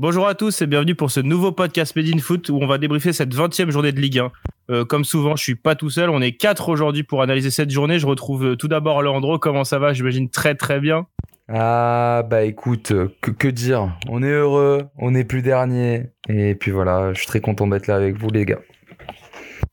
[0.00, 2.78] Bonjour à tous et bienvenue pour ce nouveau podcast Made in Foot où on va
[2.78, 4.32] débriefer cette 20e journée de Ligue 1.
[4.70, 7.68] Euh, comme souvent, je suis pas tout seul, on est quatre aujourd'hui pour analyser cette
[7.68, 7.98] journée.
[7.98, 9.92] Je retrouve euh, tout d'abord Leandro, comment ça va?
[9.92, 11.06] J'imagine très très bien.
[11.50, 13.94] Ah bah écoute, que, que dire?
[14.08, 17.86] On est heureux, on est plus dernier et puis voilà, je suis très content d'être
[17.86, 18.60] là avec vous les gars.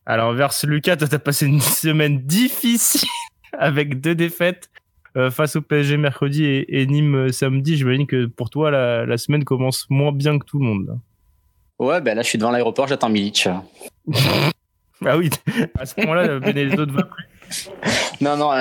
[0.05, 3.07] Alors verse Lucas, toi t'as passé une semaine difficile
[3.57, 4.69] avec deux défaites.
[5.17, 7.75] Euh, face au PSG mercredi et, Nîmes euh, samedi.
[7.75, 10.99] J'imagine que pour toi, la, semaine commence moins bien que tout le monde.
[11.79, 13.47] Ouais, ben là, je suis devant l'aéroport, j'attends Milic.
[15.05, 15.31] ah oui,
[15.79, 17.25] à ce moment-là, Benedetto ne va plus.
[18.19, 18.51] Non, non,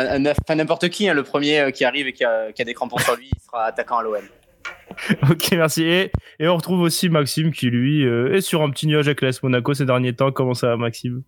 [0.55, 3.31] n'importe qui, hein, le premier euh, qui arrive et qui a, des crampons sur lui,
[3.35, 4.17] il sera attaquant à l'OM.
[5.31, 5.83] Ok, merci.
[5.83, 6.11] Et,
[6.41, 9.85] on retrouve aussi Maxime qui, lui, est sur un petit nuage avec l'AS Monaco ces
[9.85, 10.31] derniers temps.
[10.31, 11.23] Comment ça va, Maxime?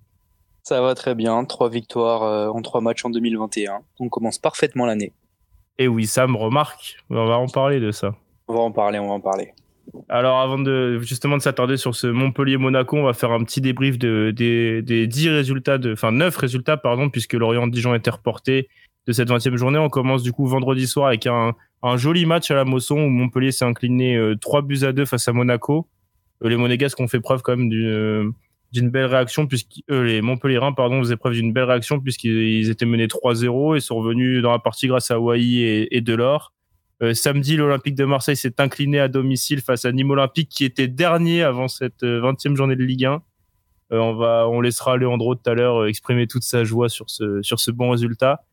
[0.69, 3.81] Ça va très bien, trois victoires euh, en trois matchs en 2021.
[4.01, 5.15] On commence parfaitement l'année.
[5.79, 6.99] Et oui, ça me remarque.
[7.09, 8.15] On va en parler de ça.
[8.49, 9.55] On va en parler, on va en parler.
[10.11, 13.99] Alors avant de justement de s'attarder sur ce Montpellier-Monaco, on va faire un petit débrief
[13.99, 18.69] de, des, des 10 résultats, de, enfin 9 résultats pardon, puisque Lorient-Dijon été reporté
[19.07, 19.79] de cette 20e journée.
[19.79, 23.09] On commence du coup vendredi soir avec un, un joli match à la Mosson où
[23.09, 25.89] Montpellier s'est incliné 3 euh, buts à 2 face à Monaco.
[26.45, 28.35] Euh, les Monégasques ont fait preuve quand même d'une
[28.73, 32.87] d'une belle réaction puisque euh, les Montpellierins pardon faisaient preuve d'une belle réaction puisqu'ils étaient
[32.87, 36.53] menés 3-0 et sont revenus dans la partie grâce à Wai et, Delors.
[37.03, 40.89] Euh, samedi, l'Olympique de Marseille s'est incliné à domicile face à Nîmes Olympique qui était
[40.89, 43.23] dernier avant cette 20e euh, journée de Ligue 1.
[43.93, 47.41] Euh, on va, on laissera Leandro tout à l'heure exprimer toute sa joie sur ce
[47.43, 48.45] sur ce bon résultat.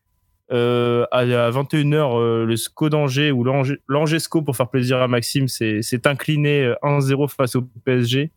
[0.51, 3.43] À, 21h, le SCO d'Angers ou
[3.87, 8.31] l'Angers SCO pour faire plaisir à Maxime s'est incliné 1-0 face au PSG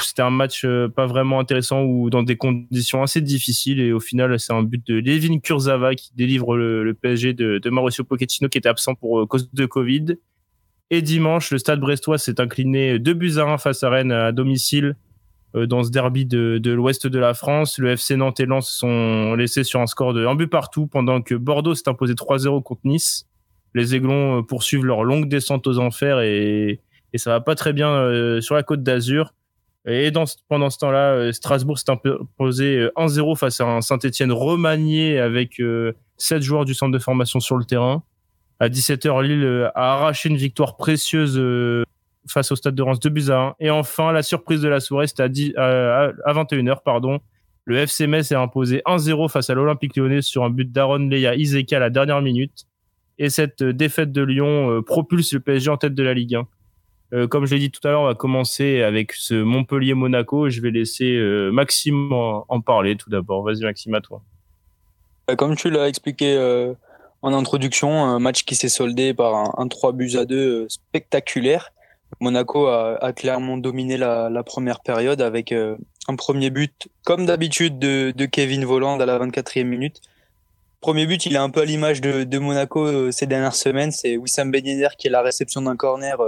[0.00, 4.00] c'était un match euh, pas vraiment intéressant ou dans des conditions assez difficiles et au
[4.00, 8.48] final c'est un but de Levin Kurzava qui délivre le, PSG de, de, Mauricio Pochettino
[8.48, 10.16] qui était absent pour euh, cause de Covid.
[10.90, 14.32] Et dimanche, le Stade Brestois s'est incliné 2 buts à 1 face à Rennes à
[14.32, 14.96] domicile
[15.54, 17.78] euh, dans ce derby de, de l'ouest de la France.
[17.78, 21.20] Le FC Nantes et Lens sont laissés sur un score de 1 but partout pendant
[21.20, 23.26] que Bordeaux s'est imposé 3-0 contre Nice.
[23.74, 26.80] Les Aiglons poursuivent leur longue descente aux enfers et,
[27.12, 29.32] et ça va pas très bien sur la côte d'Azur.
[29.86, 34.30] Et dans, pendant ce temps-là, euh, Strasbourg s'est imposé 1-0 euh, face à un Saint-Etienne
[34.30, 35.92] remanié avec 7 euh,
[36.40, 38.04] joueurs du centre de formation sur le terrain.
[38.60, 41.36] À 17h, Lille a arraché une victoire précieuse
[42.28, 43.54] face au Stade de Reims 2 buts à 1.
[43.58, 45.24] Et enfin, la surprise de la soirée, c'était
[45.56, 47.18] à, à, 21h, pardon.
[47.64, 51.34] Le FC Metz est imposé 1-0 face à l'Olympique lyonnais sur un but d'Aaron Leia
[51.34, 52.66] Izeka à la dernière minute.
[53.18, 56.46] Et cette défaite de Lyon propulse le PSG en tête de la Ligue 1.
[57.12, 60.48] Euh, comme je l'ai dit tout à l'heure, on va commencer avec ce Montpellier-Monaco.
[60.48, 63.42] Je vais laisser euh, Maxime en, parler tout d'abord.
[63.42, 64.22] Vas-y Maxime, à toi.
[65.28, 66.72] Bah, comme tu l'as expliqué euh,
[67.20, 71.72] en introduction, un match qui s'est soldé par un, 3 buts à 2 spectaculaire.
[72.20, 78.64] Monaco a, clairement dominé la, première période avec un premier but, comme d'habitude, de, Kevin
[78.64, 80.00] Voland à la 24e minute.
[80.80, 83.92] Premier but, il est un peu à l'image de, Monaco ces dernières semaines.
[83.92, 84.62] C'est Wissam Ben
[84.98, 86.18] qui est la réception d'un corner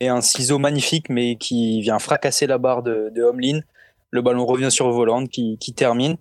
[0.00, 3.60] et un ciseau magnifique, mais qui vient fracasser la barre de, de Homelin.
[4.10, 6.16] Le ballon revient sur Voland qui, qui termine.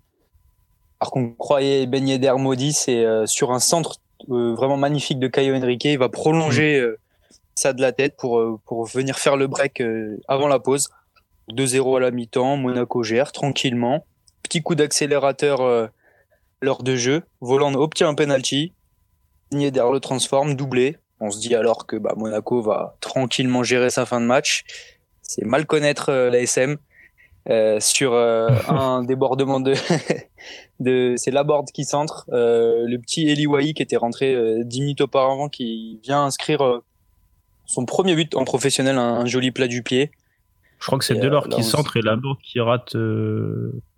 [1.00, 3.97] Alors qu'on croyait Ben Yedder maudit, c'est euh, sur un centre
[4.29, 5.85] euh, vraiment magnifique de Caio Henrique.
[5.85, 6.84] Il va prolonger mm.
[6.84, 7.00] euh,
[7.56, 9.81] ça de la tête pour, pour venir faire le break
[10.28, 10.89] avant la pause.
[11.51, 14.06] 2-0 à la mi-temps, Monaco gère tranquillement.
[14.44, 15.89] Petit coup d'accélérateur
[16.62, 17.23] lors de jeu.
[17.41, 18.72] Voland obtient un penalty.
[19.51, 20.97] Yedder le transforme, doublé.
[21.19, 24.63] On se dit alors que bah, Monaco va tranquillement gérer sa fin de match.
[25.22, 26.78] C'est mal connaître euh, l'ASM.
[27.50, 29.74] Euh, sur euh, un débordement de,
[30.80, 35.50] de c'est Laborde qui centre le petit Eli Wahi qui était rentré 10 minutes auparavant
[35.50, 36.81] qui vient inscrire
[37.66, 40.12] son premier but en professionnel un, joli plat du pied.
[40.80, 42.96] Je crois que c'est Delors qui centre et Laborde qui rate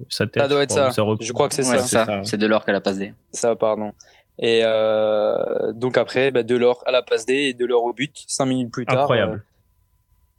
[0.07, 0.43] sa tête.
[0.43, 0.89] Ça doit être ça.
[1.19, 2.21] je crois que c'est ça.
[2.23, 3.13] c'est Delors qui a la passe D.
[3.33, 3.91] Ça pardon
[4.41, 8.47] et euh, donc après, bah, Delors à la passe D et Delors au but, cinq
[8.47, 9.01] minutes plus tard.
[9.01, 9.45] Incroyable.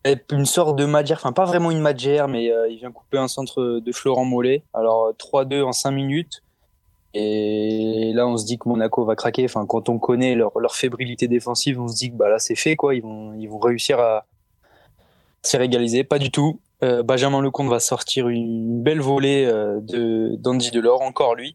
[0.08, 3.18] Euh, une sorte de Madjer, enfin pas vraiment une Madjer, mais euh, il vient couper
[3.18, 4.64] un centre de Florent Mollet.
[4.74, 6.42] Alors 3-2 en 5 minutes.
[7.14, 9.44] Et là, on se dit que Monaco va craquer.
[9.44, 12.56] Enfin, quand on connaît leur, leur fébrilité défensive, on se dit que bah là, c'est
[12.56, 12.96] fait, quoi.
[12.96, 14.24] Ils vont, ils vont réussir à
[15.42, 16.02] s'y régaliser.
[16.02, 16.58] Pas du tout.
[16.82, 21.54] Euh, Benjamin Lecomte va sortir une belle volée de d'Andy Delors, encore lui.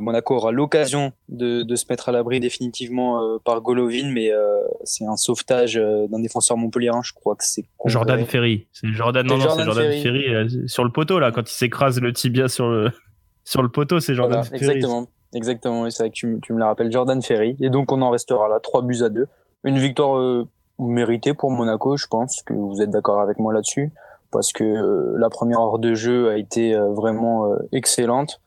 [0.00, 4.60] Monaco aura l'occasion de, de, se mettre à l'abri définitivement euh, par Golovin, mais euh,
[4.84, 7.00] c'est un sauvetage euh, d'un défenseur montpellierin.
[7.02, 8.66] Je crois que c'est Jordan Ferry.
[8.72, 12.68] C'est Jordan, non, Jordan Ferry, sur le poteau là, quand il s'écrase le tibia sur
[12.68, 12.90] le
[13.44, 14.56] sur le poteau, c'est Jordan Ferry.
[14.56, 15.90] Exactement, exactement.
[15.90, 17.56] C'est vrai que tu, tu me la rappelles, Jordan Ferry.
[17.60, 19.26] Et donc on en restera là, 3 buts à 2.
[19.64, 20.44] Une victoire
[20.78, 23.92] mérité pour Monaco, je pense que vous êtes d'accord avec moi là-dessus,
[24.30, 28.40] parce que la première heure de jeu a été vraiment excellente.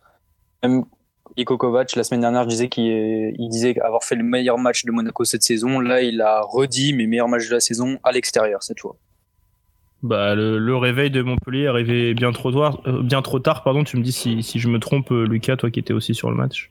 [0.63, 0.85] Même
[1.39, 4.83] Iko Kovac, la semaine dernière, je disais qu'il il disait avoir fait le meilleur match
[4.85, 5.79] de Monaco cette saison.
[5.79, 8.95] Là, il a redit mes meilleurs matchs de la saison à l'extérieur cette fois.
[10.03, 12.81] Bah, le, le réveil de Montpellier est arrivé bien trop tard.
[12.87, 13.83] euh, bien trop tard, pardon.
[13.83, 16.29] Tu me dis si, si je me trompe, euh, Lucas, toi qui étais aussi sur
[16.29, 16.69] le match.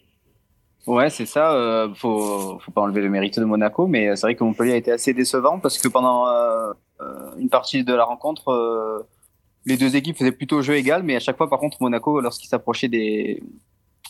[0.87, 1.53] Ouais, c'est ça.
[1.53, 4.77] Euh, faut, faut pas enlever le mérite de Monaco, mais c'est vrai que Montpellier a
[4.77, 6.73] été assez décevant parce que pendant euh,
[7.03, 9.07] euh, une partie de la rencontre, euh,
[9.67, 12.49] les deux équipes faisaient plutôt jeu égal, mais à chaque fois, par contre, Monaco, lorsqu'ils
[12.49, 13.43] s'approchaient des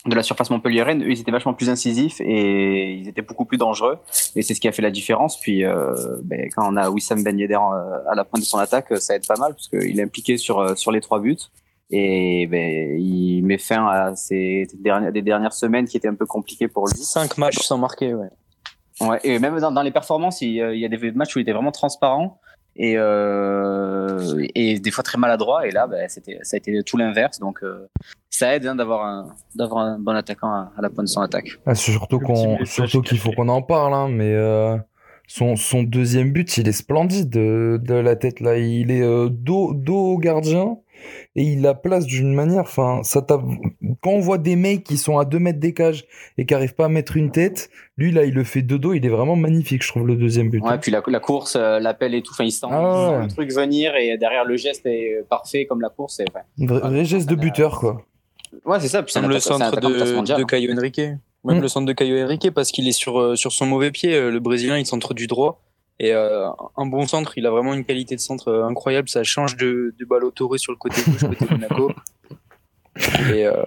[0.06, 3.59] de la surface montpelliéraine, eux, ils étaient vachement plus incisifs et ils étaient beaucoup plus
[3.59, 3.99] dangereux.
[4.37, 5.39] Et c'est ce qui a fait la différence.
[5.41, 8.59] Puis, euh, ben, quand on a Wissam Ben Yedder euh, à la pointe de son
[8.59, 11.37] attaque, ça aide pas mal parce qu'il est impliqué sur euh, sur les trois buts.
[11.91, 16.27] Et ben, il met fin à ces dernières, des dernières semaines qui étaient un peu
[16.27, 16.97] compliquées pour lui.
[16.99, 18.29] Cinq matchs sans marquer, ouais.
[19.00, 21.43] Ouais, et même dans, dans les performances, il, il y a des matchs où il
[21.43, 22.41] était vraiment transparent
[22.78, 25.66] et, euh, et des fois très maladroit.
[25.66, 27.38] Et là, ben, c'était, ça a été tout l'inverse.
[27.40, 27.88] Donc, euh,
[28.30, 31.20] ça aide hein, d'avoir un, d'avoir un bon attaquant à, à la pointe de son
[31.20, 31.58] attaque.
[31.66, 34.76] Ah, c'est surtout qu'on, surtout qu'il faut qu'on en parle, hein, mais euh,
[35.26, 38.56] son, son deuxième but, il est splendide de, de la tête là.
[38.56, 40.78] Il est euh, dos, dos au gardien
[41.37, 42.61] et il la place d'une manière.
[42.62, 43.43] Enfin, ça t'a-
[44.00, 46.05] quand on voit des mecs qui sont à 2 mètres des cages
[46.37, 48.93] et qui arrivent pas à mettre une tête, lui là, il le fait de dos.
[48.95, 50.61] Il est vraiment magnifique, je trouve le deuxième but.
[50.62, 53.17] Ouais, puis la, la course, euh, l'appel et tout, enfin, il sent, Ah il sent
[53.17, 53.23] ouais.
[53.23, 56.21] le truc venir et derrière le geste est parfait comme la course.
[56.21, 58.03] Et, ouais, Vrai, vrai geste de buteur quoi.
[58.65, 59.03] ouais c'est ça.
[59.03, 59.87] Puis Même le centre de,
[60.41, 60.45] hein.
[60.47, 61.00] Caio Henrique.
[61.45, 61.62] Même Mm.
[61.62, 64.12] le centre de Caio Henrique parce qu'il est sur, euh, sur son mauvais pied.
[64.15, 65.62] Euh, Le Brésilien, il centre du droit.
[66.00, 69.09] Et euh, un bon centre, il a vraiment une qualité de centre euh, incroyable.
[69.09, 71.91] Ça change de, de balle au Touré sur le côté gauche, côté Monaco.
[73.33, 73.65] Et euh...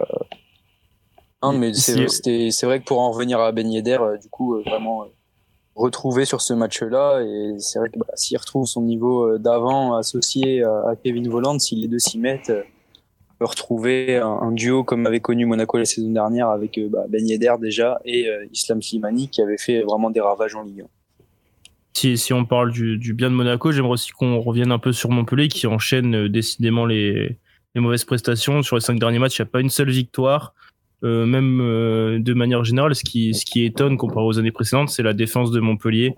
[1.44, 5.06] non, mais c'est vrai que pour en revenir à Ben Yedder, du coup, vraiment
[5.75, 7.22] retrouvé sur ce match-là.
[7.22, 11.75] Et c'est vrai que bah, s'il retrouve son niveau d'avant associé à, Kevin Volland, si
[11.75, 12.63] les deux s'y mettent, euh,
[13.39, 17.28] peut retrouver un, un duo comme avait connu Monaco la saison dernière avec bah, Ben
[17.28, 20.86] Yedder déjà et Islam Slimani qui avait fait vraiment des ravages en Ligue 1.
[21.93, 25.49] Si, on parle du, bien de Monaco, j'aimerais aussi qu'on revienne un peu sur Montpellier
[25.49, 27.38] qui enchaîne euh, décidément les,
[27.75, 28.63] mauvaises prestations.
[28.63, 30.53] Sur les cinq derniers matchs, il n'y a pas une seule victoire.
[31.03, 35.13] Euh, même euh, de manière générale, ce qui, étonne comparé aux années précédentes, c'est la
[35.13, 36.15] défense de Montpellier.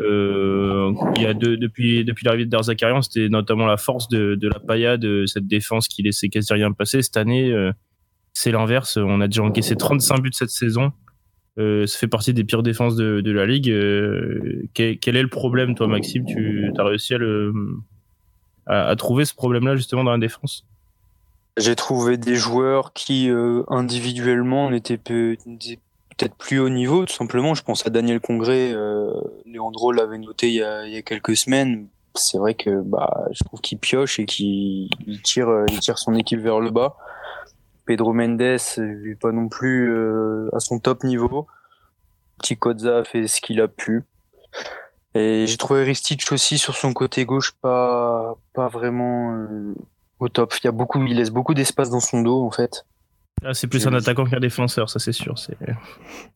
[0.00, 5.04] Il y a depuis, l'arrivée de Darzakarian, c'était notamment la force de, de la paillade,
[5.04, 7.02] euh, cette défense qui laissait quasi rien passer.
[7.02, 7.52] Cette année,
[8.32, 8.96] c'est l'inverse.
[8.96, 10.92] On a déjà encaissé 35 buts cette saison.
[11.58, 13.70] Euh, ça fait partie des pires défenses de, la ligue.
[13.70, 16.24] Euh, quel, est le problème, toi, Maxime?
[16.24, 17.14] Tu as réussi
[18.66, 20.64] à, trouver ce problème-là justement dans la défense?
[21.56, 25.80] J'ai trouvé des joueurs qui euh, individuellement n'étaient peu- n'étaient
[26.16, 27.54] peut-être plus haut niveau, tout simplement.
[27.54, 28.72] Je pense à Daniel Congré,
[29.44, 31.88] Léandro l'avait noté il y, a, quelques semaines.
[32.14, 36.14] C'est vrai que bah, je trouve qu'il pioche et qu'il il tire, il tire son
[36.14, 36.96] équipe vers le bas.
[37.88, 41.46] Pedro Mendes n'est pas non plus euh, à son top niveau.
[42.42, 44.04] Ticozza a fait ce qu'il a pu.
[45.14, 49.74] Et j'ai trouvé Ristich aussi sur son côté gauche pas, pas vraiment euh,
[50.20, 50.52] au top.
[50.62, 52.84] Il y a beaucoup, il laisse beaucoup d'espace dans son dos en fait.
[53.42, 55.38] Ah, C'est plus un attaquant qu'un défenseur, ça c'est sûr.
[55.38, 55.76] C'est Non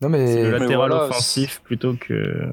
[0.01, 2.49] c'est mais le Mais latéral voilà, offensif plutôt que.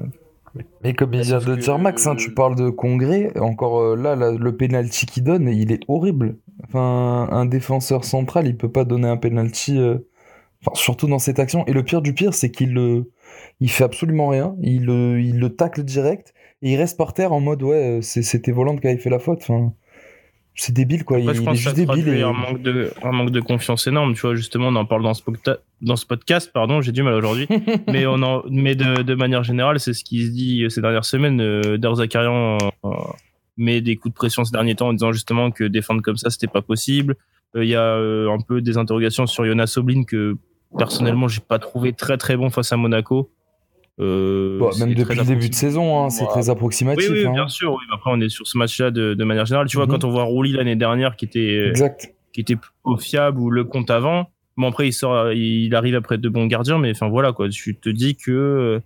[0.84, 4.14] Mais comme il vient de dire Max, hein, tu parles de Congrès, encore euh, là,
[4.14, 6.36] là, le penalty qu'il donne, il est horrible.
[6.66, 9.98] Enfin, un défenseur central, il peut pas donner un penalty, euh,
[10.64, 11.64] enfin, surtout dans cette action.
[11.66, 13.10] Et le pire du pire, c'est qu'il le,
[13.60, 17.32] il fait absolument rien, il le, il le tacle direct, et il reste par terre
[17.32, 19.38] en mode, ouais, euh, c'était Volante qui avait fait la faute.
[19.42, 19.72] Enfin,
[20.56, 21.16] c'est débile, quoi.
[21.16, 22.08] Après, il, je il pense est juste débile.
[22.08, 24.12] et- un, manque de, un manque de confiance énorme.
[24.14, 27.02] Tu vois, justement, on en parle dans ce, pocta- dans ce podcast, pardon, j'ai du
[27.02, 27.48] mal aujourd'hui.
[27.86, 31.06] mais on en, mais de, de manière générale, c'est ce qui se dit ces dernières
[31.06, 31.40] semaines.
[31.40, 32.90] Euh, Darzakarian euh,
[33.60, 36.30] met des coups de pression ces derniers temps en disant justement que défendre comme ça,
[36.30, 37.16] c'était pas possible.
[37.56, 40.36] Euh, Il y a euh, un peu des interrogations sur Jonas Oblin que
[40.78, 43.30] personnellement, j'ai pas trouvé très très bon face à Monaco.
[43.98, 47.10] Euh, c'est même depuis le début de saison, hein, c'est très Oui, approximatif.
[47.10, 47.32] oui, hein.
[47.32, 47.72] bien sûr.
[47.72, 47.80] Oui.
[47.92, 49.66] Après, on est sur ce match-là de, de manière générale.
[49.68, 49.92] Tu vois, Mhm.
[49.92, 52.14] quand on voit Rouli l'année dernière qui était Exact.
[52.32, 54.30] qui était plutôt fiable ou le compte avant.
[54.56, 57.48] Bon après il sort, il arrive après de bons gardiens, mais enfin voilà quoi.
[57.48, 58.80] Tu te dis que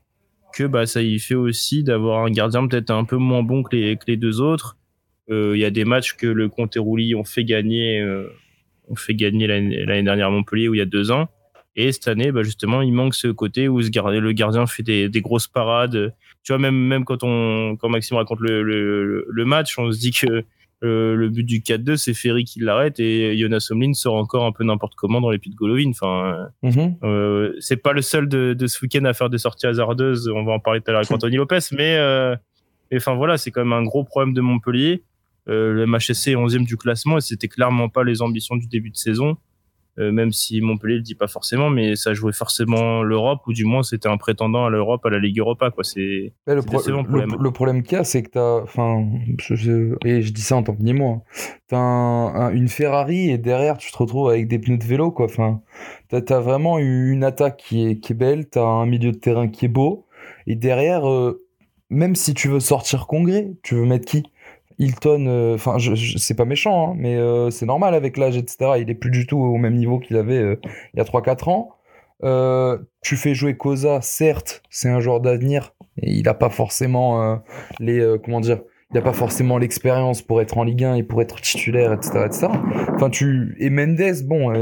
[0.55, 3.75] que bah ça y fait aussi d'avoir un gardien peut-être un peu moins bon que
[3.75, 4.77] les deux autres.
[5.31, 8.29] Euh, Il y a des matchs que le Comte et Rouli ont fait gagner, euh,
[8.89, 11.29] ont fait gagner l'année dernière à Montpellier où il y a deux ans.
[11.77, 15.49] Et cette année, bah justement, il manque ce côté où le gardien fait des, grosses
[15.49, 16.15] parades.
[16.45, 20.45] Tu vois, même, même quand on, quand Maxime raconte le match, on se dit que
[20.85, 24.53] euh, le but du 4-2, c'est Ferry qui l'arrête et Jonas Omlin sort encore un
[24.53, 25.91] peu n'importe comment dans les pieds de Golovin.
[25.91, 26.97] Enfin, Mhm.
[27.03, 30.29] euh, c'est pas le seul de, de ce week-end à faire des sorties hasardeuses.
[30.29, 32.37] On va en parler tout à l'heure avec Anthony Lopez, mais, euh,
[32.95, 35.03] enfin voilà, c'est quand même un gros problème de Montpellier.
[35.49, 38.91] Euh, le MHSC est 11e du classement et c'était clairement pas les ambitions du début
[38.91, 39.37] de saison.
[40.01, 43.65] Euh, même si Montpellier le dit pas forcément, mais ça jouait forcément l'Europe, ou du
[43.65, 45.85] moins c'était un prétendant à l'Europe, à la Ligue Europa, quoi.
[45.85, 47.03] C'est le, c'est pro- décevant
[47.39, 49.07] le- problème qu'il y a, c'est que t'as, enfin,
[49.41, 51.23] je- je- et je dis ça en tant que Nîmois,
[51.73, 51.77] hein.
[51.77, 55.27] un- un- une Ferrari et derrière tu te retrouves avec des pneus de vélo, quoi.
[55.27, 55.61] Enfin,
[56.09, 59.47] t'as, t'as vraiment une attaque qui est, qui est belle, t'as un milieu de terrain
[59.49, 60.07] qui est beau,
[60.49, 61.41] et derrière, euh,
[61.91, 64.25] même si tu veux sortir Congrès, tu veux mettre qui?
[64.79, 65.77] Hilton, euh, enfin,
[66.17, 68.73] c'est pas méchant, hein, mais euh, c'est normal avec l'âge, etc.
[68.79, 70.61] Il est plus du tout au même niveau qu'il avait euh,
[70.95, 71.71] il y a 3-4 ans.
[72.23, 77.23] Euh, tu fais jouer Cosa, certes, c'est un joueur d'avenir, et il n'a pas forcément
[77.23, 77.37] euh,
[77.81, 81.21] les, comment dire, il n'a pas forcément l'expérience pour être en Ligue 1 et pour
[81.21, 82.47] être titulaire, etc., etc.
[82.95, 84.53] Enfin, tu et Mendes, bon,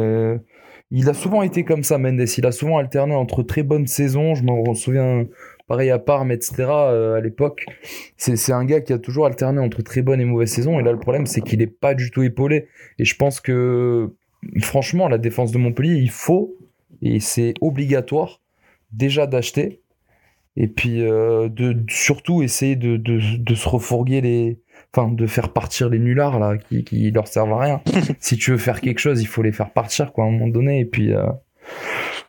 [0.94, 2.28] il a souvent été comme ça, Mendes.
[2.36, 4.34] Il a souvent alterné entre très bonnes saisons.
[4.34, 5.26] Je me souviens,
[5.66, 6.54] pareil à Parme, etc.
[6.68, 7.64] euh, à l'époque,
[8.18, 10.78] c'est un gars qui a toujours alterné entre très bonnes et mauvaises saisons.
[10.78, 12.68] Et là, le problème, c'est qu'il est pas du tout épaulé.
[12.98, 14.12] Et je pense que,
[14.60, 16.54] franchement, la défense de Montpellier, il faut
[17.00, 18.42] et c'est obligatoire
[18.92, 19.80] déjà d'acheter
[20.56, 24.61] et puis euh, de, surtout essayer de se refourguer les
[24.94, 27.80] enfin de faire partir les nullards là qui, qui leur servent à rien
[28.20, 30.48] si tu veux faire quelque chose il faut les faire partir quoi à un moment
[30.48, 31.26] donné et puis euh,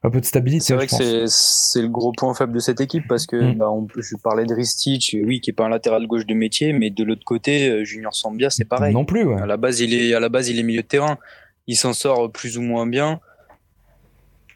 [0.05, 2.81] un peu de stabilité C'est vrai je que c'est le gros point faible de cette
[2.81, 3.53] équipe parce que Mm.
[3.57, 6.73] bah, on je parlais de Ristich, oui, qui est pas un latéral gauche de métier,
[6.73, 8.93] mais de l'autre côté, euh, Junior Sambia, c'est pareil.
[8.93, 9.41] non plus ouais.
[9.41, 11.17] À la base, il est à la base, il est milieu de terrain.
[11.67, 13.21] Il s'en sort plus ou moins bien.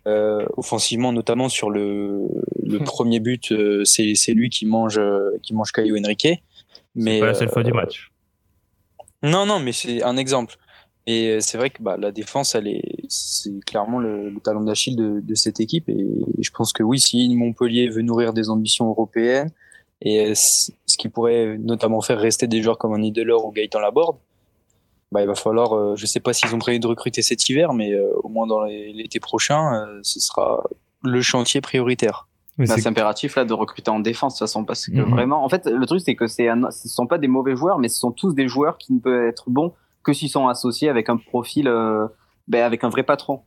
[0.05, 2.27] Euh, offensivement, notamment sur le,
[2.65, 6.27] le premier but, euh, c'est lui qui mange euh, qui mange Caio Henrique.
[6.97, 8.11] Mais C'est pas la seule euh, fois du match.
[9.23, 10.55] non, non, mais c'est un exemple.
[11.05, 14.61] Et euh, c'est vrai que bah, la défense, elle est, c'est clairement le, le talon
[14.61, 15.87] d'Achille de, de cette équipe.
[15.87, 16.05] Et
[16.39, 19.51] je pense que oui, si Montpellier veut nourrir des ambitions européennes,
[20.01, 23.79] et euh, ce qui pourrait notamment faire rester des joueurs comme un Idelor ou Gaëtan
[23.79, 24.17] Laborde,
[25.11, 27.73] bah, il va falloir, euh, je sais pas s'ils ont prévu de recruter cet hiver,
[27.73, 30.63] mais euh, au moins dans l'été prochain, euh, ce sera
[31.03, 32.27] le chantier prioritaire.
[32.57, 35.11] Mais Bah, c'est- impératif là de recruter en défense de toute façon parce que Mhm.
[35.11, 37.77] vraiment en fait le truc c'est que c'est un, ce sont pas des mauvais joueurs
[37.77, 39.73] mais ce sont tous des joueurs qui ne peuvent être bons
[40.03, 42.07] que s'ils sont associés avec un profil euh,
[42.47, 43.41] ben, avec un vrai patron.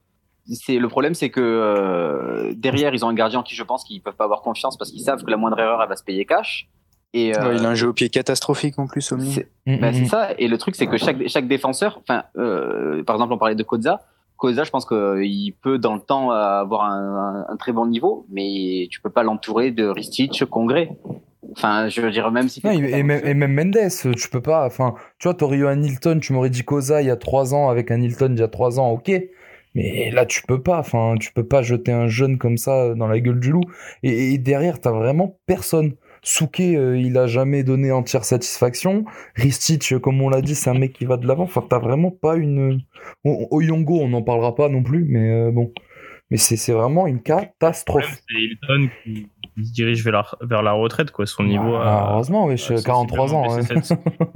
[0.47, 3.85] C'est le problème c'est que euh, derrière ils ont un gardien en qui je pense
[3.85, 6.05] qu'ils peuvent pas avoir confiance parce qu'ils savent que la moindre erreur elle va se
[6.05, 6.69] payer cash
[7.13, 9.91] et euh, Ouais, il a un jeu au pied catastrophique en plus, c'est- Mm, bah,
[9.91, 10.07] mm, c'est mm.
[10.07, 10.29] ça.
[10.39, 13.63] Et le truc, c'est que chaque, chaque défenseur, enfin, euh, par exemple, on parlait de
[13.65, 14.01] Koza.
[14.41, 18.27] Koza, je pense qu'il peut, dans le temps, avoir un, un, un très bon niveau,
[18.33, 20.91] mais tu peux pas l'entourer de Ristich, Congrès.
[21.53, 22.61] Enfin, je veux dire, même si.
[22.65, 24.65] Non, et, et même, et même Mendes, tu peux pas.
[24.67, 27.55] Enfin, tu vois, t'aurais eu un Hilton, tu m'aurais dit Cosa il y a trois
[27.55, 29.13] ans avec un Hilton il y a trois ans, ok.
[29.75, 30.79] Mais là, tu peux pas.
[30.79, 33.65] Enfin, tu peux pas jeter un jeune comme ça dans la gueule du loup.
[34.03, 35.93] Et, et derrière, t'as vraiment personne.
[36.23, 39.05] Souké, euh, il a jamais donné entière satisfaction.
[39.37, 41.45] Ristich, euh, comme on l'a dit, c'est un mec qui va de l'avant.
[41.45, 42.81] Enfin, t'as vraiment pas une.
[43.25, 45.73] Oyongo, on n'en parlera pas non plus, mais euh, bon.
[46.31, 48.23] Mais c'est vraiment une catastrophe.
[48.29, 49.27] c'est Hilton qui,
[49.65, 51.27] se dirige vers la, vers la retraite, quoi.
[51.27, 51.75] Son niveau.
[51.75, 53.53] Ah, a- heureusement, wesh, a 43 ans.
[53.57, 53.63] ouais.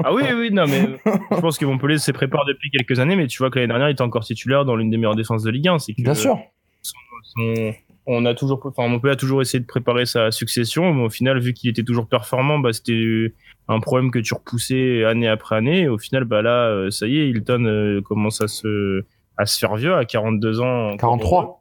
[0.03, 0.89] Ah oui, oui, non, mais
[1.31, 3.89] je pense que Montpellier se prépare depuis quelques années, mais tu vois que l'année dernière,
[3.89, 5.79] il était encore titulaire dans l'une des meilleures défenses de Ligue 1.
[5.79, 6.39] C'est que Bien sûr.
[6.83, 7.73] son-
[8.07, 11.39] on a toujours, enfin, Montpellier a toujours essayé de préparer sa succession, mais au final,
[11.41, 13.33] vu qu'il était toujours performant, bah, c'était
[13.69, 15.81] un problème que tu repoussais année après année.
[15.83, 19.05] Et au final, bah là, euh, ça y est, Hilton euh, commence à se,
[19.39, 20.89] à se faire vieux à 42 ans.
[20.89, 21.43] encore 43.
[21.43, 21.53] heureux.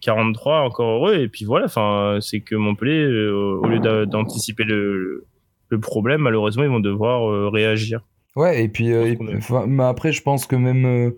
[0.00, 1.16] 43, encore heureux.
[1.20, 5.26] Et puis voilà, enfin, c'est que Montpellier, euh, au lieu d'a- d'anticiper le,
[5.68, 8.00] le problème, malheureusement, ils vont devoir euh, réagir.
[8.36, 11.12] Ouais, et puis, et- enfin, mais après, je pense que même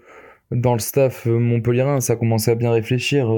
[0.51, 3.31] dans le staff montpelliérain, ça a commencé à bien réfléchir.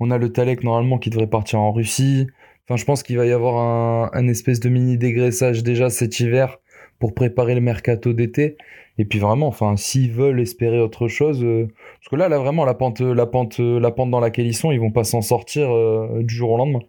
[0.00, 2.26] On a le Talek normalement qui devrait partir en Russie.
[2.66, 6.18] Enfin, je pense qu'il va y avoir un, un espèce de mini dégraissage déjà cet
[6.20, 6.58] hiver
[6.98, 8.56] pour préparer le mercato d'été.
[8.98, 12.64] Et puis vraiment, enfin, s'ils veulent espérer autre chose, euh, parce que là, là vraiment,
[12.64, 15.70] la pente, la pente, la pente dans laquelle ils sont, ils vont pas s'en sortir
[15.70, 16.80] euh, du jour au lendemain.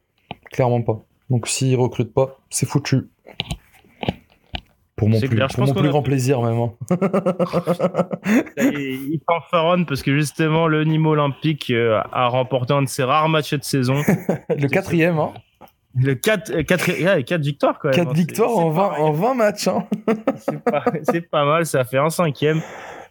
[0.51, 1.05] Clairement pas.
[1.29, 3.09] Donc s'ils recrutent pas, c'est foutu.
[5.01, 6.59] Pour mon C'est plus, clair, je pour pense mon plus grand plaisir même.
[6.59, 6.73] hein.
[8.57, 13.27] Il fanfaronne parce que justement, le Nîmes Olympique euh, a remporté un de ses rares
[13.27, 13.95] matchs de saison.
[14.55, 15.33] Le quatrième, hein.
[15.95, 17.95] Le 4, 4, 4 victoires, quand même.
[17.95, 18.13] 4 hein.
[18.13, 19.67] victoires en, 20, pas en 20 matchs.
[19.69, 19.87] Hein.
[20.37, 22.61] c'est pas, c'est pas mal, ça fait un cinquième.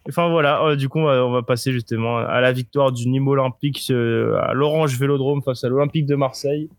[0.07, 3.09] Enfin voilà, euh, du coup on va, on va passer justement à la victoire du
[3.09, 6.69] Nîmes Olympique euh, à l'Orange Vélodrome face à l'Olympique de Marseille.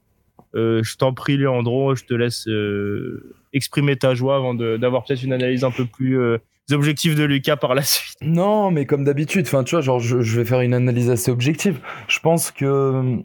[0.55, 5.23] Euh, je t'en prie Léandro, je te laisse euh, exprimer ta joie avant d'avoir peut-être
[5.23, 6.39] une analyse un peu plus euh,
[6.71, 8.17] objective de Lucas par la suite.
[8.21, 11.81] Non, mais comme d'habitude, enfin, tu vois, genre, je, vais faire une analyse assez objective.
[12.09, 13.23] Je pense que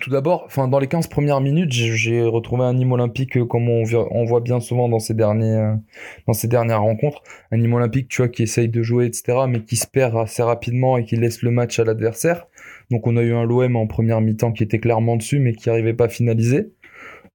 [0.00, 4.24] tout d'abord, enfin dans les 15 premières minutes, j'ai retrouvé un Nîmes olympique comme on,
[4.24, 8.42] voit bien souvent dans ces dans ces dernières rencontres, un Nîmes olympique, tu vois, qui
[8.44, 11.78] essaye de jouer, etc., mais qui se perd assez rapidement et qui laisse le match
[11.78, 12.46] à l'adversaire.
[12.90, 15.68] Donc on a eu un l'OM en première mi-temps qui était clairement dessus, mais qui
[15.68, 16.72] n'arrivait pas à finaliser.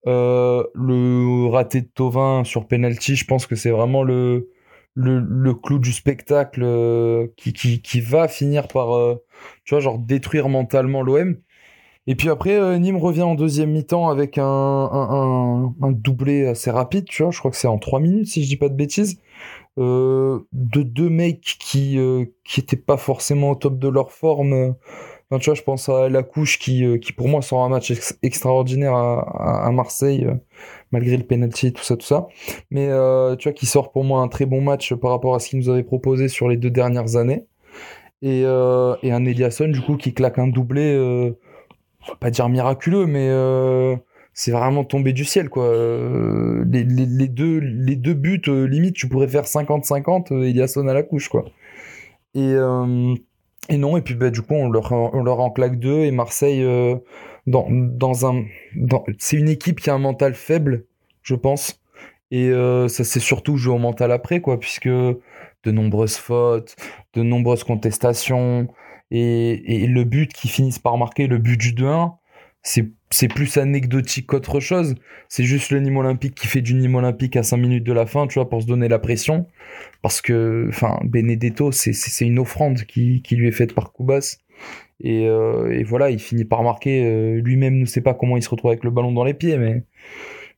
[0.07, 4.49] Euh, le raté de Tovin sur penalty, je pense que c'est vraiment le,
[5.63, 9.15] clou du spectacle euh, qui, va finir par, euh,
[9.65, 11.35] tu vois, genre détruire mentalement l'OM.
[12.09, 17.31] Et puis après, Nîmes revient en deuxième mi-temps avec un, doublé assez rapide, tu vois,
[17.31, 19.19] je crois que c'est en trois minutes si je dis pas de bêtises,
[19.75, 21.99] de deux mecs qui
[22.45, 24.75] qui étaient pas forcément au top de leur forme
[25.31, 27.91] tu vois, je pense à la couche qui, euh, qui pour moi sort un match
[28.23, 30.35] extraordinaire à, à, Marseille, euh,
[30.91, 32.27] malgré le penalty, tout ça, tout ça.
[32.71, 35.39] Mais euh, tu vois, qui sort pour moi un très bon match par rapport à
[35.39, 37.45] ce qu'il nous avait proposé sur les deux dernières années.
[38.23, 43.05] Et, et un Eliasson, du coup, qui claque un doublé, on va pas dire miraculeux,
[43.05, 43.29] mais
[44.33, 45.71] c'est vraiment tombé du ciel, quoi.
[46.65, 51.03] Les, les, les, deux, les deux buts, limite, tu pourrais faire 50-50, Eliasson à la
[51.03, 51.45] couche, quoi.
[52.33, 52.55] Et
[53.69, 56.01] et non, et puis bah, du coup, on leur, on leur en claque deux.
[56.03, 56.95] Et Marseille, euh,
[57.45, 58.45] dans, dans un,
[58.75, 60.85] dans, c'est une équipe qui a un mental faible,
[61.23, 61.81] je pense.
[62.31, 65.17] Et euh, ça s'est surtout joué au mental après, quoi, puisque de
[65.65, 66.75] nombreuses fautes,
[67.13, 68.67] de nombreuses contestations,
[69.11, 72.13] et, et le but qui finissent par marquer, le but du 2-1,
[72.67, 74.95] c'est c'est plus anecdotique qu'autre chose.
[75.29, 78.05] C'est juste le Nîmes Olympique qui fait du Nîmes Olympique à 5 minutes de la
[78.05, 79.47] fin, tu vois, pour se donner la pression.
[80.01, 84.39] Parce que, enfin, Benedetto, c'est une offrande qui, qui, lui est faite par Koubas.
[85.01, 87.05] Et, euh, et, voilà, il finit par marquer.
[87.05, 89.57] Euh, lui-même ne sait pas comment il se retrouve avec le ballon dans les pieds,
[89.57, 89.83] mais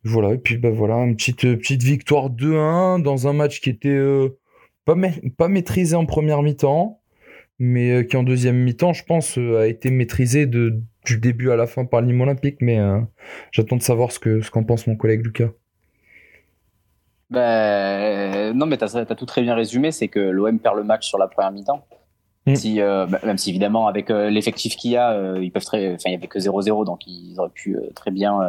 [0.03, 0.33] voilà.
[0.33, 4.29] Et puis, bah voilà, une petite, petite victoire 2-1 dans un match qui était euh,
[4.85, 6.98] pas maîtrisé en première mi-temps,
[7.59, 11.67] mais qui en deuxième mi-temps, je pense, a été maîtrisé de du début à la
[11.67, 12.99] fin par l'hymne olympique, mais euh,
[13.51, 15.49] j'attends de savoir ce que ce qu'en pense mon collègue Lucas.
[17.29, 21.07] Ben, non, mais tu as, tout très bien résumé, c'est que l'OM perd le match
[21.07, 21.85] sur la première mi-temps.
[22.47, 22.55] Mm.
[22.55, 25.93] Si, euh, bah, même si évidemment avec euh, l'effectif qu'il y a, ils peuvent très,
[25.93, 28.39] enfin il y avait que 0-0, donc ils auraient pu très bien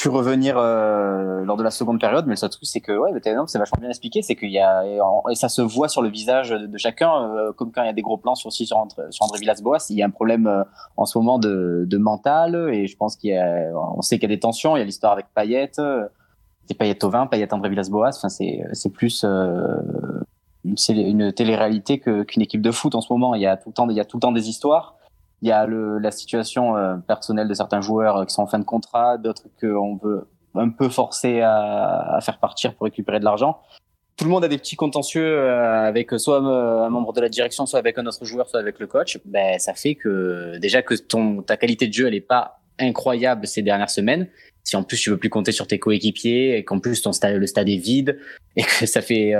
[0.00, 3.10] pu revenir euh, lors de la seconde période, mais le seul truc c'est que ouais,
[3.22, 6.50] c'est vachement bien expliqué, c'est qu'il y a et, ça se voit sur le visage
[6.50, 8.76] de chacun, euh, comme quand il y a des gros plans sur sur, sur
[9.20, 10.64] André Villas-Boas, il y a un problème euh,
[10.96, 14.30] en ce moment de, de mental et je pense qu'il y a, on sait qu'il
[14.30, 17.52] y a des tensions, il y a l'histoire avec Payet, c'est Payet au vin, Payet
[17.52, 19.26] André Villas-Boas, enfin c'est c'est plus
[20.76, 23.34] c'est une télé-réalité qu'une équipe de foot en ce moment.
[23.34, 24.96] Il y a tout le temps il y a tout le temps des histoires.
[25.42, 28.46] Il y a le, la situation euh, personnelle de certains joueurs euh, qui sont en
[28.46, 33.20] fin de contrat, d'autres qu'on veut un peu forcer à, à, faire partir pour récupérer
[33.20, 33.60] de l'argent.
[34.16, 37.64] Tout le monde a des petits contentieux euh, avec soit un membre de la direction,
[37.64, 39.18] soit avec un autre joueur, soit avec le coach.
[39.24, 43.46] Ben, ça fait que déjà que ton, ta qualité de jeu, elle est pas incroyable
[43.46, 44.28] ces dernières semaines.
[44.62, 47.36] Si en plus tu veux plus compter sur tes coéquipiers et qu'en plus ton stade,
[47.36, 48.18] le stade est vide
[48.56, 49.32] et que ça fait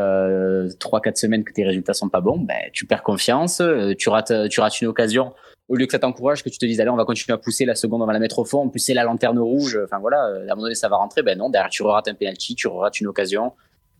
[0.78, 3.60] trois euh, quatre semaines que tes résultats sont pas bons, ben tu perds confiance,
[3.98, 5.34] tu rates tu rates une occasion
[5.70, 7.64] au lieu que ça t'encourage, que tu te dises allez on va continuer à pousser
[7.64, 9.98] la seconde, on va la mettre au fond, en plus c'est la lanterne rouge, enfin
[9.98, 12.56] voilà, à un moment donné ça va rentrer, ben non, derrière tu rates un penalty,
[12.56, 13.52] tu rates une occasion,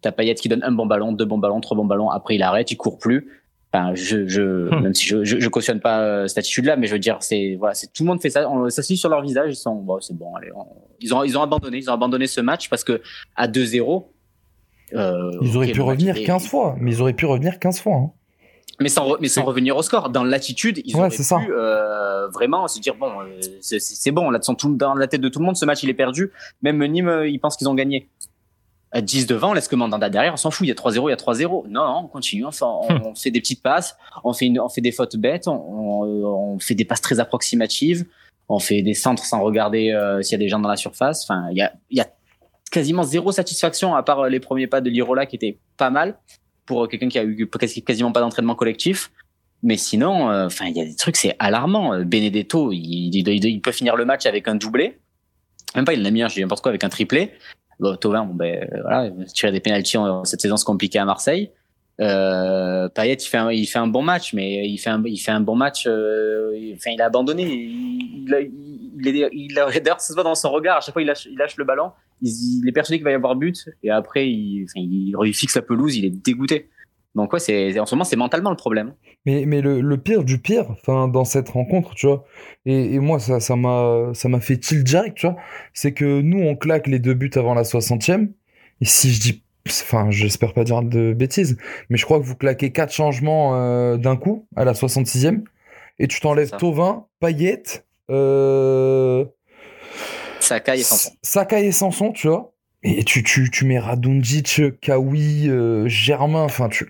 [0.03, 2.43] t'as Payet qui donne un bon ballon, deux bons ballons, trois bons ballons, après il
[2.43, 3.29] arrête, il court plus.
[3.73, 4.83] Enfin, je, je hmm.
[4.83, 7.55] même si je, je, je, cautionne pas euh, cette attitude-là, mais je veux dire, c'est
[7.57, 8.51] voilà, c'est tout le monde fait ça.
[8.51, 10.51] On, ça se lit sur leur visage, ils sont bon, c'est bon, allez,
[11.01, 13.01] ils ont ils ont abandonné, ils ont abandonné ce match parce que
[13.37, 14.07] à 2-0.
[14.93, 17.95] Euh, ils auraient pu revenir 15 fois, mais ils auraient pu revenir 15 fois.
[17.95, 18.11] Hein
[18.81, 20.09] mais sans, mais sans revenir au score.
[20.09, 24.95] Dans l'attitude, ils auraient pu euh, vraiment se dire bon, euh, c'est bon, là, dans
[24.95, 26.33] la tête de tout le monde, ce match il est perdu.
[26.63, 28.09] Même Nîmes, euh, ils pensent qu'ils ont gagné.
[28.93, 31.11] À 10 devant, on laisse Mandanda derrière, on s'en fout, il y a 3-0, il
[31.11, 31.69] y a 3-0.
[31.69, 34.81] Non, non, on continue, enfin, on, fait des petites passes, on fait, une, on fait
[34.81, 38.05] des fautes bêtes, on, on, fait des passes très approximatives,
[38.49, 41.23] on fait des centres sans regarder euh, s'il y a des gens dans la surface.
[41.23, 42.09] Enfin, il y a, il y a
[42.73, 46.19] quasiment zéro satisfaction à part les premiers pas de Lirola qui étaient pas mal
[46.71, 47.51] pour quelqu'un qui a eu
[47.85, 49.11] quasiment pas d'entraînement collectif.
[49.65, 51.93] Mais sinon, euh, enfin, il y a des trucs, c'est alarmant.
[51.93, 55.01] Euh, Benedetto, il, il, peut finir le match avec un doublé.
[55.75, 57.33] Même pas, il l'a mis, je dis n'importe quoi, avec un triplé.
[57.81, 61.51] Bon, Tovin, bon, ben, voilà, tirer des pénalties cette saison, c'est compliqué à Marseille.
[62.01, 65.41] Euh, Payet, il fait un, un bon match, mais il fait un, il fait un
[65.41, 65.89] bon match.
[65.89, 67.43] Euh, enfin, il a abandonné.
[67.43, 70.79] Il, il, il, est, il d'ailleurs, ça se voit dans son regard.
[70.79, 71.93] À chaque fois, il lâche, il lâche le ballon.
[72.23, 75.97] Il, est persuadé qu'il va y avoir but, et après, il, il, fixe la pelouse.
[75.97, 76.69] Il est dégoûté.
[77.15, 78.95] Donc ouais, c'est en ce moment, c'est mentalement le problème.
[79.27, 82.25] Mais, mais le, le pire du pire, enfin, dans cette rencontre, tu vois,
[82.67, 85.37] et, et moi, ça, ça m'a, ça m'a fait tilt direct, tu vois,
[85.75, 88.31] c'est que nous, on claque les deux buts avant la 60e.
[88.81, 91.57] Et si je dis enfin j'espère pas dire de bêtises,
[91.89, 95.43] mais je crois que vous claquez quatre changements euh, d'un coup à la 66e
[95.99, 97.63] et tu t'enlèves Tovin, Payet,
[98.11, 99.25] Euh...
[100.41, 101.11] Sakai et Sanson.
[101.23, 102.53] Sakai et Sanson, tu vois.
[102.83, 106.89] Et tu, tu, tu mets Radonjic, Kawi, euh, Germain, enfin, tu.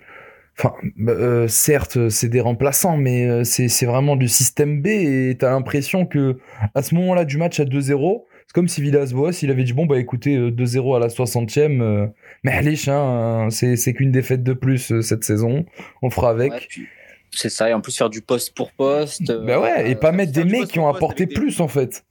[0.57, 0.73] Enfin,
[1.07, 5.49] euh, certes, c'est des remplaçants, mais euh, c'est c'est vraiment du système B et t'as
[5.49, 6.37] l'impression que
[6.75, 9.85] à ce moment-là du match à 2-0, c'est comme si Villas-Boas, il avait dit bon
[9.85, 12.07] bah écoutez 2-0 à la 60e, euh,
[12.43, 15.65] mais allez, hein, c'est c'est qu'une défaite de plus cette saison,
[16.01, 16.51] on fera avec.
[16.51, 16.87] Ouais, puis
[17.33, 19.31] c'est ça, et en plus faire du poste pour poste.
[19.45, 22.03] bah ouais, et euh, pas mettre des mecs qui ont apporté des- plus en fait.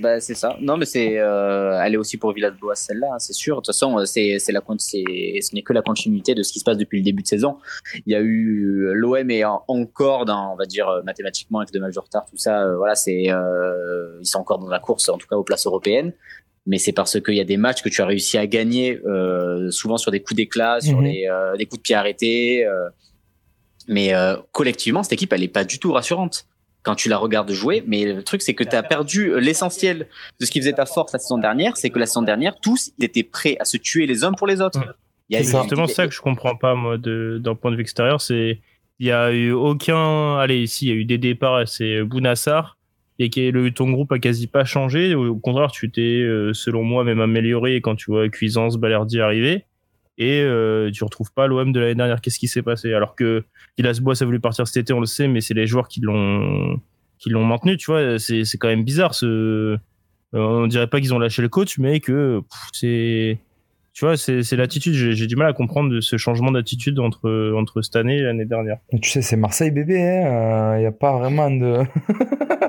[0.00, 0.56] Bah c'est ça.
[0.60, 3.56] Non mais c'est, euh, elle est aussi pour Villas-Boas celle-là, hein, c'est sûr.
[3.56, 5.02] De toute façon, euh, c'est c'est la c'est
[5.40, 7.56] ce n'est que la continuité de ce qui se passe depuis le début de saison.
[8.06, 11.72] Il y a eu l'OM est en- encore dans, on va dire euh, mathématiquement avec
[11.72, 12.62] deux matchs de retard, tout ça.
[12.62, 15.66] euh, voilà, c'est euh, ils sont encore dans la course, en tout cas aux places
[15.66, 16.12] européennes.
[16.66, 19.70] Mais c'est parce qu'il y a des matchs que tu as réussi à gagner, euh,
[19.70, 21.04] souvent sur des coups d'éclat, sur Mhm.
[21.06, 22.66] les euh, des coups de pied arrêtés.
[23.88, 23.92] Euh.
[23.92, 26.46] mais euh, collectivement, cette équipe, elle est pas du tout rassurante
[26.82, 27.82] quand tu la regardes jouer.
[27.86, 30.06] Mais le truc, c'est que tu as perdu euh, l'essentiel
[30.40, 31.76] de ce qui faisait ta force la saison dernière.
[31.76, 34.46] C'est que la saison dernière, tous ils étaient prêts à se tuer les uns pour
[34.46, 34.78] les autres.
[34.80, 34.82] Mm.
[34.82, 34.94] A
[35.30, 35.50] C'est eu- ça.
[35.58, 38.20] C'est justement ça que je comprends pas, moi, de- d'un point de vue extérieur.
[38.20, 38.60] C'est
[39.00, 40.38] il y a eu aucun.
[40.38, 41.68] Allez, ici, il y a eu des départs.
[41.68, 42.76] C'est Bounassar
[43.20, 45.14] et que le, ton groupe a quasi pas changé.
[45.14, 49.64] Au contraire, tu t'es, euh, selon moi, même amélioré quand tu vois Cuisance, Balerdi arriver.
[50.18, 52.20] Et euh, tu retrouves pas l'OM de l'année dernière.
[52.20, 52.92] Qu'est-ce qui s'est passé?
[52.92, 53.44] Alors que
[53.78, 56.80] Villas-Boas a voulu partir cet été, on le sait, mais c'est les joueurs qui l'ont
[57.18, 57.76] qui l'ont maintenu.
[57.76, 59.14] Tu vois, c'est quand même bizarre.
[59.14, 59.78] Ce
[60.34, 63.38] euh, on dirait pas qu'ils ont lâché le coach, mais que c'est
[63.98, 64.94] tu vois, c'est l'attitude.
[64.94, 68.76] J'ai du mal à comprendre ce changement d'attitude entre, entre cette année et l'année dernière.
[68.92, 70.78] Mais tu sais, c'est Marseille bébé, hein.
[70.78, 71.78] Il y a pas vraiment de.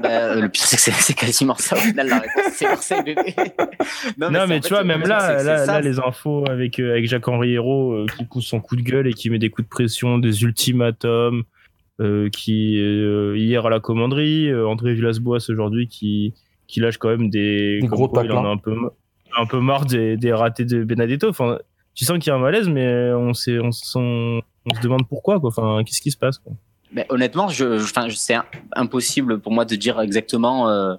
[0.02, 2.54] Bah, euh, le pire, c'est que c'est- c'est quasiment ça au final la réponse.
[2.54, 3.36] C'est Marseille bébé.
[4.18, 7.54] Non, mais, tu fait, vois, même là, là, là, les infos avec, euh, avec Jacques-Henri
[7.54, 10.18] Hérault euh, qui pousse son coup de gueule et qui met des coups de pression,
[10.18, 11.44] des ultimatums,
[12.00, 16.34] euh, qui, euh, hier à la commanderie, euh, André Villas-Boas aujourd'hui qui,
[16.68, 18.74] qui lâche quand même des, Des gros quoi il en a un peu,
[19.38, 21.30] un peu marre des, des ratés de Benedetto.
[21.30, 21.58] Enfin,
[21.96, 24.00] tu sens qu'il y a un malaise, mais on, sait, on, se sent-
[24.66, 25.50] on se demande pourquoi, quoi.
[25.50, 26.54] Enfin, qu'est-ce qui se passe, quoi?
[26.92, 28.36] Mais honnêtement, je, je- c'est
[28.76, 30.96] impossible pour moi de dire exactement euh,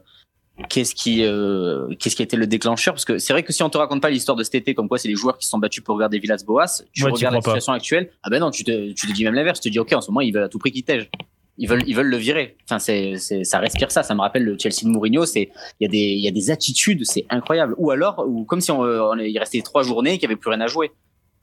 [0.68, 3.62] qu'est-ce qui, euh, qu'est-ce qui a été le déclencheur, parce que c'est vrai que si
[3.62, 5.50] on te raconte pas l'histoire de cet été, comme quoi c'est les joueurs qui se
[5.50, 7.50] sont battus pour regarder Villas-Boas, tu Ouais, regardes la pas.
[7.50, 9.78] situation actuelle, ah ben non, tu te, tu te dis même l'inverse, tu te dis
[9.80, 11.10] ok, en ce moment ils veulent à tout prix qu'il tège.
[11.58, 12.56] Ils veulent, ils veulent le virer.
[12.64, 14.02] Enfin, c'est, ça respire ça.
[14.02, 15.26] Ça me rappelle le Chelsea de Mourinho.
[15.26, 17.74] C'est, il y a des, il y a des attitudes, c'est incroyable.
[17.76, 20.36] Ou alors, ou comme si on, on- il restait trois journées et qu'il y avait
[20.36, 20.90] plus rien à jouer.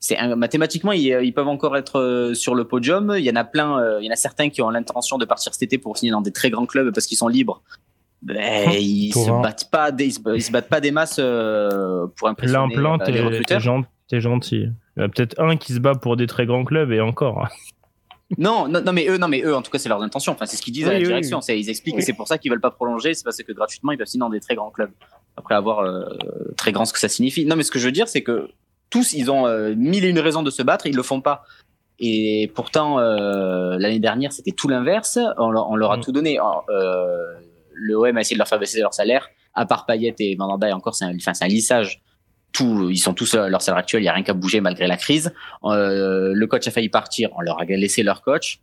[0.00, 3.14] C'est mathématiquement, ils, ils peuvent encore être euh, sur le podium.
[3.18, 5.24] Il y en a plein, euh, il y en a certains qui ont l'intention de
[5.24, 7.62] partir cet été pour signer dans des très grands clubs parce qu'ils sont libres.
[8.22, 12.06] Ben, ils se battent pas, des, ils, se, ils se battent pas des masses euh,
[12.16, 12.74] pour impressionner
[13.12, 13.60] les recruteurs.
[14.08, 14.66] t'es gentil.
[14.96, 17.00] Il y en a peut-être un qui se bat pour des très grands clubs et
[17.00, 17.48] encore.
[18.36, 20.32] Non, non, non, mais eux, non, mais eux, en tout cas, c'est leur intention.
[20.32, 21.40] Enfin, c'est ce qu'ils disent à Oui, la oui, direction.
[21.40, 23.14] C'est, ils expliquent que c'est pour ça qu'ils veulent pas prolonger.
[23.14, 24.90] C'est parce que gratuitement, ils peuvent signer dans des très grands clubs.
[25.36, 26.04] Après avoir euh,
[26.56, 27.46] très grand ce que ça signifie.
[27.46, 28.50] Non, mais ce que je veux dire, c'est que
[28.90, 30.86] tous, ils ont euh, mille et une raisons de se battre.
[30.86, 31.42] Ils le font pas.
[32.00, 35.18] Et pourtant, euh, l'année dernière, c'était tout l'inverse.
[35.38, 36.00] On, leur- on leur a Mm.
[36.02, 36.38] tout donné.
[36.38, 37.34] Euh,
[37.72, 39.28] le OM a essayé de leur faire baisser leur salaire.
[39.54, 42.02] À part Payet et Mandanda, et encore, c'est un, enfin, c'est un lissage.
[42.60, 44.02] Ils sont tous à leur salaire actuel.
[44.02, 45.32] Il y a rien qu'à bouger malgré la crise.
[45.64, 47.30] Euh, le coach a failli partir.
[47.36, 48.58] On leur a laissé leur coach.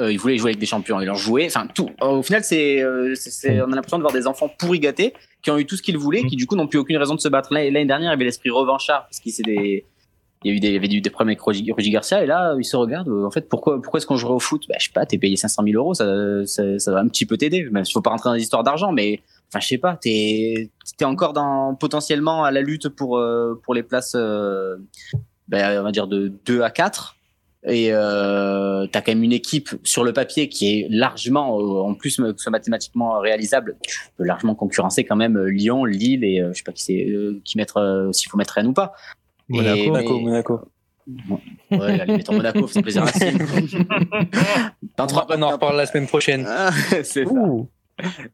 [0.00, 1.46] Euh, ils voulaient jouer avec des champions, ils l'ont joué.
[1.46, 1.88] Enfin, tout.
[2.02, 5.56] Au final, euh, c'est- on a l'impression de voir des enfants pourri gâtés qui ont
[5.58, 7.48] eu tout ce qu'ils voulaient, qui du coup n'ont plus aucune raison de se battre.
[7.54, 9.84] L'année dernière, il y avait l'esprit revanchard parce qu'il y a des,
[10.44, 13.08] il y avait eu des problèmes avec Rudy Garcia et là, ils se regardent.
[13.08, 14.64] En fait, pourquoi, pourquoi est-ce qu'on jouerait au foot?
[14.68, 15.06] Bah, Je sais pas.
[15.06, 17.66] T'es payé 500 000 euros, ça va un petit peu t'aider.
[17.70, 19.96] Même s'il faut pas rentrer dans des histoires d'argent, mais enfin, je sais pas.
[20.00, 24.76] T'es, t'es encore dans potentiellement à la lutte pour euh, pour les places, euh,
[25.48, 27.14] ben, on va dire de 2 à 4
[27.68, 31.94] et euh, t'as quand même une équipe sur le papier qui est largement, euh, en
[31.94, 36.40] plus que ce soit mathématiquement réalisable, tu peux largement concurrencer quand même Lyon, Lille et
[36.40, 38.72] euh, je sais pas qui c'est, euh, qui mettre, euh, s'il faut mettre Rennes ou
[38.72, 38.92] pas.
[39.48, 39.90] Et- Monaco.
[39.90, 40.60] Monaco, mais- Monaco.
[41.70, 43.10] Ouais, allez, mettons Monaco, c'est plaisir à.
[44.96, 46.44] Dans On, trois en- on en reparle la semaine prochaine.
[46.48, 46.70] Ah,
[47.04, 47.30] c'est ça.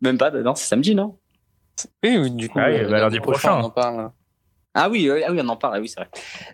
[0.00, 1.16] Même pas, non, c'est samedi, non?
[2.04, 3.58] Oui, oui, du coup, Ah oui, euh, bah, lundi prochain.
[3.60, 4.10] on en parle.
[4.74, 6.08] Ah oui, euh, ah oui, on en parle, ah oui, c'est vrai.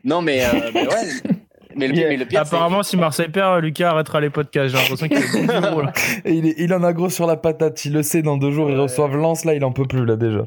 [0.05, 1.37] Non, mais, euh, mais ouais.
[1.77, 4.75] Mais le, mais le pire, c'est- Apparemment, si Marseille perd, Lucas arrêtera les podcasts.
[4.75, 5.93] J'ai l'impression qu'il est gros, là.
[6.25, 8.51] Et il, est- il en a gros sur la patate, il le sait, dans deux
[8.51, 10.47] jours, ils reçoivent Lens, là, il en peut plus, là, déjà.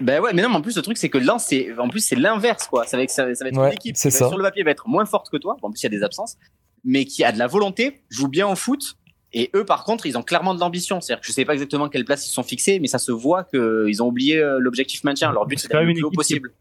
[0.00, 2.00] Ben ouais, mais non, mais en plus, le truc, c'est que Lens, c'est, en plus,
[2.00, 2.84] c'est l'inverse, quoi.
[2.86, 4.62] Ça va, être- ça, va- ça va être Ouais, une équipe qui, sur le papier,
[4.62, 5.56] va être moins forte que toi.
[5.62, 6.36] Bon, en plus, il y a des absences,
[6.84, 8.96] mais qui a de la volonté, joue bien au foot.
[9.32, 11.00] Et eux, par contre, ils ont clairement de l'ambition.
[11.00, 13.12] C'est-à-dire que je sais pas exactement quelle place ils se sont fixés, mais ça se
[13.12, 15.32] voit qu'ils ont oublié euh, l'objectif maintien.
[15.32, 16.52] Leur but, C'est c'est quand d'aller même le plus haut équipe qui- possible.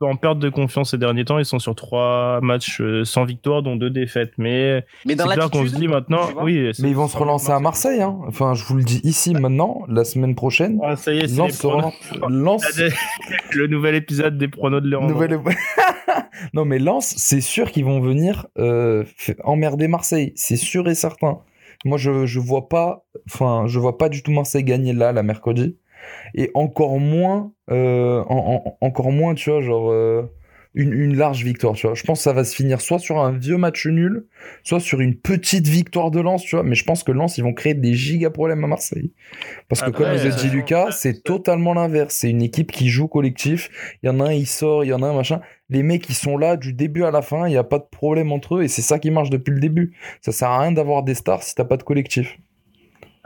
[0.00, 1.38] en perte de confiance ces derniers temps.
[1.38, 4.32] Ils sont sur trois matchs euh, sans victoire, dont deux défaites.
[4.38, 6.70] Mais, mais c'est clair qu'on se dit maintenant, oui.
[6.78, 8.00] Mais ils vont se relancer à Marseille.
[8.00, 8.18] Hein.
[8.26, 10.80] Enfin, je vous le dis ici maintenant, la semaine prochaine.
[10.82, 11.62] Ah, ça y est, Lance,
[12.28, 12.80] Lance...
[13.54, 14.88] le nouvel épisode des pronos de.
[14.88, 15.38] Nouvelle...
[16.54, 19.04] non, mais Lance, c'est sûr qu'ils vont venir euh,
[19.44, 20.32] emmerder Marseille.
[20.36, 21.40] C'est sûr et certain.
[21.84, 25.22] Moi, je, je vois pas, enfin, je vois pas du tout Marseille gagner là, la
[25.22, 25.78] mercredi.
[26.34, 28.22] Et encore moins, euh,
[28.80, 30.22] encore moins, tu vois, genre euh,
[30.78, 31.94] une, une, large victoire, tu vois.
[31.94, 34.26] Je pense que ça va se finir soit sur un vieux match nul,
[34.62, 36.62] soit sur une petite victoire de Lens, tu vois.
[36.62, 39.12] Mais je pense que Lens, ils vont créer des giga problèmes à Marseille.
[39.68, 42.14] Parce que comme vous dit Lucas, c'est totalement l'inverse.
[42.14, 43.70] C'est une équipe qui joue collectif.
[44.02, 45.40] Il y en a un, il sort, il y en a un, machin.
[45.68, 47.46] Les mecs, ils sont là du début à la fin.
[47.48, 48.62] Il n'y a pas de problème entre eux.
[48.62, 49.96] Et c'est ça qui marche depuis le début.
[50.22, 52.38] Ça sert à rien d'avoir des stars si t'as pas de collectif.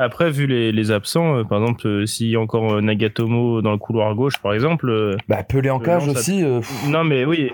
[0.02, 3.70] Après, vu les, absents, euh, par exemple, euh, s'il y a encore euh, Nagatomo dans
[3.70, 5.16] le couloir gauche, par exemple.
[5.28, 6.42] bah, Pelé en cage aussi.
[6.88, 7.52] non, mais oui.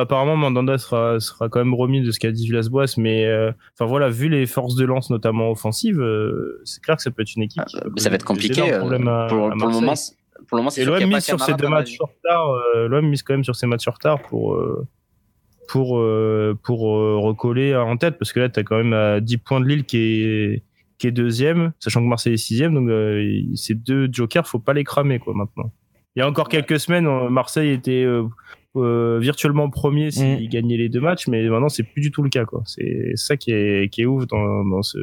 [0.00, 3.28] apparemment, Mandanda sera, sera quand même remis de ce qu'a dit Villas-Boas, mais
[3.74, 6.02] enfin voilà, vu les forces de lance, notamment offensives,
[6.64, 7.62] c'est clair que ça peut être une équipe.
[7.66, 8.62] Ah, ça va être compliqué.
[8.78, 12.54] pour, le moment, pour le moment, Et l'OM mise sur ces deux matchs sur retard.
[12.88, 14.58] L'OM mise quand même sur ces matchs sur retard pour
[15.68, 16.02] pour
[16.62, 19.66] pour recoller en tête, parce que là, tu as quand même à 10 points de
[19.66, 20.62] Lille qui est
[20.98, 22.74] qui est deuxième, sachant que Marseille est sixième.
[22.74, 25.70] Donc euh, ces deux jokers, faut pas les cramer quoi maintenant.
[26.14, 28.06] Il y a encore quelques semaines, euh, Marseille était
[28.76, 30.48] euh, virtuellement premier s'il mm.
[30.48, 32.62] gagnait les deux matchs, mais maintenant c'est plus du tout le cas quoi.
[32.64, 34.98] C'est ça qui est qui est ouf dans, dans ce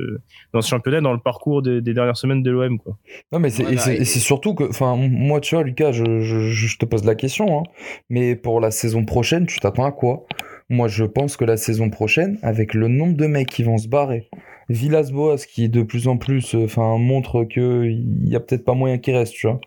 [0.54, 2.98] dans ce championnat, dans le parcours des dernières semaines de l'OM quoi.
[3.32, 6.86] Non mais c'est c'est surtout que, enfin moi tu vois Lucas, je, je, je te
[6.86, 7.64] pose la question, hein,
[8.10, 10.26] mais pour la saison prochaine, tu t'attends à quoi?
[10.70, 13.88] Moi je pense que la saison prochaine, avec le nombre de mecs qui vont se
[13.88, 14.30] barrer
[14.70, 18.74] Villas-Boas qui de plus en plus euh, enfin montre que il y a peut-être pas
[18.74, 19.60] moyen qu'il reste, tu vois.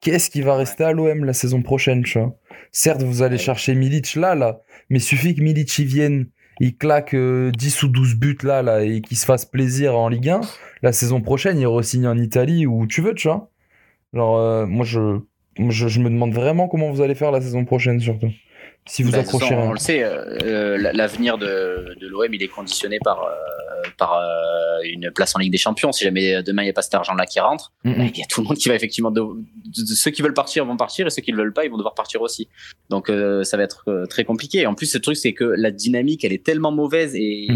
[0.00, 2.34] Qu'est-ce qui va rester à l'OM la saison prochaine, tu vois?
[2.72, 6.26] Certes, vous allez chercher Milic là, là, mais suffit que Milic y vienne,
[6.58, 10.08] il claque 10 euh, ou 12 buts là, là, et qu'il se fasse plaisir en
[10.08, 10.40] Ligue 1.
[10.82, 13.50] La saison prochaine, il re-signe en Italie ou tu veux, tu vois?
[14.14, 15.20] Genre, euh, moi, je,
[15.68, 18.30] je, je me demande vraiment comment vous allez faire la saison prochaine, surtout
[18.90, 22.98] si vous bah, accrochez On le sait, euh, l'avenir de, de l'OM, il est conditionné
[23.02, 25.92] par, euh, par euh, une place en Ligue des Champions.
[25.92, 28.26] Si jamais demain il n'y a pas cet argent-là qui rentre, bah, il y a
[28.26, 29.10] tout le monde qui va effectivement.
[29.10, 29.22] De,
[29.74, 31.94] ceux qui veulent partir vont partir et ceux qui ne veulent pas, ils vont devoir
[31.94, 32.48] partir aussi.
[32.88, 34.66] Donc ça va être très compliqué.
[34.66, 37.48] En plus, le truc, c'est que la dynamique, elle est tellement mauvaise et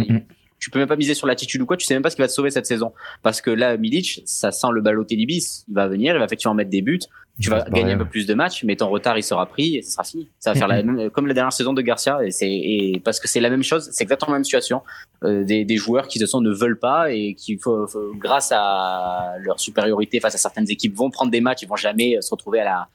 [0.64, 2.22] tu peux même pas miser sur l'attitude ou quoi, tu sais même pas ce qui
[2.22, 2.92] va te sauver cette saison.
[3.22, 5.64] Parce que là, Milic, ça sent le Balotelli bis.
[5.68, 7.00] Il va venir, il va effectivement mettre des buts.
[7.40, 9.82] Tu vas gagner un peu plus de matchs, mais ton retard, il sera pris et
[9.82, 10.28] ce sera fini.
[10.38, 12.24] Ça va faire la même, comme la dernière saison de Garcia.
[12.24, 14.82] Et c'est, et parce que c'est la même chose, c'est exactement la même situation.
[15.24, 18.52] Euh, des, des, joueurs qui, de toute façon, ne veulent pas et qui, faut, grâce
[18.54, 22.30] à leur supériorité face à certaines équipes, vont prendre des matchs, ils vont jamais se
[22.30, 22.88] retrouver à la,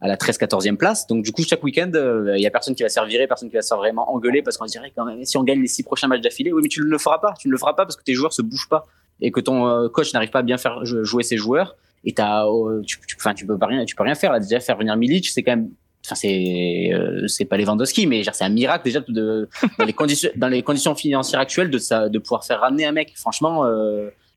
[0.00, 1.06] à la 13-14e place.
[1.06, 3.26] Donc du coup, chaque week-end, il euh, y a personne qui va se faire virer,
[3.26, 5.60] personne qui va se faire vraiment engueuler parce qu'on dirait quand même, si on gagne
[5.60, 7.34] les six prochains matchs d'affilée, oui, mais tu ne le feras pas.
[7.38, 8.86] Tu ne le feras pas parce que tes joueurs se bougent pas
[9.20, 11.76] et que ton euh, coach n'arrive pas à bien faire jouer ses joueurs.
[12.06, 14.32] Et t'as, euh, tu, tu, enfin, tu peux pas rien, tu peux rien faire.
[14.32, 15.68] Là, déjà faire venir Milic, c'est quand même,
[16.04, 16.92] enfin, c'est,
[17.26, 20.94] c'est pas Lewandowski, mais c'est un miracle déjà de, dans les conditions, dans les conditions
[20.94, 23.12] financières actuelles de ça, de pouvoir faire ramener un mec.
[23.16, 23.64] Franchement.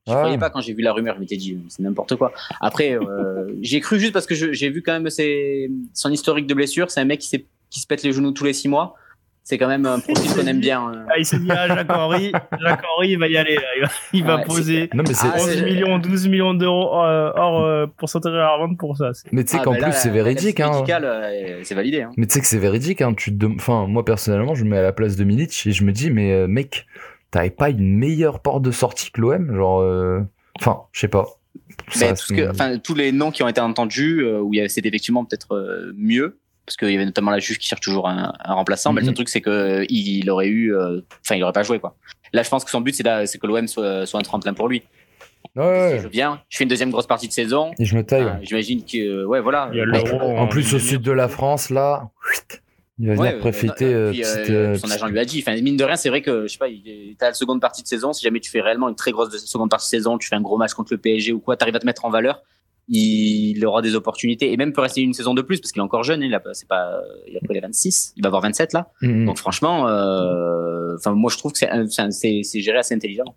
[0.10, 2.34] Je ne croyais pas quand j'ai vu la rumeur, je m'étais dit c'est n'importe quoi.
[2.62, 6.54] Après, euh, j'ai cru juste parce que j'ai vu quand même ses, son historique de
[6.54, 6.90] blessure.
[6.90, 8.96] C'est un mec qui, qui se pète les genoux tous les six mois.
[9.50, 10.92] C'est quand même un profil qu'on aime bien.
[11.10, 12.32] Ah, il s'est dit à Jacques Henry,
[12.62, 13.58] Jacques Henry, il va y aller.
[14.14, 18.56] Il va, poser non, mais 11 millions, 12 millions d'euros hors euh, pourcentage à la
[18.56, 19.10] revente pour ça.
[19.32, 20.60] Mais tu sais ah, qu'en plus, c'est véridique.
[20.60, 20.84] Hein.
[20.88, 22.04] Euh, c'est validé.
[22.04, 22.12] Hein.
[22.16, 23.02] Mais tu sais que c'est véridique.
[23.02, 23.16] Hein.
[23.16, 25.92] Tu enfin, moi, personnellement, je me mets à la place de Milic et je me
[25.92, 26.86] dis, mais mec,
[27.32, 30.22] t'avais pas une meilleure porte de sortie que l'OM genre euh,
[30.60, 31.28] enfin je sais pas
[32.00, 35.26] mais tout que, enfin, tous les noms qui ont été entendus euh, où c'était effectivement
[35.26, 36.38] peut-être euh, mieux
[36.70, 39.14] parce qu'il y avait notamment la juge qui cherche toujours un, remplaçant mais le mhm.
[39.14, 41.96] truc c'est que il, aurait eu enfin il aurait pas joué quoi
[42.32, 43.04] là je pense que son but c'est
[43.40, 44.84] que l'OM soit, soit un tremplin pour lui
[45.56, 47.72] Ouais, je viens, je fais une deuxième grosse partie de saison.
[47.80, 48.28] Et je me taille.
[48.44, 49.72] J'imagine que, ouais, voilà.
[50.22, 52.10] en plus, au sud de la France, là,
[53.00, 53.86] il va venir profiter.
[53.86, 55.44] Euh, euh, euh, son agent lui a dit.
[55.46, 56.68] Enfin, mine de rien, c'est vrai que je sais pas,
[57.18, 58.12] t'as la seconde partie de saison.
[58.12, 60.42] Si jamais tu fais réellement une très grosse seconde partie de saison, tu fais un
[60.42, 62.44] gros match contre le PSG ou quoi, t'arrives à te mettre en valeur.
[62.90, 65.84] Il aura des opportunités et même peut rester une saison de plus parce qu'il est
[65.84, 66.24] encore jeune.
[66.24, 68.92] Il a c'est pas, il a les 26, il va avoir 27 là.
[69.02, 69.26] Mm-hmm.
[69.26, 73.36] Donc franchement, enfin moi je trouve que c'est c'est géré assez intelligent.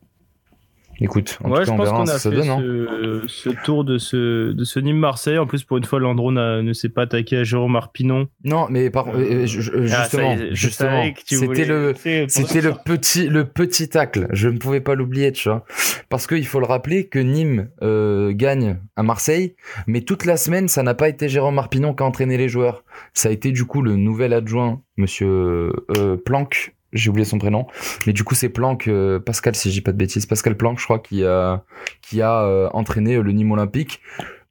[1.03, 2.49] Écoute, en ouais, tout je on pense qu'on a ça fait donne.
[2.49, 2.59] hein.
[2.61, 5.37] ce, ce tour de ce, de ce Nîmes-Marseille.
[5.39, 8.29] En plus, pour une fois, Landreau ne s'est pas attaqué à Jérôme Arpinon.
[8.45, 11.95] Non, mais par, Euh, euh, je- je- Ah, justement, justement, c'était le,
[12.29, 14.29] c'était le petit, le petit tacle.
[14.33, 15.65] Je ne pouvais pas l'oublier, tu vois,
[16.09, 20.69] parce qu'il faut le rappeler que Nîmes euh, gagne à Marseille, mais toute la semaine,
[20.69, 22.85] ça n'a pas été Jérôme Arpinon qui a entraîné les joueurs.
[23.13, 26.75] Ça a été du coup le nouvel adjoint, Monsieur euh, Planck.
[26.93, 27.67] J'ai oublié son prénom,
[28.07, 30.79] mais du coup c'est Planck, euh, Pascal, si je dis pas de bêtises, Pascal Planck,
[30.79, 31.63] je crois, qui a,
[32.03, 34.01] qui a euh, entraîné le Nîmes Olympique.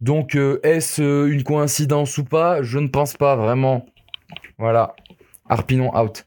[0.02, 2.64] Donc, euh, est-ce euh, une coïncidence ou pas?
[2.64, 3.86] Je ne pense pas vraiment.
[4.58, 4.96] Voilà.
[5.48, 6.26] Arpinon out.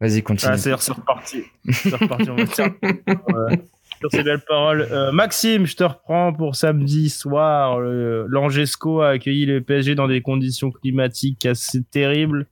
[0.00, 0.52] Vas-y, continue.
[0.54, 1.44] Ah, c'est reparti.
[1.70, 2.30] C'est reparti.
[2.30, 2.42] On va
[3.52, 3.56] euh,
[4.00, 4.88] sur ces belles paroles.
[4.90, 7.78] Euh, Maxime, je te reprends pour samedi soir.
[7.78, 12.46] L'Angesco a accueilli le PSG dans des conditions climatiques assez terribles.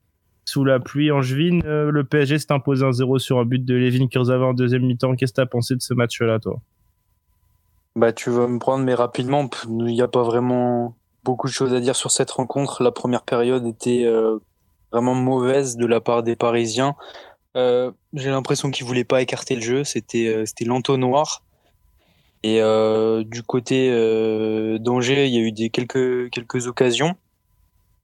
[0.48, 3.74] Sous la pluie angevine, Euh, le PSG s'est imposé un 0 sur un but de
[3.74, 5.14] Levin Kurzawa en deuxième mi-temps.
[5.14, 6.58] Qu'est-ce que t'as pensé de ce match-là, toi?
[7.96, 11.74] Bah, tu vas me prendre, mais rapidement, il n'y a pas vraiment beaucoup de choses
[11.74, 12.82] à dire sur cette rencontre.
[12.82, 14.38] La première période était euh,
[14.90, 16.94] vraiment mauvaise de la part des Parisiens.
[17.54, 19.84] Euh, J'ai l'impression qu'ils voulaient pas écarter le jeu.
[19.84, 21.42] C'était l'entonnoir.
[22.42, 22.62] Et
[23.26, 23.90] du côté
[24.80, 27.16] d'Angers, il y a eu des quelques occasions.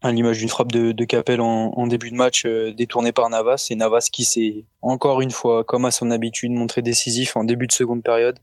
[0.04, 3.30] À l'image d'une frappe de, de Capel en, en début de match euh, détournée par
[3.30, 3.68] Navas.
[3.70, 7.66] Et Navas qui s'est encore une fois, comme à son habitude, montré décisif en début
[7.66, 8.38] de seconde période.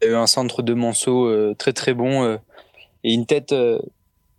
[0.00, 2.38] Il y a eu un centre de Manceau euh, très très bon euh,
[3.04, 3.80] et une tête, euh,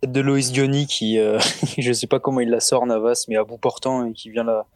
[0.02, 1.20] de Loïs Diony qui,
[1.78, 4.44] je sais pas comment il la sort Navas, mais à bout portant et qui vient
[4.44, 4.66] la,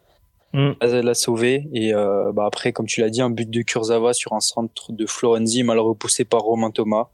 [0.53, 0.71] Mm.
[0.81, 1.69] la, la sauver.
[1.73, 5.05] Et bah après, comme tu l'as dit, un but de Kurzawa sur un centre de
[5.05, 7.09] Florenzi mal repoussé par Romain Thomas.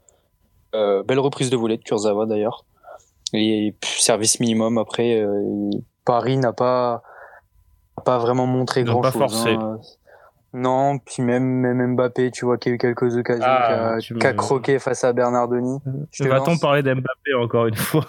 [0.72, 2.64] Belle reprise de volée de Kurzawa d'ailleurs.
[3.32, 5.20] Et pff, service minimum après.
[5.20, 5.70] euh,
[6.04, 7.02] Paris n'a pas
[7.98, 9.20] n'a pas vraiment montré grand pas chose.
[9.20, 9.56] forcé.
[10.52, 14.32] Non, puis même, même Mbappé, tu vois qu'il y a eu quelques occasions Ah, qu'a
[14.32, 15.78] me- croqué face à Bernardoni.
[16.12, 16.60] Je te Va-t on lance.
[16.60, 18.06] parler d'Mbappé encore une fois?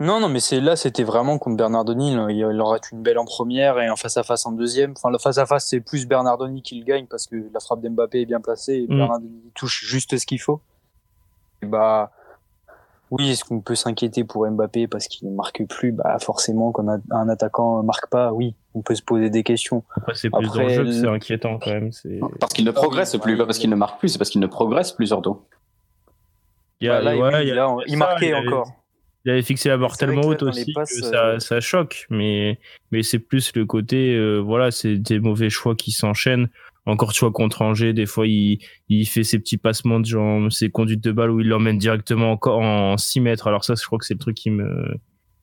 [0.00, 2.12] Non, non, mais c'est là, c'était vraiment contre Bernardoni.
[2.12, 4.92] Il, il en rate une belle en première et un face à face en deuxième.
[4.96, 7.82] Enfin, le face à face, c'est plus Bernardoni qui le gagne parce que la frappe
[7.82, 8.96] d'Mbappé est bien placée et Mm.
[8.96, 10.62] Bernardoni touche juste ce qu'il faut.
[11.62, 12.10] Et bah,
[13.10, 15.92] oui, est-ce qu'on peut s'inquiéter pour Mbappé parce qu'il ne marque plus?
[15.92, 19.82] Bah, forcément, quand un, attaquant marque pas, oui, on peut se poser des questions.
[19.96, 21.92] Après, c'est plus Après, dans le jeu que le- c'est inquiétant quand même.
[21.92, 24.40] C'est- Parce qu'il ne progresse plus, pas parce qu'il ne marque plus, c'est parce qu'il
[24.40, 25.40] ne progresse plus surtout.
[26.80, 28.46] Il, y a- là, ouais, oui, il y a- là, il ça, marquait il avait-
[28.48, 28.72] encore.
[29.26, 32.58] Il avait fixé la barre tellement haute aussi passes, que euh, ça, ça choque, mais,
[32.90, 36.48] mais c'est plus le côté, euh, voilà, c'est des mauvais choix qui s'enchaînent.
[36.86, 40.50] Encore, tu vois, contre Angers, des fois, il, il fait ses petits passements de jambes,
[40.50, 43.46] ses conduites de balle où il l'emmène directement encore en 6 mètres.
[43.46, 44.94] Alors ça, je crois que c'est le truc qui me,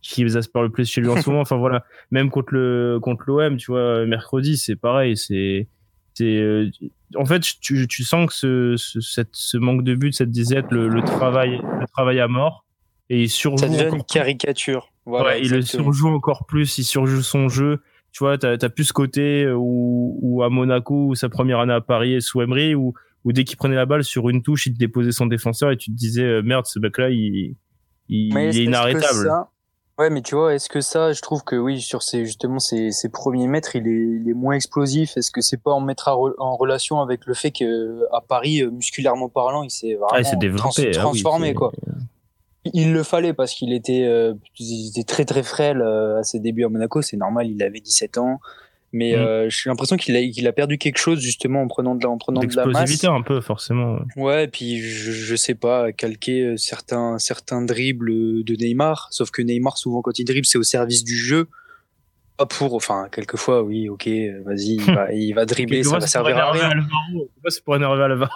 [0.01, 1.41] qui m'exaspère le plus chez lui en ce moment.
[1.41, 5.67] Enfin voilà, même contre le, contre l'OM, tu vois, mercredi, c'est pareil, c'est,
[6.15, 6.69] c'est, euh,
[7.15, 10.71] en fait, tu, tu sens que ce, ce, cette, ce manque de but, cette disette,
[10.71, 12.65] le, le travail, le travail à mort,
[13.09, 14.89] et il surjoue Ça devient une caricature.
[15.05, 17.81] Voilà, Ouais, il le surjoue encore plus, il surjoue son jeu.
[18.17, 21.59] Tu vois, t'as as plus ce côté euh, où, où à Monaco, ou sa première
[21.59, 24.41] année à Paris et sous Emery, où, où dès qu'il prenait la balle sur une
[24.41, 27.55] touche, il te déposait son défenseur et tu te disais euh, merde, ce mec-là, il,
[28.09, 29.03] il, Mais il est-ce est inarrêtable.
[29.27, 29.49] ça-
[29.99, 32.91] Ouais, mais tu vois, est-ce que ça, je trouve que oui, sur ses justement ses,
[32.91, 35.15] ses premiers mètres, il est, il est moins explosif.
[35.17, 38.61] Est-ce que c'est pas en mettre re- en relation avec le fait que à Paris,
[38.61, 40.65] euh, musculairement parlant, il s'est vraiment Ah, il s'est trans- développé.
[40.77, 41.71] ah oui, transformé quoi.
[42.73, 46.39] Il le fallait parce qu'il était, euh, il était très très frêle euh, à ses
[46.39, 47.01] débuts à Monaco.
[47.01, 48.39] C'est normal, il avait 17 ans.
[48.93, 49.19] Mais Mm.
[49.19, 52.09] euh, j'ai l'impression qu'il a, qu'il a perdu quelque chose justement en prenant de la,
[52.09, 53.03] en prenant de la masse.
[53.03, 53.99] Un peu, forcément.
[54.15, 59.41] Ouais, et puis je, je sais pas, calquer certains, certains dribbles de Neymar, sauf que
[59.41, 61.49] Neymar, souvent quand il dribble, c'est au service du jeu.
[62.37, 64.07] Pas pour, enfin, quelquefois, oui, ok,
[64.45, 66.69] vas-y, il va, il va dribbler, ça va servir à rien.
[67.49, 68.31] C'est pour énerver Alvaro.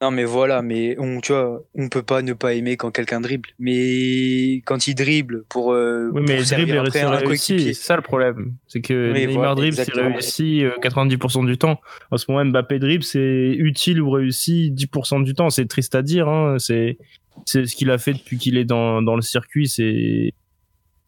[0.00, 3.20] Non, mais voilà, mais on, tu vois, on peut pas ne pas aimer quand quelqu'un
[3.20, 3.48] dribble.
[3.58, 7.36] Mais quand il dribble pour, euh, Oui, mais pour le dribble servir après un.
[7.36, 8.54] C'est ça le problème.
[8.68, 11.80] C'est que Oui, Neymar voilà, dribble, c'est réussi euh, 90% du temps.
[12.12, 15.50] En ce moment, Mbappé dribble, c'est utile ou réussi 10% du temps.
[15.50, 16.28] C'est triste à dire.
[16.28, 16.58] Hein.
[16.60, 16.96] C'est
[17.44, 19.66] c'est ce qu'il a fait depuis qu'il est dans, dans le circuit.
[19.66, 20.32] C'est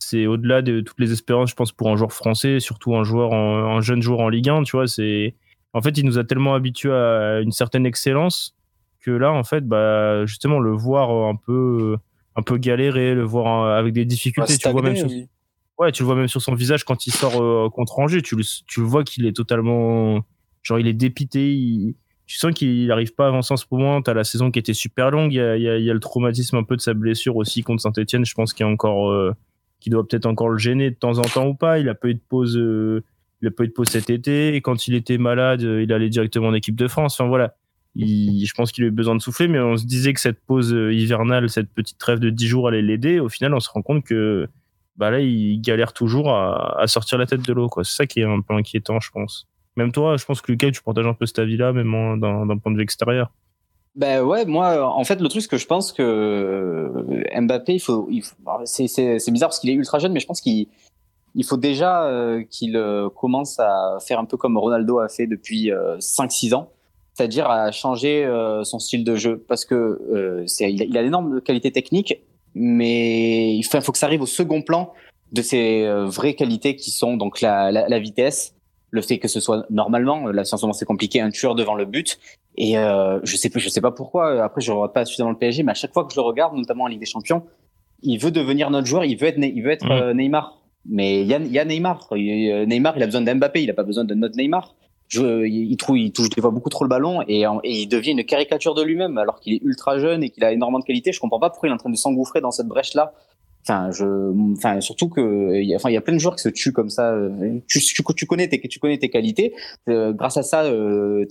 [0.01, 3.33] c'est au-delà de toutes les espérances, je pense, pour un joueur français, surtout un joueur,
[3.33, 4.65] en- un jeune joueur en Ligue 1.
[4.65, 5.35] Tu vois, c'est
[5.75, 8.57] en fait, il nous a tellement habitués à une certaine excellence
[9.01, 11.97] que là, en fait, bah justement, le voir un peu
[12.37, 15.29] un peu galérer, le voir euh, avec des difficultés, tu vois même stagner, sur oui.
[15.79, 18.23] Ouais, tu le vois même sur son visage quand il sort euh, contre Angers.
[18.23, 20.21] Tu le, tu le vois qu'il est totalement.
[20.63, 21.53] Genre, il est dépité.
[21.55, 21.95] il-
[22.27, 24.01] tu sens qu'il n'arrive pas à avancer en ce moment.
[24.03, 25.33] T'as la saison qui était super longue.
[25.33, 27.35] Il y a, il y a- y a le traumatisme un peu de sa blessure
[27.37, 28.25] aussi contre Saint-Etienne.
[28.25, 29.11] Je pense qu'il y a encore.
[29.11, 29.33] euh,
[29.81, 31.79] qui doit peut-être encore le gêner de temps en temps ou pas.
[31.79, 32.57] Il a pas eu de pause.
[32.59, 33.03] euh,
[33.43, 34.55] il a pas eu de pause cet été.
[34.55, 37.19] Et quand il était malade, euh, il allait directement en équipe de France.
[37.19, 37.57] Enfin, voilà.
[37.97, 40.71] Je pense qu'il a eu besoin de souffler, mais on se disait que cette pause
[40.71, 43.21] hivernale, cette petite trêve de 10 jours allait l'aider.
[43.21, 44.49] Au final, on se rend compte que
[44.97, 47.69] bah là, il galère toujours à, sortir la tête de l'eau.
[47.79, 49.49] C'est ça qui est un peu inquiétant, je pense.
[49.77, 52.73] Même toi, je pense que Lucas, tu partages un peu cet avis-là, même d'un point
[52.73, 53.33] de vue extérieur.
[53.97, 56.93] Ben ouais, moi, en fait, le truc, c'est que je pense que
[57.41, 58.09] Mbappé, il faut,
[58.65, 60.69] c'est bizarre parce qu'il est ultra jeune, mais je pense qu'il
[61.35, 65.27] il faut déjà euh, qu'il euh, commence à faire un peu comme Ronaldo a fait
[65.27, 66.71] depuis 5-6 euh, ans,
[67.15, 68.27] c'est-à-dire à changer
[68.65, 72.21] son style de jeu, parce que c'est, il a, d'énormes qualités techniques,
[72.55, 74.93] mais il faut, faut, que ça arrive au second plan
[75.33, 78.55] de ses vraies qualités qui sont donc la, la, la vitesse,
[78.91, 81.75] le fait que ce soit normalement, là en ce moment c'est compliqué, un tueur devant
[81.75, 82.19] le but.
[82.57, 84.43] Et euh, je sais je sais pas pourquoi.
[84.43, 86.55] Après, je regarde pas suffisamment le PSG, mais à chaque fois que je le regarde,
[86.57, 87.45] notamment en Ligue des Champions,
[88.03, 89.05] il veut devenir notre joueur.
[89.05, 89.93] Il veut être, il veut être mm.
[89.93, 90.59] euh, Neymar.
[90.89, 92.09] Mais il y a, y a Neymar.
[92.13, 93.63] Euh, Neymar, il a besoin d'Mbappé.
[93.63, 94.75] Il a pas besoin de notre Neymar.
[95.11, 98.75] Je, il, trouve, il touche beaucoup trop le ballon et, et il devient une caricature
[98.75, 101.13] de lui-même alors qu'il est ultra jeune et qu'il a énormément de qualité.
[101.13, 103.13] Je comprends pas pourquoi il est en train de s'engouffrer dans cette brèche là
[103.63, 106.43] Enfin, je, enfin, surtout que, y a, enfin, il y a plein de joueurs qui
[106.43, 107.15] se tuent comme ça.
[107.69, 109.55] Tu, tu, tu connais tes, tu connais tes qualités.
[109.89, 111.27] Euh, grâce à ça, euh,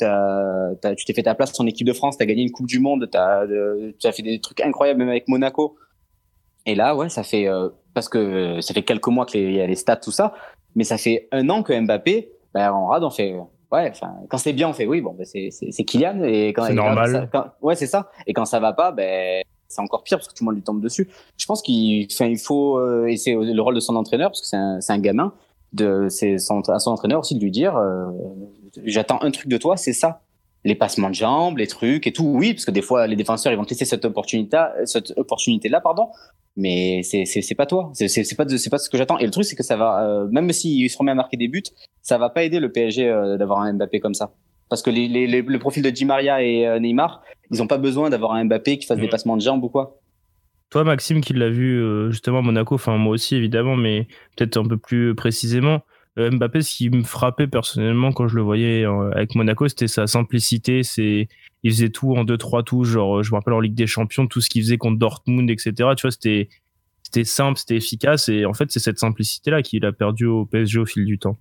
[0.96, 3.10] tu t'es fait ta place en équipe de France, t'as gagné une Coupe du Monde,
[3.12, 5.76] t'as, euh, as fait des trucs incroyables même avec Monaco.
[6.66, 9.66] Et là, ouais, ça fait euh, parce que ça fait quelques mois qu'il y a
[9.66, 10.34] les stats tout ça,
[10.76, 13.36] mais ça fait un an que Mbappé, ben, en rade, on fait
[13.72, 13.92] ouais,
[14.30, 16.24] quand c'est bien, on fait oui, bon, ben, c'est, c'est, Kylian.
[16.24, 17.30] Et quand, c'est normal.
[17.62, 18.10] ouais, c'est ça.
[18.28, 20.64] Et quand ça va pas, ben, c'est encore pire parce que tout le monde lui
[20.64, 21.10] tombe dessus.
[21.38, 24.48] Je pense qu'il il faut, euh, et c'est le rôle de son entraîneur, parce que
[24.48, 25.34] c'est un, un, gamin,
[25.74, 28.06] de, c'est son, à son entraîneur aussi de lui dire, euh,
[28.86, 30.22] j'attends un truc de toi, c'est ça.
[30.66, 33.54] Les passements de jambes, les trucs et tout, oui, parce que des fois les défenseurs
[33.54, 36.10] ils vont te laisser cette opportunité, cette opportunité là, pardon,
[36.60, 39.18] mais c'est c'est pas toi, c'est c'est pas c'est pas ce que j'attends.
[39.18, 41.48] Et le truc c'est que ça va, euh, même s'il se remet à marquer des
[41.48, 41.64] buts,
[42.02, 43.08] ça va pas aider le PSG
[43.40, 44.34] d'avoir un Mbappé comme ça.
[44.70, 47.68] Parce que les, les, les, le profil de Di Maria et euh, Neymar, ils n'ont
[47.68, 49.10] pas besoin d'avoir un Mbappé qui fasse des mm.
[49.10, 50.00] passements de jambes ou quoi.
[50.70, 54.58] Toi, Maxime, qui l'a vu euh, justement à Monaco, enfin moi aussi évidemment, mais peut-être
[54.58, 55.80] un peu plus précisément, euh,
[56.20, 60.84] Mbappé, ce qui me frappait personnellement quand je le voyais avec Monaco, c'était sa simplicité.
[60.84, 61.28] C'est,
[61.64, 62.90] il faisait tout en deux trois touches.
[62.90, 65.74] Genre, je me rappelle en Ligue des Champions, tout ce qu'il faisait contre Dortmund, etc.
[65.96, 66.50] Tu vois, c'était,
[67.04, 68.30] c'était simple, c'était efficace.
[68.30, 71.38] Et en fait, c'est cette simplicité-là qu'il a perdu au PSG au fil du temps.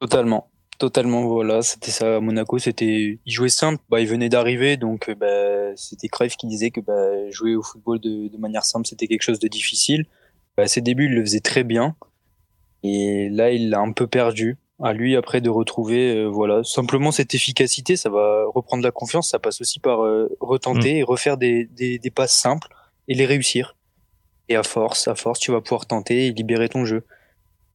[0.00, 0.50] Totalement.
[0.78, 5.08] Totalement, voilà, c'était ça à Monaco, c'était, il jouait simple, bah, il venait d'arriver, donc
[5.08, 9.08] euh, bah, c'était Cruyff qui disait que bah, jouer au football de, manière simple, c'était
[9.08, 10.06] quelque chose de difficile.
[10.56, 11.96] Bah, à ses débuts, il le faisait très bien,
[12.82, 14.56] et là, il l'a un peu perdu.
[14.80, 19.30] À lui, après, de retrouver, euh, voilà, simplement cette efficacité, ça va reprendre la confiance,
[19.30, 20.96] ça passe aussi par euh, retenter mm.
[20.98, 22.68] et refaire des, des, des passes simples
[23.08, 23.74] et les réussir.
[24.48, 27.02] Et à force, à force, tu vas pouvoir tenter et libérer ton jeu.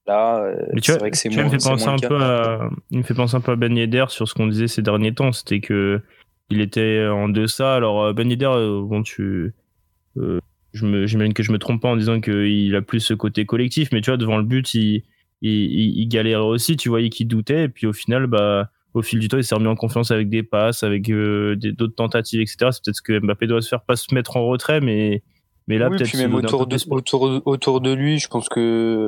[0.07, 1.43] Là, euh, c'est vrai que c'est moins.
[1.43, 4.05] Me fait penser un peu à, il me fait penser un peu à Ben Yedder
[4.07, 5.31] sur ce qu'on disait ces derniers temps.
[5.33, 6.01] C'était que
[6.49, 7.75] il était en deçà.
[7.75, 9.53] Alors Ben Yedder, bon, tu,
[10.73, 14.01] j'imagine que je me trompe pas en disant qu'il a plus ce côté collectif, mais
[14.01, 15.03] tu vois, devant le but, il,
[15.41, 16.77] il, il galérait aussi.
[16.77, 19.55] Tu voyais qu'il doutait, et puis au final, bah, au fil du temps, il s'est
[19.55, 22.69] remis en confiance avec des passes, avec d'autres tentatives, etc.
[22.71, 25.23] C'est peut-être ce que Mbappé doit se faire, pas se mettre en retrait, mais
[25.67, 26.17] mais là, peut-être.
[26.17, 28.59] même autour de, autour, autour de lui, je pense que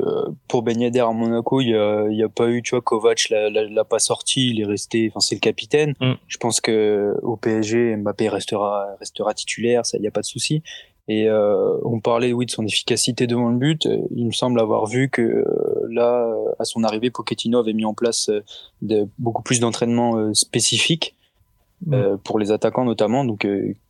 [0.05, 2.71] euh, pour Ben Yedder à Monaco, il y a, il y a pas eu, tu
[2.71, 5.95] vois, Kovac l'a pas sorti, il est resté, enfin, c'est le capitaine.
[5.99, 6.13] Mm.
[6.27, 10.25] Je pense que au PSG, Mbappé restera, restera titulaire, ça, il y a pas de
[10.25, 10.63] souci.
[11.07, 13.87] Et euh, on parlait, oui, de son efficacité devant le but.
[14.15, 15.45] Il me semble avoir vu que euh,
[15.89, 16.27] là,
[16.57, 18.31] à son arrivée, Pochettino avait mis en place
[18.81, 21.15] de, beaucoup plus d'entraînements spécifiques
[21.85, 22.17] mm.
[22.23, 23.23] pour les attaquants notamment.
[23.23, 23.47] Donc,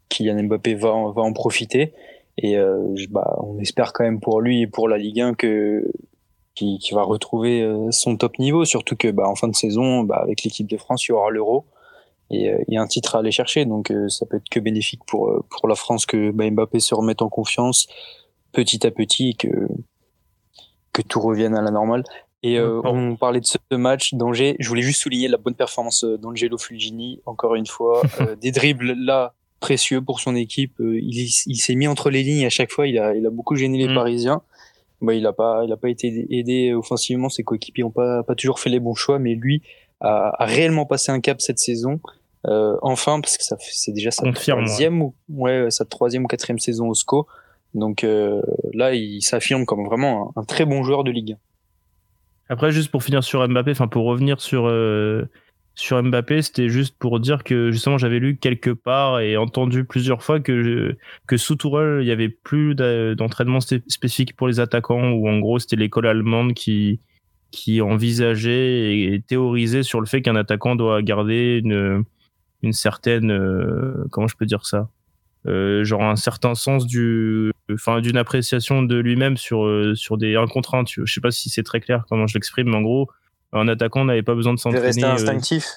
[0.10, 1.94] Kylian Mbappé va, va en profiter.
[2.38, 5.90] Et euh, bah, on espère quand même pour lui et pour la Ligue 1 que
[6.54, 10.04] qui, qui va retrouver euh, son top niveau, surtout que bah, en fin de saison,
[10.04, 11.66] bah, avec l'équipe de France, il y aura l'Euro
[12.32, 14.60] et euh, il y a un titre à aller chercher, donc ça peut être que
[14.60, 17.88] bénéfique pour pour la France que bah, Mbappé se remette en confiance
[18.52, 19.68] petit à petit et que
[20.94, 22.04] que tout revienne à la normale.
[22.44, 24.56] Et on parlait de ce match d'Angers.
[24.60, 28.04] Je voulais juste souligner la bonne performance d'Angelo Fulgini, encore une fois.
[28.40, 30.80] des dribbles là, précieux pour son équipe.
[30.80, 32.88] Euh, il, il s'est mis entre les lignes à chaque fois.
[32.88, 33.96] Il a, il a beaucoup gêné les mm.
[33.96, 34.42] Parisiens.
[35.02, 37.30] Bah, il a pas, il a pas été aidé offensivement.
[37.30, 39.64] Ses coéquipiers ont pas, pas toujours fait les bons choix, mais lui
[40.06, 42.00] a, a réellement passé un cap cette saison.
[42.48, 46.60] Euh, enfin, parce que ça c'est déjà sa troisième ou ouais, sa troisième ou quatrième
[46.60, 47.28] saison au SCO.
[47.74, 48.42] Donc euh,
[48.74, 51.38] là, il s'affirme comme vraiment un, très bon joueur de ligue.
[52.48, 55.28] Après, juste pour finir sur Mbappé, enfin pour revenir sur euh,
[55.74, 60.22] sur Mbappé, c'était juste pour dire que justement j'avais lu quelque part et entendu plusieurs
[60.22, 60.96] fois que
[61.26, 65.58] que sous Tourelle, il y avait plus d'entraînement spécifique pour les attaquants ou en gros
[65.58, 67.00] c'était l'école allemande qui
[67.52, 72.04] qui envisageait et théorisait sur le fait qu'un attaquant doit garder une
[72.62, 74.90] une certaine, euh, comment je peux dire ça,
[75.46, 80.48] euh, genre un certain sens du, enfin d'une appréciation de lui-même sur sur des 1
[80.48, 80.84] contre 1.
[80.88, 83.10] Je sais pas si c'est très clair comment je l'exprime, mais en gros,
[83.54, 84.86] un attaquant n'avait pas besoin de s'entraîner.
[84.88, 85.68] rester instinctif.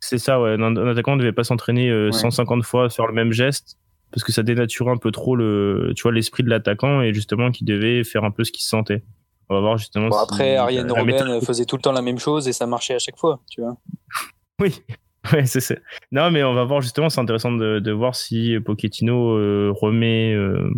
[0.00, 0.54] c'est ça, ouais.
[0.54, 3.76] Un, attaquant ne devait pas s'entraîner 150 fois à faire le même geste
[4.10, 7.50] parce que ça dénaturait un peu trop le, tu vois, l'esprit de l'attaquant et justement
[7.50, 9.02] qui devait faire un peu ce qu'il se sentait.
[9.48, 10.08] On va voir justement.
[10.08, 12.98] Bon, après, Ariane Robben faisait tout le temps la même chose et ça marchait à
[12.98, 13.76] chaque fois, tu vois.
[14.60, 14.82] oui,
[15.32, 15.76] ouais, c'est ça.
[16.12, 20.34] Non, mais on va voir justement, c'est intéressant de, de, voir si Pochettino euh, remet,
[20.34, 20.70] euh,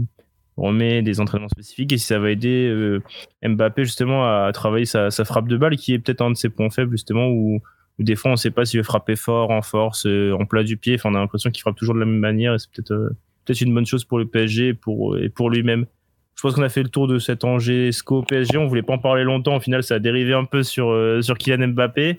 [0.57, 3.03] remet des entraînements spécifiques et si ça va aider euh,
[3.43, 6.49] Mbappé justement à travailler sa, sa, frappe de balle qui est peut-être un de ses
[6.49, 7.61] points faibles justement où,
[7.99, 10.62] où des fois on ne sait pas s'il veut frapper fort, en force, en plat
[10.62, 10.95] du pied.
[10.95, 13.11] Enfin, on a l'impression qu'il frappe toujours de la même manière et c'est peut-être
[13.45, 15.87] peut-être une bonne chose pour le PSG et pour, et pour lui-même.
[16.41, 18.57] Je pense qu'on a fait le tour de cet Angers SCO PSG.
[18.57, 19.57] On voulait pas en parler longtemps.
[19.57, 22.18] Au final, ça a dérivé un peu sur, sur Kylian Mbappé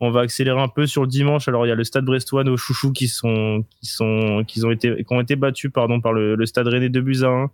[0.00, 1.48] on va accélérer un peu sur le dimanche.
[1.48, 4.70] Alors il y a le Stade Brestois, nos chouchous qui sont qui sont qui ont
[4.70, 7.50] été qui ont été battus pardon par le, Stade Rennais de buts à 1.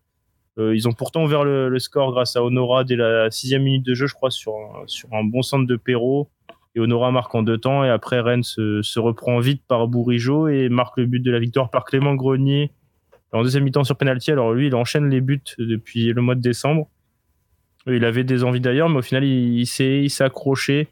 [0.58, 3.94] Euh, ils ont pourtant ouvert le, score grâce à Honora dès la sixième minute de
[3.94, 6.30] jeu, je crois, sur un, sur un bon centre de Perrault.
[6.76, 7.84] Et Honora marque en deux temps.
[7.84, 11.38] Et après, Rennes se, se reprend vite par Bourigeau et marque le but de la
[11.38, 12.70] victoire par Clément Grenier
[13.32, 14.30] en deuxième mi-temps sur penalty.
[14.30, 16.88] Alors lui, il enchaîne les buts depuis le mois de décembre.
[17.86, 20.88] Il avait des envies d'ailleurs, mais au final, il, s'est accroché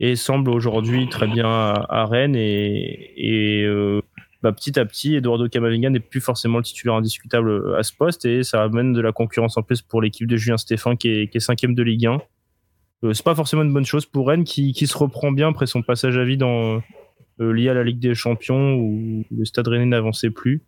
[0.00, 4.00] et semble aujourd'hui très bien à, Rennes et, euh,
[4.42, 8.24] bah, petit à petit Eduardo Camavinga n'est plus forcément le titulaire indiscutable à ce poste
[8.24, 11.28] et ça amène de la concurrence en plus pour l'équipe de Julien Stéphan qui est,
[11.28, 12.20] qui est cinquième de Ligue 1
[13.04, 15.82] euh, c'est pas forcément une bonne chose pour Rennes qui, se reprend bien après son
[15.82, 16.82] passage à en,
[17.40, 20.62] euh, lié à la Ligue des Champions où le Stade Rennais n'avançait plus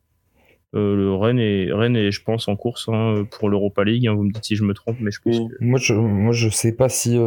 [0.75, 4.07] euh, le Rennes est, Rennes est, je pense, en course hein, pour l'Europa League.
[4.07, 5.39] Hein, vous me dites si je me trompe, mais je pense.
[5.39, 5.65] Que...
[5.65, 7.19] Moi, je, moi, je sais pas si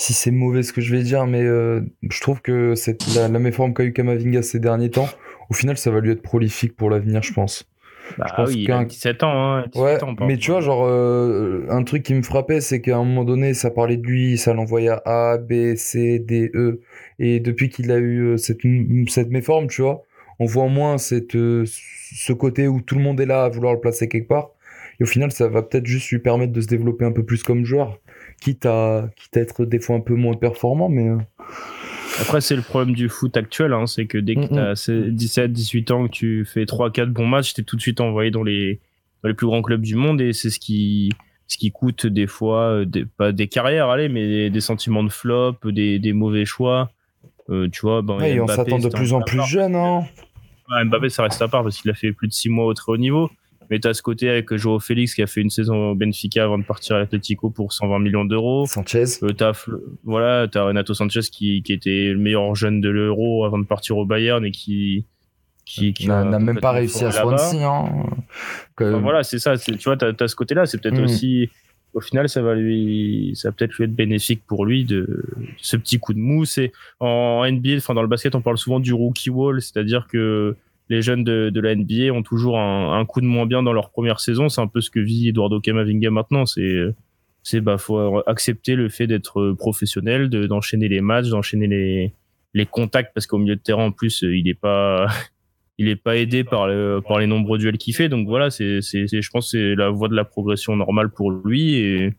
[0.00, 3.28] si c'est mauvais ce que je vais dire, mais euh, je trouve que cette, la,
[3.28, 5.08] la méforme qu'a eu Kamavinga ces derniers temps,
[5.50, 7.68] au final, ça va lui être prolifique pour l'avenir, je pense.
[8.18, 9.58] Bah je pense oui, il a 17 ans.
[9.58, 13.04] Hein, ouais, mais tu vois, genre, euh, un truc qui me frappait, c'est qu'à un
[13.04, 16.80] moment donné, ça parlait de lui, ça l'envoyait à A, B, C, D, E.
[17.18, 18.62] Et depuis qu'il a eu euh, cette,
[19.08, 20.04] cette méforme, tu vois,
[20.40, 23.80] on voit moins cette, ce côté où tout le monde est là à vouloir le
[23.80, 24.50] placer quelque part.
[24.98, 27.42] Et au final, ça va peut-être juste lui permettre de se développer un peu plus
[27.44, 28.00] comme joueur
[28.40, 31.08] quitte à, quitte à être des fois un peu moins performant, mais.
[31.08, 31.18] Euh.
[32.20, 35.52] Après, c'est le problème du foot actuel, hein, c'est que dès que tu as 17,
[35.52, 38.30] 18 ans, que tu fais 3, 4 bons matchs, tu es tout de suite envoyé
[38.30, 38.80] dans les,
[39.22, 41.12] dans les plus grands clubs du monde et c'est ce qui,
[41.46, 45.08] ce qui coûte des fois, euh, des, pas des carrières, allez, mais des, sentiments de
[45.08, 46.90] flop, des, des mauvais choix.
[47.48, 50.04] Euh, tu vois, ben, on s'attend de plus en plus jeune, hein.
[50.84, 52.92] Mbappé, ça reste à part parce qu'il a fait plus de 6 mois au très
[52.92, 53.30] haut niveau.
[53.70, 56.42] Mais tu as ce côté avec Joao Félix qui a fait une saison au Benfica
[56.42, 58.66] avant de partir à l'Atlético pour 120 millions d'euros.
[58.66, 59.04] Sanchez.
[59.22, 59.52] Euh, t'as,
[60.02, 63.96] voilà, t'as Renato Sanchez qui, qui était le meilleur jeune de l'Euro avant de partir
[63.96, 65.06] au Bayern et qui,
[65.64, 67.64] qui, qui n'a, même pas réussi à Swansea.
[67.64, 68.06] Hein.
[68.76, 69.56] voilà, c'est ça.
[69.56, 70.66] tu vois, t'as, as ce côté-là.
[70.66, 71.04] C'est peut-être mm.
[71.04, 71.50] aussi,
[71.94, 75.24] au final, ça va lui, ça peut-être lui être bénéfique pour lui de
[75.56, 76.44] ce petit coup de mou.
[76.44, 80.56] C'est en NBA, enfin dans le basket, on parle souvent du rookie wall, c'est-à-dire que
[80.88, 84.20] les jeunes de, la NBA ont toujours un, coup de moins bien dans leur première
[84.20, 84.48] saison.
[84.48, 86.46] C'est un peu ce que vit Eduardo Camavinga maintenant.
[86.46, 86.84] C'est
[87.42, 92.12] c'est bah faut accepter le fait d'être professionnel, de d'enchaîner les matchs, d'enchaîner les
[92.54, 95.06] les contacts parce qu'au milieu de terrain en plus il est pas
[95.80, 98.10] il est pas aidé par le, par les nombreux duels qu'il fait.
[98.10, 101.74] Donc voilà, c'est c'est je pense c'est la voie de la progression normale pour lui
[101.76, 102.12] et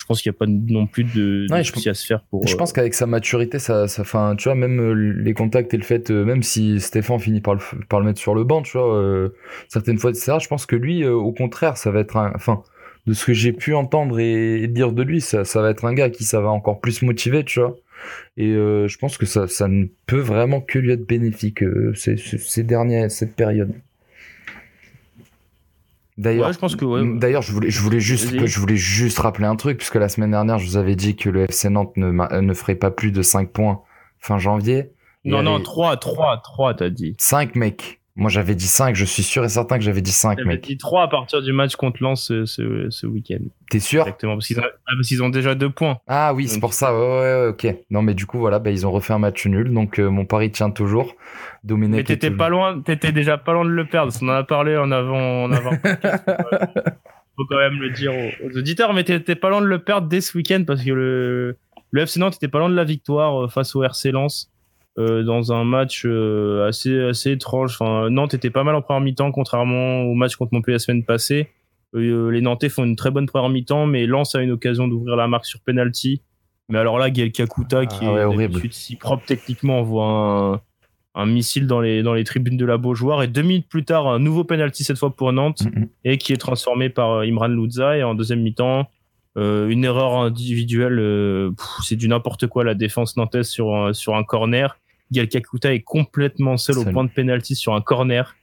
[0.00, 2.46] je pense qu'il n'y a pas non plus de, de soucis à se faire pour.
[2.46, 5.74] Je pense euh, qu'avec sa maturité, ça, ça, fin, tu vois, même euh, les contacts
[5.74, 8.44] et le fait, euh, même si Stéphane finit par le, par le mettre sur le
[8.44, 9.30] banc, tu vois,
[9.68, 10.38] certaines fois, etc.
[10.40, 12.62] Je pense que lui, au contraire, ça va être un, enfin,
[13.06, 15.92] de ce que j'ai pu entendre et, dire de lui, ça, ça va être un
[15.92, 17.76] gars qui ça va encore plus motiver, tu vois.
[18.36, 22.62] Et je pense que ça, ça ne peut vraiment que lui être bénéfique ces, ces
[22.62, 23.72] dernières, cette période.
[26.18, 29.56] D'ailleurs, je pense que D'ailleurs, je voulais, je voulais juste, je voulais juste rappeler un
[29.56, 32.54] truc puisque la semaine dernière, je vous avais dit que le FC Nantes ne, ne
[32.54, 33.82] ferait pas plus de 5 points
[34.18, 34.92] fin janvier.
[35.24, 37.14] Non, non, 3, 3, 3, t'as dit.
[37.18, 38.00] 5 mecs.
[38.14, 40.44] Moi, j'avais dit 5, je suis sûr et certain que j'avais dit 5, mec.
[40.44, 43.40] J'avais dit 3 à partir du match contre Lens ce, ce, ce week-end.
[43.70, 44.02] T'es sûr?
[44.02, 45.98] Exactement, parce qu'ils ont, ah, ont, déjà 2 points.
[46.06, 47.74] Ah oui, c'est pour ça, ouais, ouais, ok.
[47.90, 50.26] Non, mais du coup, voilà, bah, ils ont refait un match nul, donc euh, mon
[50.26, 51.14] pari tient toujours.
[51.64, 51.98] Dominé.
[51.98, 54.76] Mais t'étais pas loin, t'étais déjà pas loin de le perdre, on en a parlé
[54.76, 55.44] en avant.
[55.44, 55.70] En avant
[57.36, 60.20] faut quand même le dire aux, auditeurs, mais t'étais pas loin de le perdre dès
[60.20, 61.56] ce week-end parce que le,
[61.90, 64.51] le FC Nantes était pas loin de la victoire euh, face au RC Lens.
[64.98, 67.78] Euh, dans un match euh, assez assez étrange.
[67.80, 71.02] Enfin, Nantes était pas mal en première mi-temps, contrairement au match contre Montpellier la semaine
[71.02, 71.48] passée.
[71.94, 75.16] Euh, les Nantais font une très bonne première mi-temps, mais Lens a une occasion d'ouvrir
[75.16, 76.20] la marque sur penalty.
[76.68, 80.60] Mais alors là, Gaël Kakuta, qui ah est si propre techniquement, voit un,
[81.14, 83.22] un missile dans les, dans les tribunes de la Beaujoire.
[83.22, 85.62] Et deux minutes plus tard, un nouveau penalty cette fois pour Nantes
[86.04, 87.96] et qui est transformé par Imran Louza.
[87.96, 88.88] Et en deuxième mi-temps,
[89.36, 94.78] une erreur individuelle, c'est du n'importe quoi la défense nantaise sur, sur un corner.
[95.12, 98.34] Gal Kakuta est complètement seul au point de penalty sur un corner.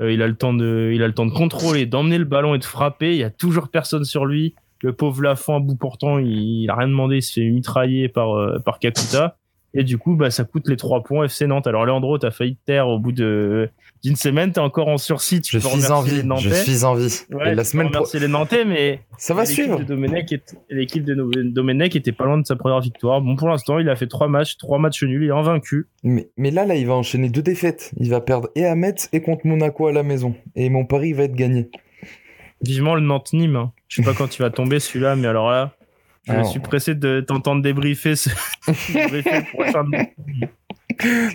[0.00, 2.54] Euh, il a le temps de, il a le temps de contrôler, d'emmener le ballon
[2.54, 3.12] et de frapper.
[3.12, 4.54] Il y a toujours personne sur lui.
[4.82, 8.08] Le pauvre Lafont, à bout portant, il, il a rien demandé, il se fait mitrailler
[8.08, 9.36] par, euh, par Kakuta.
[9.74, 11.66] Et du coup, bah, ça coûte les trois points FC Nantes.
[11.66, 13.68] Alors, Leandro, t'as failli te taire au bout de,
[14.04, 15.40] d'une semaine, t'es encore en sursis.
[15.40, 16.16] Tu Je peux suis en vie.
[16.18, 16.42] les Nantais.
[16.50, 17.22] Je suis en vie.
[17.30, 18.00] Ouais, Et la semaine peux pro...
[18.02, 19.80] remercier les Nantais, mais Ça va suivre.
[19.82, 19.94] de
[20.70, 23.20] l'équipe de No- Domenech était pas loin de sa première victoire.
[23.22, 25.88] Bon, pour l'instant, il a fait trois matchs, trois matchs nuls, il est invaincu.
[26.02, 27.92] Mais, mais là, là, il va enchaîner deux défaites.
[27.96, 30.34] Il va perdre et à Metz et contre Monaco à la maison.
[30.54, 31.70] Et mon pari va être gagné.
[32.62, 33.56] Vivement le Nantes-Nîmes.
[33.56, 33.72] hein.
[33.88, 35.72] Je sais pas quand il va tomber celui-là, mais alors là,
[36.26, 36.46] je Alors.
[36.46, 38.28] suis pressé de t'entendre débriefer ce
[38.92, 39.84] débriefer le prochain.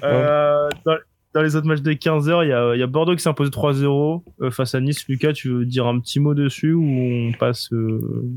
[0.03, 0.95] Euh, dans,
[1.33, 3.49] dans les autres matchs de 15h, il y a, il y a Bordeaux qui s'impose
[3.51, 5.07] 3-0 euh, face à Nice.
[5.07, 8.29] Lucas, tu veux dire un petit mot dessus ou on passe, euh,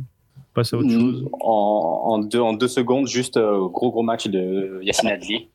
[0.55, 1.27] passe à autre chose?
[1.41, 5.49] En, en deux, en deux secondes, juste euh, gros gros match de Yacine Adli,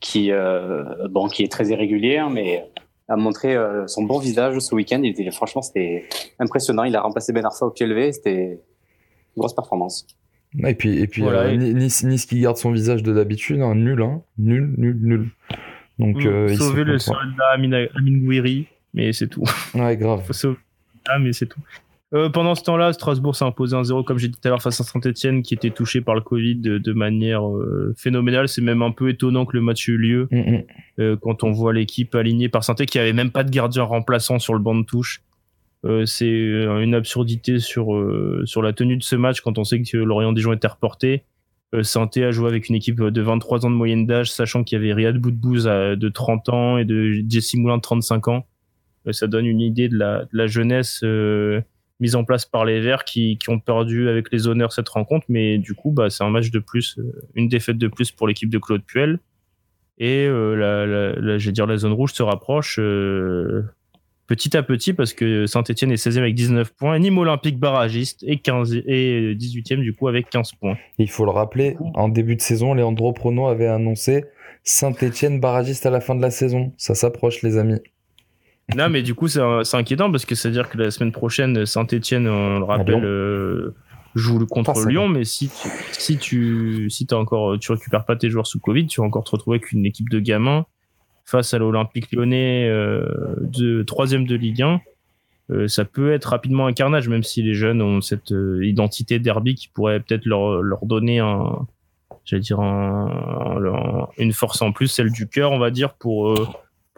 [0.00, 2.64] qui, euh, bon, qui est très irrégulier, hein, mais
[3.08, 5.00] a montré euh, son bon visage ce week-end.
[5.02, 6.04] Il était, franchement, c'était
[6.38, 6.84] impressionnant.
[6.84, 8.12] Il a remplacé Ben Arfa au pied levé.
[8.12, 8.52] C'était
[9.36, 10.06] une grosse performance.
[10.66, 13.12] Et puis, et puis Voilà, euh, et- Ni- nice, nice qui garde son visage de
[13.12, 13.60] d'habitude.
[13.60, 13.74] hein.
[13.74, 14.22] Nul, hein.
[14.38, 15.30] Nul, nul, nul.
[15.98, 19.44] Donc, euh, sont Sauver le soldat Amin, Amin Gouiri, mais c'est tout.
[19.74, 20.24] Ouais, grave.
[20.24, 20.58] faut sauver.
[21.08, 21.60] Ah, mais c'est tout.
[22.14, 24.80] Euh, pendant ce temps-là, Strasbourg s'est imposé 1-0, comme j'ai dit tout à l'heure, face
[24.80, 28.48] à Saint-Etienne, qui était touché par le Covid de, de manière euh, phénoménale.
[28.48, 30.62] C'est même un peu étonnant que le match ait eu lieu Mm, mm.
[31.00, 34.38] euh, quand on voit l'équipe alignée par saint qui avait même pas de gardien remplaçant
[34.38, 35.22] sur le banc de touche.
[36.04, 37.88] C'est une absurdité sur,
[38.44, 41.24] sur la tenue de ce match quand on sait que Lorient-Dijon était reporté.
[41.74, 44.76] Euh, Sainté a joué avec une équipe de 23 ans de moyenne d'âge, sachant qu'il
[44.76, 48.46] y avait Riyad Boudbouz à- de 30 ans et de Jesse Moulin de 35 ans.
[49.06, 51.60] Euh, ça donne une idée de la, de la jeunesse euh,
[51.98, 55.24] mise en place par les Verts qui, qui ont perdu avec les honneurs cette rencontre.
[55.28, 58.28] Mais du coup, bah, c'est un match de plus, euh, une défaite de plus pour
[58.28, 59.18] l'équipe de Claude Puel.
[59.98, 63.62] Et euh, la, dire, la zone rouge se rapproche euh,
[64.32, 68.24] petit à petit parce que Saint-Etienne est 16e avec 19 points, et Nîmes Olympique barragiste
[68.26, 70.78] et, 15, et 18e du coup avec 15 points.
[70.96, 74.24] Il faut le rappeler, en début de saison, Leandro Prono avait annoncé
[74.64, 76.72] Saint-Etienne barragiste à la fin de la saison.
[76.78, 77.80] Ça s'approche, les amis.
[78.74, 79.40] Non, mais du coup, c'est
[79.74, 83.04] inquiétant parce que c'est-à-dire que la semaine prochaine, Saint-Etienne, on le rappelle, Lyon.
[83.04, 83.74] euh,
[84.14, 88.46] joue contre Lyon, mais si tu, si tu, si encore, tu récupères pas tes joueurs
[88.46, 90.64] sous Covid, tu vas encore te retrouver avec une équipe de gamins
[91.24, 93.06] face à l'Olympique lyonnais euh,
[93.40, 94.80] de troisième de Ligue 1.
[95.50, 99.18] Euh, ça peut être rapidement un carnage, même si les jeunes ont cette euh, identité
[99.18, 101.20] derby qui pourrait peut-être leur, leur donner
[104.18, 106.34] une force en plus, celle du cœur, on va dire, pour,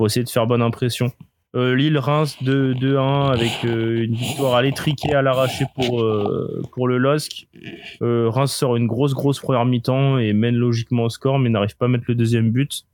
[0.00, 1.12] essayer de faire bonne impression.
[1.56, 6.04] Lille Reims 2 2-1 avec une victoire à l'étriquer à l'arraché pour
[6.72, 7.46] pour le LOSC.
[8.00, 11.84] Reims sort une grosse grosse première mi-temps et mène logiquement au score mais n'arrive pas
[11.84, 12.84] à mettre le deuxième but.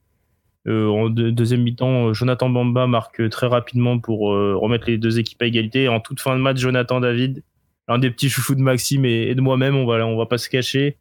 [0.70, 4.98] Euh, en deux- deuxième mi-temps, euh, Jonathan Bamba marque très rapidement pour euh, remettre les
[4.98, 5.88] deux équipes à égalité.
[5.88, 7.42] En toute fin de match, Jonathan David,
[7.88, 10.96] un des petits chouchous de Maxime et, de moi-même, on va va pas se cacher,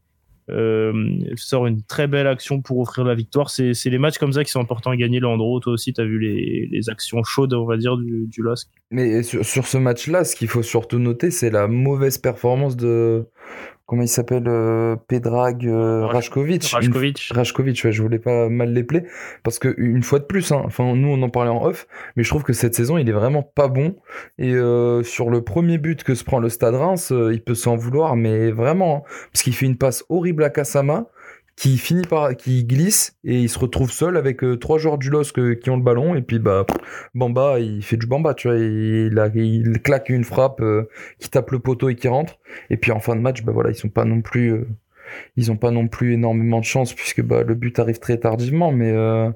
[1.36, 3.52] sort une très belle action pour offrir la victoire.
[3.52, 5.20] C'est les matchs comme ça qui sont importants à gagner.
[5.20, 8.42] Leandro, toi aussi, tu as vu les, les actions chaudes, on va dire, du, du
[8.42, 8.68] LOSC.
[8.90, 13.26] Mais sur, sur ce match-là, ce qu'il faut surtout noter, c'est la mauvaise performance de.
[13.90, 16.72] Comment il s'appelle euh, Pedrag euh, Rajkovic?
[16.72, 17.32] Une- Rajkovic.
[17.34, 19.04] Rajkovic, ouais, je voulais pas mal les plaies
[19.44, 22.22] parce que une fois de plus, hein, enfin nous on en parlait en off, mais
[22.22, 23.96] je trouve que cette saison il est vraiment pas bon
[24.38, 27.56] et euh, sur le premier but que se prend le Stade Reims, euh, il peut
[27.56, 31.08] s'en vouloir, mais vraiment hein, parce qu'il fait une passe horrible à Kasama
[31.60, 35.10] qui finit par qui glisse et il se retrouve seul avec euh, trois joueurs du
[35.10, 36.66] LOSC qui ont le ballon et puis bah
[37.14, 40.88] Bamba il fait du Bamba tu vois il, il claque une frappe euh,
[41.20, 42.40] qui tape le poteau et qui rentre
[42.70, 44.68] et puis en fin de match bah voilà ils sont pas non plus euh,
[45.36, 48.72] ils ont pas non plus énormément de chance puisque bah, le but arrive très tardivement,
[48.72, 49.30] mais euh,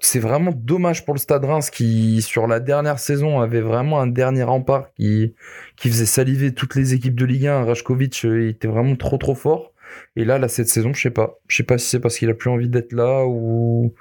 [0.00, 4.06] c'est vraiment dommage pour le Stade Reims qui, sur la dernière saison, avait vraiment un
[4.08, 5.34] dernier rempart qui,
[5.76, 7.64] qui faisait saliver toutes les équipes de Ligue 1.
[7.64, 9.71] Rajkovic, était vraiment trop trop fort.
[10.16, 11.38] Et là, là, cette saison, je sais pas.
[11.48, 13.94] Je sais pas si c'est parce qu'il a plus envie d'être là ou.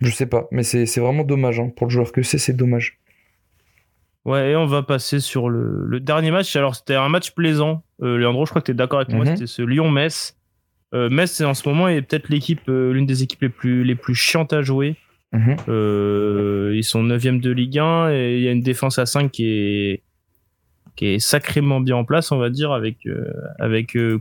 [0.00, 0.46] Je sais pas.
[0.50, 1.60] Mais c'est vraiment dommage.
[1.60, 1.70] hein.
[1.76, 2.98] Pour le joueur que c'est, c'est dommage.
[4.24, 6.54] Ouais, et on va passer sur le, le dernier match.
[6.56, 7.82] Alors, c'était un match plaisant.
[8.02, 9.24] Euh, Leandro, je crois que tu es d'accord avec moi.
[9.26, 9.36] Mhm.
[9.36, 10.36] C'était ce Lyon-Metz.
[10.94, 13.96] Euh, Metz, en ce moment, est peut-être l'équipe, euh, l'une des équipes les plus, les
[13.96, 14.96] plus chiantes à jouer.
[15.32, 15.56] Mhm.
[15.68, 19.30] Euh, ils sont 9 de Ligue 1 et il y a une défense à 5
[19.32, 20.02] qui est,
[20.96, 24.18] qui est sacrément bien en place, on va dire, avec, euh, avec euh,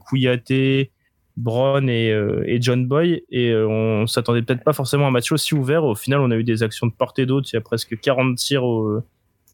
[1.87, 3.23] et, euh, et John Boy.
[3.29, 5.83] Et euh, on s'attendait peut-être pas forcément à un match aussi ouvert.
[5.83, 7.49] Au final, on a eu des actions de part et d'autre.
[7.51, 8.65] Il y a presque 40 tirs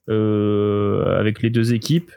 [0.09, 2.11] euh, avec les deux équipes.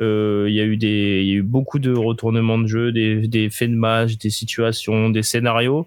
[0.00, 3.28] Il y a eu des, il y a eu beaucoup de retournements de jeu, des,
[3.28, 5.86] des faits de match, des situations, des scénarios.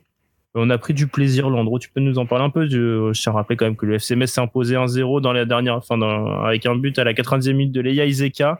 [0.57, 1.77] Et on a pris du plaisir, Landreau.
[1.77, 2.67] Tu peux nous en parler un peu?
[2.67, 5.45] Je, tiens à rappeler quand même que le FC Metz s'est imposé 1-0 dans la
[5.45, 6.01] dernière, enfin,
[6.43, 8.59] avec un but à la 90e minute de Leia Izeka.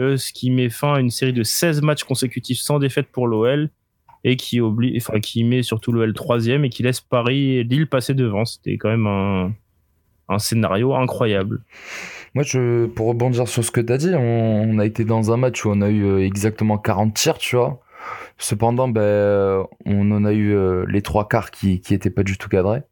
[0.00, 3.28] Euh, ce qui met fin à une série de 16 matchs consécutifs sans défaite pour
[3.28, 3.68] l'OL
[4.24, 7.86] et qui oblige, enfin, qui met surtout l'OL troisième et qui laisse Paris et Lille
[7.86, 8.44] passer devant.
[8.44, 9.52] C'était quand même un,
[10.38, 11.62] scénario incroyable.
[12.34, 12.42] Moi,
[12.96, 15.64] pour rebondir sur ce que tu as dit, on, on a été dans un match
[15.64, 17.82] où on a eu euh, exactement 40 tirs, tu vois.
[18.42, 22.24] Cependant, ben, euh, on en a eu euh, les trois quarts qui qui étaient pas
[22.24, 22.82] du tout cadrés.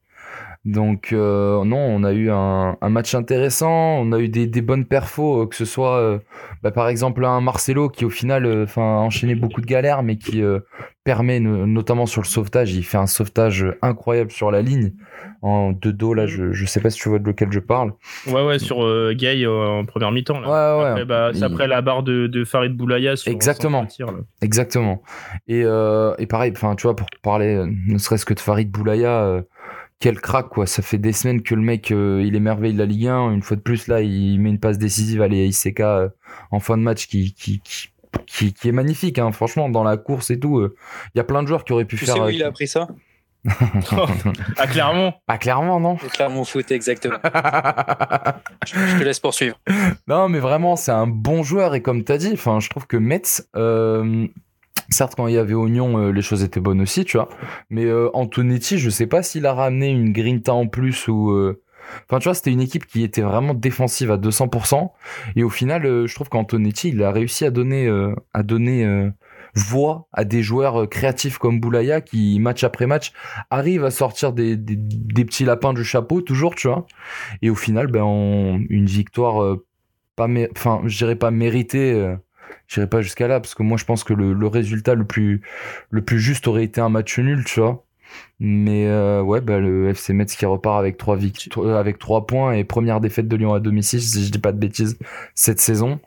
[0.67, 4.61] Donc euh, non, on a eu un, un match intéressant, on a eu des, des
[4.61, 6.19] bonnes perfos, euh, que ce soit euh,
[6.63, 10.03] bah, par exemple un Marcelo qui au final euh, enfin a enchaîné beaucoup de galères,
[10.03, 10.61] mais qui euh,
[11.03, 14.93] permet no- notamment sur le sauvetage, il fait un sauvetage incroyable sur la ligne
[15.41, 17.95] en de dos là, je, je sais pas si tu vois de lequel je parle.
[18.27, 20.41] Ouais, ouais, sur euh, Gay euh, en première mi-temps.
[20.41, 20.77] là.
[20.77, 20.91] Ouais, ouais.
[20.91, 23.87] Après, bah, c'est Il- après la barre de, de Farid Boulaya sur Exactement.
[23.87, 24.19] tir, là.
[24.43, 25.01] Exactement.
[25.49, 28.71] Et, euh, et pareil, enfin, tu vois, pour parler euh, ne serait-ce que de Farid
[28.71, 29.41] Boulaya, euh,
[30.01, 30.67] quel crack, quoi.
[30.67, 33.33] Ça fait des semaines que le mec, euh, il émerveille la Ligue 1.
[33.33, 36.09] Une fois de plus, là, il met une passe décisive à l'ICK euh,
[36.51, 37.89] en fin de match qui, qui, qui,
[38.27, 39.31] qui, qui est magnifique, hein.
[39.31, 40.59] franchement, dans la course et tout.
[40.59, 40.75] euh,
[41.15, 42.15] Il y a plein de joueurs qui auraient pu Tu faire.
[42.15, 42.89] sais où euh, il a appris ça?
[44.59, 45.15] Ah, clairement.
[45.29, 45.97] Ah, clairement, non?
[46.01, 47.17] C'est Clermont Foot, exactement.
[48.67, 49.59] je, je te laisse poursuivre.
[50.07, 51.75] Non, mais vraiment, c'est un bon joueur.
[51.75, 54.27] Et comme tu as dit, enfin, je trouve que Metz, euh,
[54.91, 57.29] certes, quand il y avait Oignon, euh, les choses étaient bonnes aussi, tu vois.
[57.71, 61.31] Mais euh, Antonetti, je sais pas s'il a ramené une grinta en plus ou.
[61.31, 61.63] euh,
[62.09, 64.93] Enfin, tu vois, c'était une équipe qui était vraiment défensive à 200%.
[65.37, 69.11] Et au final, euh, je trouve qu'Antonetti, il a réussi à donner, euh, à donner
[69.57, 73.13] voix à des joueurs créatifs comme Boulaya qui, match après match,
[73.51, 76.87] arrivent à sortir des, des, petits lapins du chapeau, toujours, tu vois.
[77.43, 78.05] Et au final, ben,
[78.69, 79.57] une victoire
[80.15, 82.15] pas enfin je pas mérité
[82.71, 85.05] je dirais pas jusqu'à là parce que moi je pense que le, le résultat le
[85.05, 85.43] plus
[85.91, 87.85] le plus juste aurait été un match nul tu vois.
[88.41, 92.53] Mais euh, ouais bah, le FC Metz qui repart avec trois victoires avec trois points
[92.55, 94.99] et première défaite de Lyon à domicile si je dis pas de bêtises
[95.35, 96.01] cette saison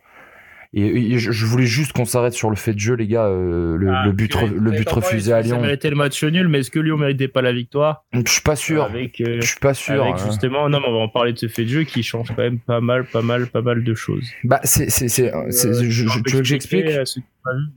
[0.74, 3.26] et, et je, je voulais juste qu'on s'arrête sur le fait de jeu les gars
[3.28, 5.61] euh, le, Ah, le but re- le but refusé à Ça Lyon.
[5.61, 8.05] méritait le match nul, mais est-ce que Lyon méritait pas la victoire?
[8.13, 8.84] Je suis pas sûr.
[8.84, 10.26] Avec, euh, je suis pas sûr avec hein.
[10.26, 12.41] justement, non, mais on va en parler de ce fait de jeu qui change quand
[12.41, 14.26] même pas mal, pas mal, pas mal de choses.
[14.43, 16.86] bah c'est c'est c'est c'est- je- je- tu veux que j'explique?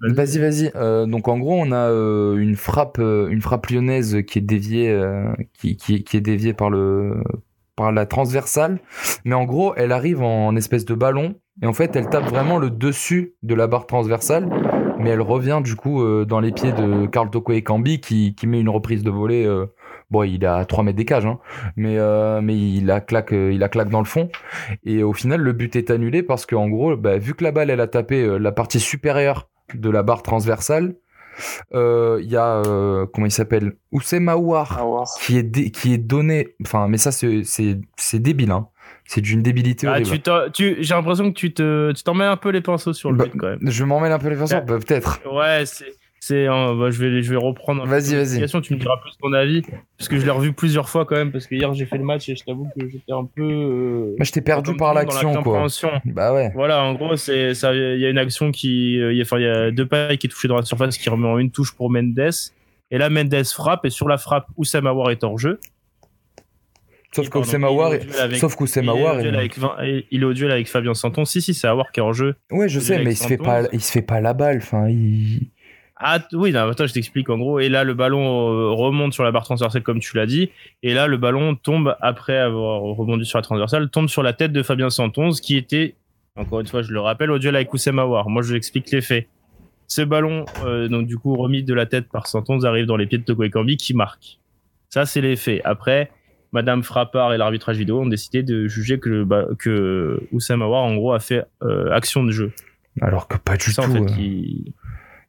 [0.08, 0.70] Vas-y, vas-y.
[0.76, 4.42] Euh, donc en gros, on a euh, une frappe, euh, une frappe lyonnaise qui est
[4.42, 5.24] déviée, euh,
[5.58, 7.22] qui, qui, qui est déviée par le
[7.74, 8.78] par la transversale,
[9.26, 12.58] mais en gros, elle arrive en, espèce de ballon et en fait, elle tape vraiment
[12.58, 14.48] le dessus de la barre transversale,
[14.98, 18.34] mais elle revient du coup euh, dans les pieds de Carl Toko et Cambi qui,
[18.34, 19.44] qui met une reprise de volée.
[19.46, 19.66] euh,
[20.10, 21.38] bon, il est à 3 mètres des cages, hein,
[21.76, 24.28] mais euh, mais il la claque, euh, il la claque dans le fond.
[24.84, 27.70] Et au final, le but est annulé parce qu'en gros, bah, vu que la balle,
[27.70, 30.94] elle a tapé euh, la partie supérieure de la barre transversale,
[31.74, 34.78] euh, il y a, euh, comment il s'appelle Oussem Aouar,
[35.20, 38.68] qui est, qui est donné, enfin, mais ça, c'est c'est- c'est débile, hein.
[39.08, 40.50] C'est d'une débilité Ah, horrible.
[40.52, 43.18] tu j'ai l'impression que tu te, tu t'en mets un peu les pinceaux sur le
[43.18, 43.58] Bah, but quand même.
[43.62, 44.60] Je m'en mêle un peu les Ouais.
[44.66, 45.20] bah, peut-être.
[45.32, 45.86] Ouais, c'est,
[46.18, 47.86] c'est, euh, bah, je vais, je vais reprendre.
[47.86, 48.44] Vas-y, vas-y.
[48.62, 49.62] Tu me diras plus ton avis,
[49.96, 52.04] parce que je l'ai revu plusieurs fois quand même, parce que hier j'ai fait le
[52.04, 53.42] match et je t'avoue que j'étais un peu.
[53.44, 55.66] euh, je t'ai perdu par l'action, quoi.
[56.04, 56.50] Bah ouais.
[56.54, 57.72] Voilà, en gros, c'est ça.
[57.74, 59.86] Il y a une action qui, euh, il y a, enfin, il y a deux
[59.86, 62.18] pailles qui est touché dans la surface, qui remet en une touche pour Mendes.
[62.90, 65.60] Et là, Mendes frappe et sur la frappe, Oussama Aouar est hors jeu.
[67.16, 69.34] Sauf Et pardon, qu'Oussem Aouar, il est au duel avec- sauf il est au duel
[69.34, 69.76] il- avec Vin-
[70.10, 71.24] il est au duel avec Fabien Santon.
[71.24, 72.34] Si, si, c'est Aouar qui est hors jeu.
[72.52, 74.88] ouais, je sais, mais il se fait pas, il se fait pas la balle, enfin,
[74.88, 75.48] il...
[75.98, 77.58] Ah oui, non, attends, je t'explique en gros.
[77.58, 80.50] Et là, le ballon euh, remonte sur la barre transversale comme tu l'as dit.
[80.82, 84.52] Et là, le ballon tombe après avoir rebondi sur la transversale, tombe sur la tête
[84.52, 85.94] de Fabien Santonz, qui était,
[86.36, 88.28] encore une fois, je le rappelle, au duel avec Oussem Aouar.
[88.28, 89.26] Moi, je vous explique les faits.
[89.88, 93.06] Ce ballon, euh, donc du coup remis de la tête par Santonz, arrive dans les
[93.06, 94.38] pieds de Ekambi qui marque.
[94.90, 95.62] Ça, c'est les faits.
[95.64, 96.10] Après,
[96.56, 100.94] Madame Frappard et l'arbitrage vidéo ont décidé de juger que, le ba- que Aouar, en
[100.96, 102.50] gros, a fait euh, action de jeu.
[103.02, 103.90] Alors que pas du Ça, tout.
[103.90, 104.16] en fait, euh.
[104.18, 104.72] il-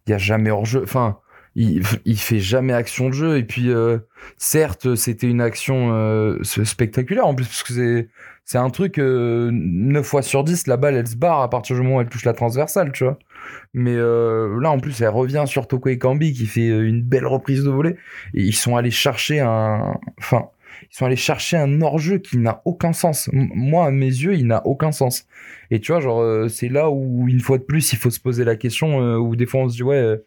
[0.05, 0.81] il y a jamais hors jeu.
[0.83, 1.17] Enfin,
[1.55, 3.37] il, il fait jamais action de jeu.
[3.37, 3.97] Et puis, euh,
[4.37, 8.09] certes, c'était une action spectaculaire en plus, parce que c'est
[8.49, 11.75] c'est un truc, euh, 9 fois sur 10, la balle, elle se barre à partir
[11.75, 13.19] du moment où elle touche la transversale, tu vois.
[13.73, 17.65] Mais euh, là, en plus, elle revient sur Toko Ekambi qui fait une belle reprise
[17.65, 17.97] de volée.
[18.33, 19.95] Et ils sont allés chercher un...
[20.17, 20.45] Enfin,
[20.89, 23.29] ils sont allés chercher un hors-jeu qui n'a aucun sens.
[23.33, 25.27] Moi, à mes yeux, il n'a aucun sens.
[25.69, 28.19] Et tu vois, genre, euh, c'est là où, une fois de plus, il faut se
[28.19, 30.17] poser la question, euh, où des fois on se dit, ouais, euh,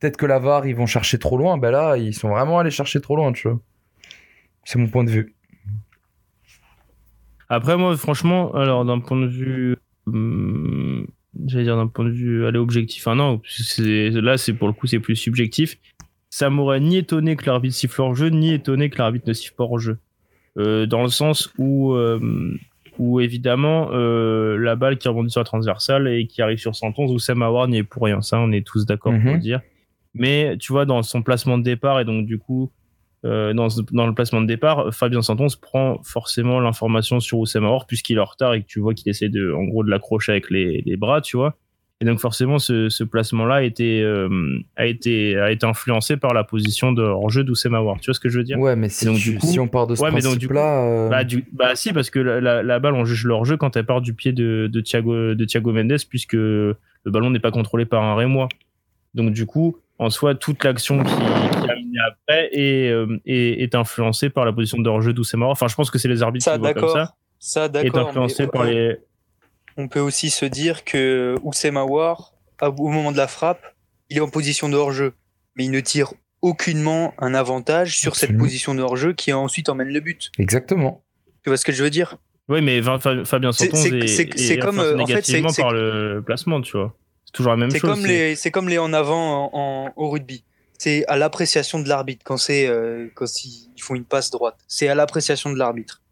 [0.00, 1.56] peut-être que la VAR, ils vont chercher trop loin.
[1.56, 3.60] Ben là, ils sont vraiment allés chercher trop loin, tu vois.
[4.64, 5.34] C'est mon point de vue.
[7.48, 11.06] Après, moi, franchement, alors d'un point de vue, hum,
[11.46, 13.40] j'allais dire d'un point de vue, objectif, ah non,
[13.78, 15.78] là, c'est pour le coup, c'est plus subjectif.
[16.30, 19.54] Ça m'aurait ni étonné que l'arbitre siffle hors jeu, ni étonné que l'arbitre ne siffle
[19.54, 19.98] pas hors jeu.
[20.58, 22.18] Euh, dans le sens où, euh,
[22.98, 27.06] où évidemment, euh, la balle qui rebondit sur la transversale et qui arrive sur Santon,
[27.06, 28.20] où Sam Howard n'y est pour rien.
[28.22, 29.32] Ça, on est tous d'accord pour Mhm.
[29.34, 29.60] le dire.
[30.14, 32.72] Mais tu vois, dans son placement de départ, et donc du coup,
[33.24, 37.86] euh, dans, dans le placement de départ, Fabien Santon prend forcément l'information sur Oussem Aouar
[37.86, 40.32] puisqu'il est en retard et que tu vois qu'il essaie de, en gros, de l'accrocher
[40.32, 41.56] avec les, les bras, tu vois.
[42.00, 44.28] Et donc forcément, ce, ce placement-là a été, euh,
[44.76, 47.98] a été, a été influencé par la position de hors-jeu d'Oussem Aouar.
[48.00, 48.56] Tu vois ce que je veux dire?
[48.58, 50.38] Ouais, mais si, donc, tu- du coup- si on part de ce Ouais, mais donc,
[50.38, 50.84] du principe-là.
[50.84, 51.22] euh, bah,
[51.52, 54.00] bah si, parce que la, la, la balle, on juge leur jeu quand elle part
[54.00, 58.04] du pied de, de, Thiago, de Thiago Mendes, puisque le ballon n'est pas contrôlé par
[58.04, 58.48] un Rémois.
[59.14, 61.20] Donc du coup, en soi, toute l'action qui, qui
[61.70, 65.46] a mené après est, euh, est, est influencée par la position de hors-jeu d'Oussema.
[65.46, 67.14] Enfin, je pense que c'est les arbitres Ça, qui voient comme ça.
[67.40, 68.08] Ça, Est d'accord.
[68.08, 68.98] influencé mais par les...
[69.78, 73.62] On peut aussi se dire que Oussem Aouar, à- au moment de la frappe,
[74.10, 75.14] il est en position de hors-jeu,
[75.56, 76.12] mais il ne tire
[76.42, 80.30] aucunement un avantage sur cette position de hors-jeu qui ensuite emmène le but.
[80.38, 81.02] Exactement.
[81.44, 82.16] Tu vois ce que je veux dire?
[82.48, 85.06] Oui, mais Fa- Fa- Fabien C'est- Santon c'est- est, c'est- est c'est comme, euh, en
[85.06, 86.96] fait, c'est- par le placement, tu vois.
[87.24, 87.80] C'est toujours la même chose.
[87.82, 90.44] comme les, c'est comme les en avant en, en- au rugby.
[90.78, 94.56] C'est à l'appréciation de l'arbitre quand c'est euh, quand ils ils font une passe droite.
[94.66, 96.02] C'est à l'appréciation de l'arbitre.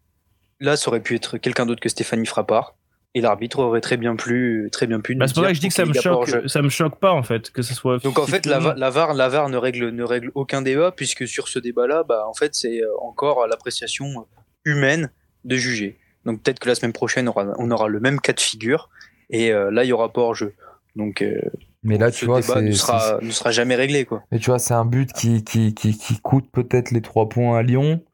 [0.60, 2.74] Là, ça aurait pu être quelqu'un d'autre que Stéphanie Frappard
[3.16, 5.14] et l'arbitre aurait très bien pu très bien pu.
[5.14, 7.00] Bah, nous c'est pour ça que je dis que ça me choque, ça me choque
[7.00, 8.02] pas en fait que ce soit.
[8.04, 11.26] Donc en fait, la, la VAR, la VAR ne règle ne règle aucun débat puisque
[11.26, 14.26] sur ce débat-là, bah en fait, c'est euh, encore à l'appréciation
[14.66, 15.10] humaine
[15.44, 15.98] de juger.
[16.26, 18.90] Donc peut-être que la semaine prochaine, on aura, on aura le même cas de figure
[19.30, 20.52] et euh, là, il y aura pas hors-jeu.
[20.94, 21.40] Donc euh,
[21.82, 24.24] Mais là, tu vois, débat ne sera, ne sera jamais réglé quoi.
[24.30, 27.56] Mais tu vois, c'est un but qui, qui, qui, qui coûte peut-être les trois points
[27.56, 28.04] à Lyon,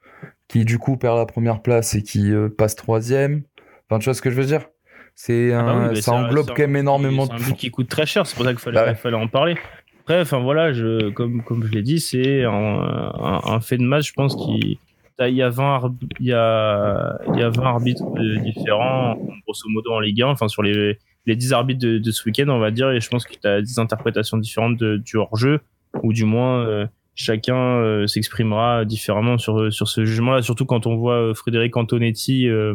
[0.47, 3.43] qui du coup perd la première place et qui euh, passe troisième.
[3.91, 4.69] Enfin, tu vois ce que je veux dire?
[5.15, 7.43] C'est Ah bah oui, ça c'est englobe c'est quand même qui- énormément C'est de.
[7.43, 8.95] un but qui coûte très cher, c'est pour ça qu'il fallait, Bah ouais.
[8.95, 9.57] fallait en parler.
[10.01, 13.85] Après, enfin voilà, je, comme, comme je l'ai dit, c'est un, un, un fait de
[13.85, 14.77] match, je pense qu'il
[15.25, 19.15] il y a 20 arbi- il y a, il y a 20 arbitres euh, différents,
[19.45, 22.49] grosso modo en Ligue 1, enfin sur les, les 10 arbitres de, de ce week-end,
[22.49, 25.61] on va dire, et je pense que tu as des interprétations différentes de- du hors-jeu,
[26.03, 30.97] ou du moins euh, chacun euh, s'exprimera différemment sur, sur ce jugement-là, surtout quand on
[30.97, 32.75] voit Frédéric Antonetti euh,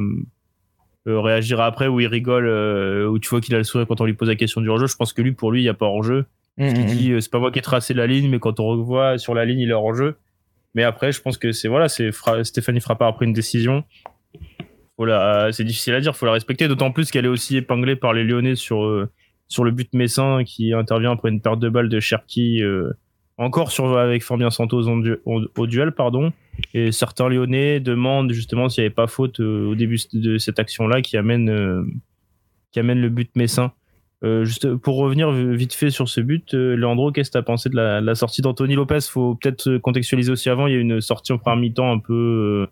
[1.16, 4.06] réagir après où il rigole, euh, où tu vois qu'il a le sourire quand on
[4.06, 4.88] lui pose la question du hors-jeu.
[4.88, 6.26] Je pense que lui, pour lui, il n'y a pas hors-jeu.
[6.60, 6.86] Hum, Il hum, hum.
[6.86, 9.34] dit euh, c'est pas moi qui ai tracé la ligne, mais quand on revoit sur
[9.34, 10.16] la ligne, il est hors-jeu.
[10.76, 13.84] Mais après, je pense que c'est voilà, c'est Fra- Stéphanie Frappard a pris une décision.
[15.00, 18.14] La- c'est difficile à dire, faut la respecter, d'autant plus qu'elle est aussi épinglée par
[18.14, 19.10] les Lyonnais sur euh,
[19.48, 22.92] sur le but messin qui intervient après une perte de balle de Cherki, euh,
[23.38, 26.34] encore sur avec Fabien Santos en du- au, au duel, pardon.
[26.74, 30.60] Et certains Lyonnais demandent justement s'il n'y avait pas faute euh, au début de cette
[30.60, 31.84] action-là qui amène euh,
[32.72, 33.72] qui amène le but messin.
[34.24, 37.70] Euh, juste pour revenir vite fait sur ce but, Leandro, qu'est-ce que tu as pensé
[37.70, 39.02] de la, sortie d'Anthony Lopez?
[39.08, 40.66] Faut peut-être contextualiser aussi avant.
[40.66, 42.68] Il y a eu une sortie en première mi-temps un peu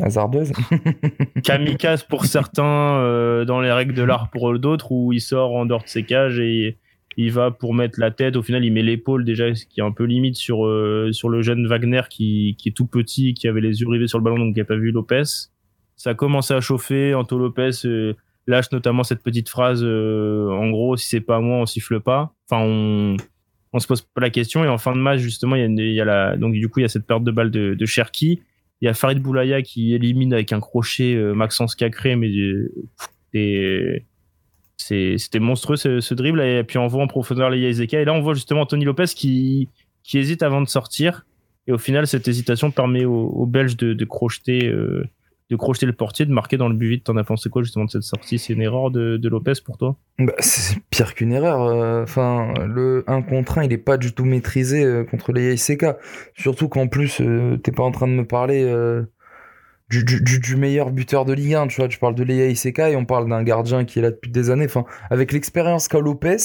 [0.00, 0.52] Hasardeuse.
[1.44, 5.66] kamikaze pour certains, euh, dans les règles de l'art pour d'autres, où il sort en
[5.66, 6.78] dehors de ses cages et
[7.16, 8.36] il va pour mettre la tête.
[8.36, 11.28] Au final, il met l'épaule déjà, ce qui est un peu limite sur, euh, sur
[11.28, 14.24] le jeune Wagner qui, qui est tout petit, qui avait les yeux rivés sur le
[14.24, 15.22] ballon, donc qui n'a pas vu Lopez.
[15.96, 17.14] Ça a commencé à chauffer.
[17.14, 18.14] Anto Lopez euh,
[18.46, 22.34] lâche notamment cette petite phrase euh, en gros, si c'est pas moi, on siffle pas.
[22.50, 23.16] Enfin, on
[23.74, 24.64] on se pose pas la question.
[24.64, 26.82] Et en fin de match, justement, il y a, y a donc du coup, il
[26.82, 28.42] y a cette perte de balle de, de Cherki.
[28.82, 32.28] Il y a Farid Boulaya qui élimine avec un crochet Maxence Cacré, mais
[34.82, 36.40] c'était monstrueux ce, ce dribble.
[36.42, 38.00] Et puis on voit en profondeur les Ezeka.
[38.00, 39.68] Et là, on voit justement Anthony Lopez qui,
[40.14, 41.24] hésite avant de sortir.
[41.66, 44.66] Et au final, cette hésitation permet aux, Belges de, crocheter.
[44.66, 45.04] euh,
[45.50, 47.02] de crocheter le portier, de marquer dans le but vide.
[47.04, 48.38] T'en as pensé quoi justement de cette sortie?
[48.38, 49.96] C'est une erreur de, Lopez pour toi?
[50.18, 51.62] Bah, c'est pire qu'une erreur.
[51.62, 55.54] euh, Enfin, le 1 contre 1, il est pas du tout maîtrisé euh, contre les
[55.54, 55.86] ICK.
[56.34, 57.20] Surtout qu'en plus,
[57.62, 58.64] t'es pas en train de me parler
[59.92, 61.66] du, du, du- meilleur buteur de Ligue 1.
[61.66, 64.10] Tu vois, tu parles de Leia ICK et on parle d'un gardien qui est là
[64.10, 64.64] depuis des années.
[64.64, 66.36] Enfin, avec l'expérience qu'a Lopez,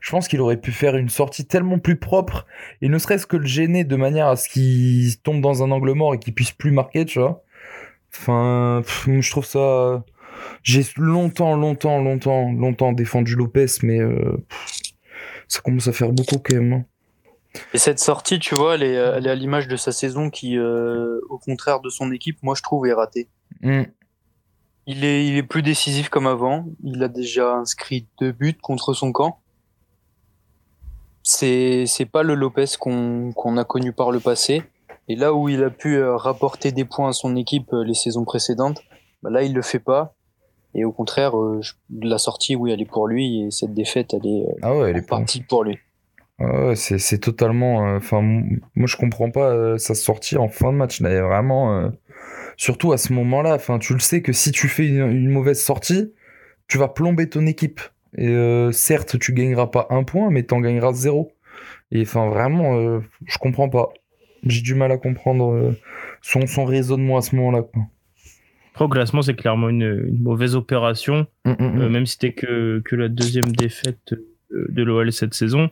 [0.00, 2.46] je pense qu'il aurait pu faire une sortie tellement plus propre
[2.80, 5.92] et ne serait-ce que le gêner de manière à ce qu'il tombe dans un angle
[5.92, 7.42] mort et qu'il puisse plus marquer, tu vois.
[8.16, 10.04] Enfin, je trouve ça.
[10.62, 14.36] J'ai longtemps, longtemps, longtemps, longtemps défendu Lopez, mais euh,
[15.48, 16.84] ça commence à faire beaucoup quand même.
[17.72, 20.58] Et cette sortie, tu vois, elle est, elle est à l'image de sa saison qui,
[20.58, 23.28] euh, au contraire de son équipe, moi je trouve est ratée.
[23.62, 23.82] Mm.
[24.86, 26.66] Il est, il est plus décisif comme avant.
[26.82, 29.38] Il a déjà inscrit deux buts contre son camp.
[31.22, 34.62] C'est, c'est pas le Lopez qu'on, qu'on a connu par le passé.
[35.08, 37.94] Et là où il a pu euh, rapporter des points à son équipe euh, les
[37.94, 38.82] saisons précédentes,
[39.22, 40.14] bah là il le fait pas.
[40.74, 41.60] Et au contraire, euh,
[42.02, 43.42] la sortie, oui, elle est pour lui.
[43.42, 45.78] Et cette défaite, elle est, euh, Ah ouais, elle est partie pour lui.
[46.74, 47.86] C'est totalement.
[47.88, 51.00] euh, Enfin, moi je comprends pas euh, sa sortie en fin de match.
[51.00, 51.78] Là, vraiment.
[51.78, 51.88] euh,
[52.56, 55.60] surtout à ce moment-là, enfin, tu le sais que si tu fais une, une mauvaise
[55.62, 56.12] sortie,
[56.68, 57.80] tu vas plomber ton équipe.
[58.16, 58.32] Et
[58.70, 61.32] certes, tu gagneras pas un point, mais t'en gagneras zéro.
[61.90, 63.88] Et enfin, vraiment, je comprends pas.
[64.44, 65.74] J'ai du mal à comprendre
[66.22, 67.64] son, son raisonnement à ce moment-là.
[68.78, 71.26] au classement, c'est clairement une, une mauvaise opération.
[71.44, 71.80] Mm, mm.
[71.80, 74.14] Euh, même si c'était que, que la deuxième défaite
[74.52, 75.70] de l'OL cette saison.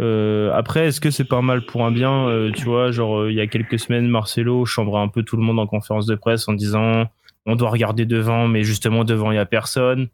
[0.00, 3.30] Euh, après, est-ce que c'est pas mal pour un bien Euh, Tu vois, genre, euh,
[3.30, 6.14] il y a quelques semaines, Marcelo chambrait un peu tout le monde en conférence de
[6.16, 7.06] presse en disant
[7.46, 10.08] on doit regarder devant, mais justement, devant, il y a personne.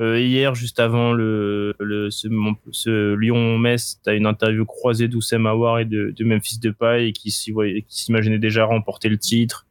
[0.00, 2.28] Euh, hier, juste avant le, le ce,
[2.70, 7.12] ce Lyon-Metz, t'as une interview croisée d'Oussem Aouar et de, de Memphis Depay
[7.52, 9.66] voyait- qui s'imaginait déjà remporter le titre.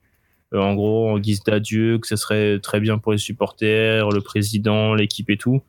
[0.54, 4.22] Euh, en gros, en guise d'adieu, que ce serait très bien pour les supporters, le
[4.22, 5.62] président, l'équipe et tout.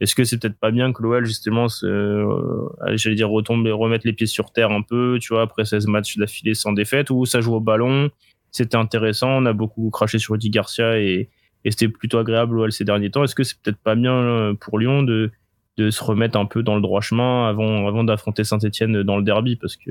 [0.00, 4.06] Est-ce que c'est peut-être pas bien que l'OL justement, euh, j'allais dire retombe et remettre
[4.06, 7.24] les pieds sur terre un peu, tu vois, après 16 matchs d'affilée sans défaite, où
[7.26, 8.10] ça joue au ballon,
[8.52, 11.28] c'était intéressant, on a beaucoup craché sur Rudy Garcia et,
[11.64, 13.24] et c'était plutôt agréable l'OL ces derniers temps.
[13.24, 15.32] Est-ce que c'est peut-être pas bien euh, pour Lyon de,
[15.78, 19.22] de se remettre un peu dans le droit chemin avant, avant d'affronter Saint-Etienne dans le
[19.22, 19.56] derby?
[19.56, 19.90] Parce que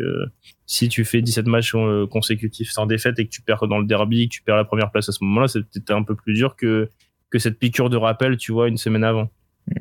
[0.66, 3.86] si tu fais 17 matchs euh, consécutifs sans défaite et que tu perds dans le
[3.86, 6.34] derby, que tu perds la première place à ce moment-là, c'est peut-être un peu plus
[6.34, 6.90] dur que,
[7.30, 9.30] que cette piqûre de rappel, tu vois, une semaine avant.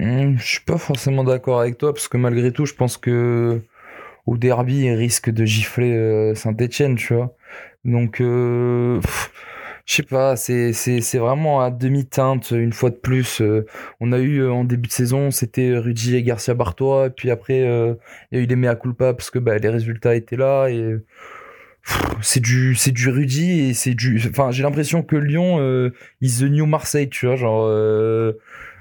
[0.01, 3.61] Hmm, je suis pas forcément d'accord avec toi parce que malgré tout, je pense que
[4.27, 7.37] au derby, il risque de gifler Saint-Etienne, tu vois.
[7.85, 9.01] Donc, euh,
[9.87, 13.41] je sais pas, c'est c'est c'est vraiment à demi-teinte une fois de plus.
[13.43, 13.67] Euh,
[14.01, 17.31] on a eu euh, en début de saison, c'était Rudy et Garcia Bartois, et puis
[17.31, 17.95] après, euh,
[18.33, 20.97] il y a eu les mea culpa parce que bah, les résultats étaient là et
[22.23, 24.21] c'est du c'est du Rudy et c'est du.
[24.31, 27.65] Enfin, j'ai l'impression que Lyon, euh, is the new Marseille, tu vois, genre.
[27.67, 28.33] euh,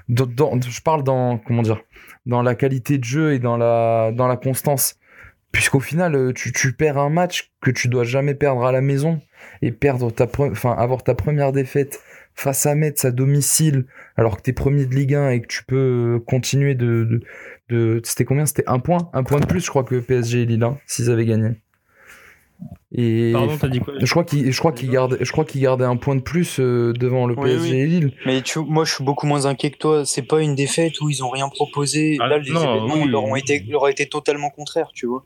[0.08, 1.80] je parle dans comment dire
[2.26, 4.96] dans la qualité de jeu et dans la dans la constance.
[5.52, 8.80] Puisqu'au final euh, tu, tu perds un match que tu dois jamais perdre à la
[8.80, 9.20] maison.
[9.62, 12.00] Et perdre ta enfin avoir ta première défaite
[12.34, 13.86] face à Metz à domicile
[14.16, 17.20] alors que t'es premier de Ligue 1 et que tu peux euh, continuer de de,
[17.70, 18.44] de- c'était combien?
[18.46, 19.08] C'était un point?
[19.14, 21.50] Un point de plus je crois que PSG et Lille hein, s'ils avaient gagné
[22.92, 25.60] et Pardon, t'as dit quoi je crois qu'il je crois qu'il gardait je crois qu'il
[25.60, 27.78] gardait un point de plus euh, devant le Oui, PSG oui.
[27.80, 30.04] et Lille Mais tu, moi, je suis beaucoup moins inquiet que toi.
[30.06, 32.16] C'est pas une défaite où ils ont rien proposé.
[32.20, 33.08] Ah, Là, les non, événements oui.
[33.10, 35.24] leur ont été, leur ont été totalement contraires, tu vois.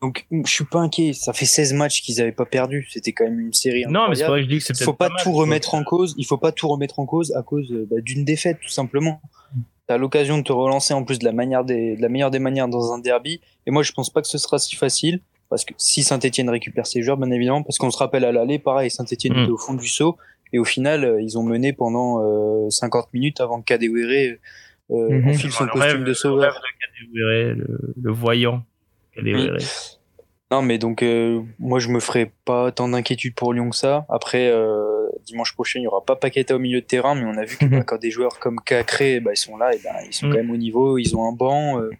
[0.00, 1.12] Donc, je suis pas inquiet.
[1.12, 2.88] Ça fait 16 matchs qu'ils avaient pas perdu.
[2.90, 4.30] C'était quand même une série Non, mais c'est incroyable.
[4.30, 6.14] vrai que je dis que c'est Il peut-être faut pas, mal, tout remettre en cause.
[6.16, 9.20] Il faut pas tout remettre en cause à cause euh, bah, d'une défaite, tout simplement.
[9.86, 12.38] T'as l'occasion de te relancer en plus de la manière des, de la meilleure des
[12.38, 13.40] manières dans un derby.
[13.66, 15.20] Et moi, je pense pas que ce sera si facile.
[15.50, 18.58] Parce que si Saint-Etienne récupère ses joueurs, bien évidemment, parce qu'on se rappelle à l'aller,
[18.58, 19.42] pareil, Saint-Etienne Mm.
[19.42, 20.16] était au fond du saut.
[20.52, 24.36] Et au final, euh, ils ont mené pendant euh, 50 minutes avant que Kadewere
[24.92, 25.28] euh, Mhm.
[25.28, 26.52] enfile son Le costume rêve- de Le, sauveur.
[26.52, 28.62] rêve de Kadewere, le, le voyant
[29.14, 29.58] Kadewere.
[30.50, 34.04] Non, mais donc, euh, moi, je me ferai pas tant d'inquiétude pour Lyon que ça.
[34.08, 37.38] Après, euh, dimanche prochain, il y aura pas Paqueta au milieu de terrain, mais on
[37.38, 37.70] a vu que Mhm.
[37.70, 40.32] bah, quand des joueurs comme Cacré, bah, ils sont là, et ben ils sont Mhm.
[40.32, 41.80] quand même au niveau, ils ont un banc.
[41.80, 41.90] euh,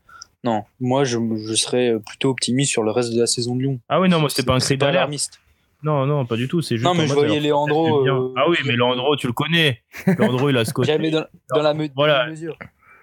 [0.44, 3.80] non, moi, je, je serais plutôt optimiste sur le reste de la saison de Lyon.
[3.88, 4.96] Ah oui, non, moi c'était pas un cri d'alerte.
[4.96, 5.40] alarmiste.
[5.82, 6.60] Non, non, pas du tout.
[6.62, 9.32] C'est juste Non, mais je mode, voyais Leandro, euh, ah oui, mais Leandro, tu le
[9.32, 9.80] connais.
[10.06, 10.92] Leandro, il a ce côté.
[10.92, 11.24] Jamais dans,
[11.54, 12.24] dans la me- Voilà.
[12.24, 12.56] la mesure.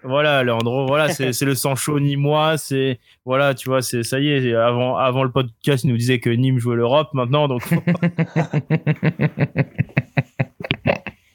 [0.04, 4.04] Voilà, Leandro, voilà, c'est c'est le sang chaud ni moi, c'est voilà, tu vois, c'est
[4.04, 4.54] ça y est.
[4.54, 7.64] Avant, avant le podcast, il nous disait que Nîmes jouait l'Europe, maintenant, donc.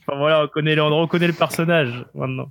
[0.07, 2.51] enfin, voilà, on connaît Leandro, on connaît le personnage maintenant.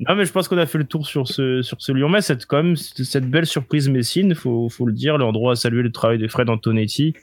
[0.00, 2.08] Non, mais je pense qu'on a fait le tour sur ce sur ce Lyon.
[2.08, 5.16] Mais c'est quand même cette belle surprise Messine, faut faut le dire.
[5.18, 7.14] Leandro a salué le travail de Fred Antonetti.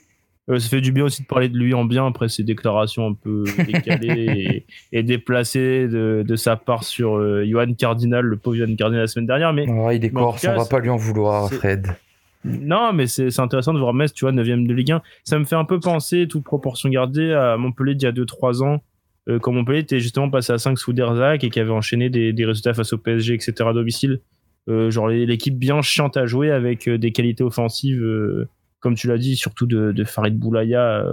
[0.50, 3.06] Euh, ça fait du bien aussi de parler de lui en bien après ses déclarations
[3.08, 8.36] un peu décalées et, et déplacées de, de sa part sur euh, Johan Cardinal, le
[8.36, 9.52] pauvre Johan Cardinal la semaine dernière.
[9.54, 11.96] Mais Ah, il est corse, on va pas lui en vouloir, Fred.
[12.44, 15.00] non, mais c'est intéressant de voir Metz, tu vois, 9ème de Ligue 1.
[15.22, 18.62] Ça me fait un peu penser, toute proportion gardée, à Montpellier d'il y a 2-3
[18.62, 18.82] ans,
[19.28, 22.32] euh, quand Montpellier était justement passé à 5 sous Derzac et qui avait enchaîné des,
[22.32, 23.54] des résultats face au PSG, etc.
[23.68, 24.20] à domicile.
[24.68, 28.48] Euh, genre l'équipe bien chiante à jouer avec euh, des qualités offensives, euh,
[28.80, 31.04] comme tu l'as dit, surtout de, de Farid Boulaya,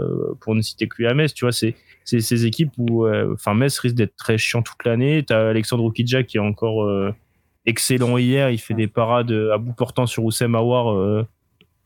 [0.42, 3.80] pour ne citer que lui à Metz, tu vois, c'est ces équipes où, enfin, Metz
[3.80, 5.24] risque d'être très chiant toute l'année.
[5.26, 6.86] T'as Alexandre Oukidja qui est encore
[7.66, 11.24] excellent hier, il fait des parades à bout portant sur Oussem euh,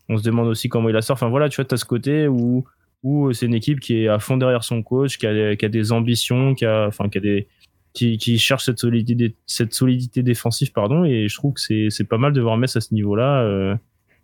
[0.07, 1.15] on se demande aussi comment il la sort.
[1.15, 2.65] Enfin voilà, tu vois, tu as ce côté où,
[3.06, 5.70] où c'est une équipe qui est à fond derrière son coach, qui a, qui a
[5.70, 7.47] des ambitions, qui a, enfin, qui a des,
[7.93, 12.03] qui, qui cherche cette solidité, cette solidité défensive, pardon, et je trouve que c'est, c'est
[12.03, 13.76] pas mal de voir Metz à ce niveau-là, euh,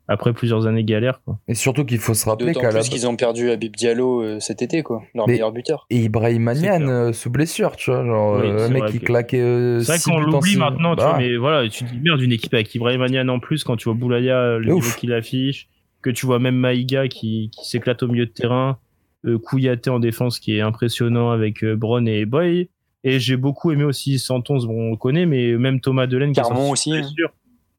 [0.08, 1.40] après plusieurs années galères, quoi.
[1.48, 4.24] Et surtout qu'il faut se rappeler D'autant qu'à la plus qu'ils ont perdu Habib Diallo
[4.24, 5.04] euh, cet été, quoi.
[5.16, 5.86] Leur Mais- meilleur buteur.
[5.90, 9.40] et Ibrahim euh, sous blessure, tu vois, genre Oui, euh, un mec qui que- claquait.
[9.40, 12.00] euh, C'est vrai six qu'on l'oublie maintenant, tu Bah, vois, mais voilà, tu te dis
[12.02, 15.14] merde, une équipe avec Ibrahim Manian en plus, quand tu vois Boulaya, le niveau qu'il
[15.14, 15.70] affiche,
[16.02, 18.78] que tu vois même Maïga qui, qui s'éclate au milieu de terrain,
[19.26, 22.70] euh, Kouyaté en défense qui est impressionnant avec euh, Bron et Boy.
[23.04, 26.40] Et j'ai beaucoup aimé aussi Santons, bon, on le connaît, mais même Thomas Delaine qui
[26.40, 27.30] est Carmon sorti aussi, blessure.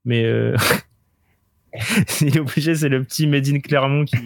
[0.05, 0.57] Mais euh,
[2.21, 4.17] il est obligé, c'est le petit Medine Clermont qui,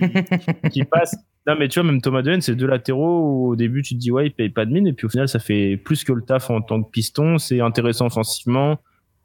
[0.70, 1.14] qui passe.
[1.46, 4.00] Non, mais tu vois, même Thomas Delaine, c'est deux latéraux où au début tu te
[4.00, 6.12] dis, ouais, il paye pas de mine, et puis au final, ça fait plus que
[6.12, 7.38] le taf en tant que piston.
[7.38, 8.78] C'est intéressant offensivement,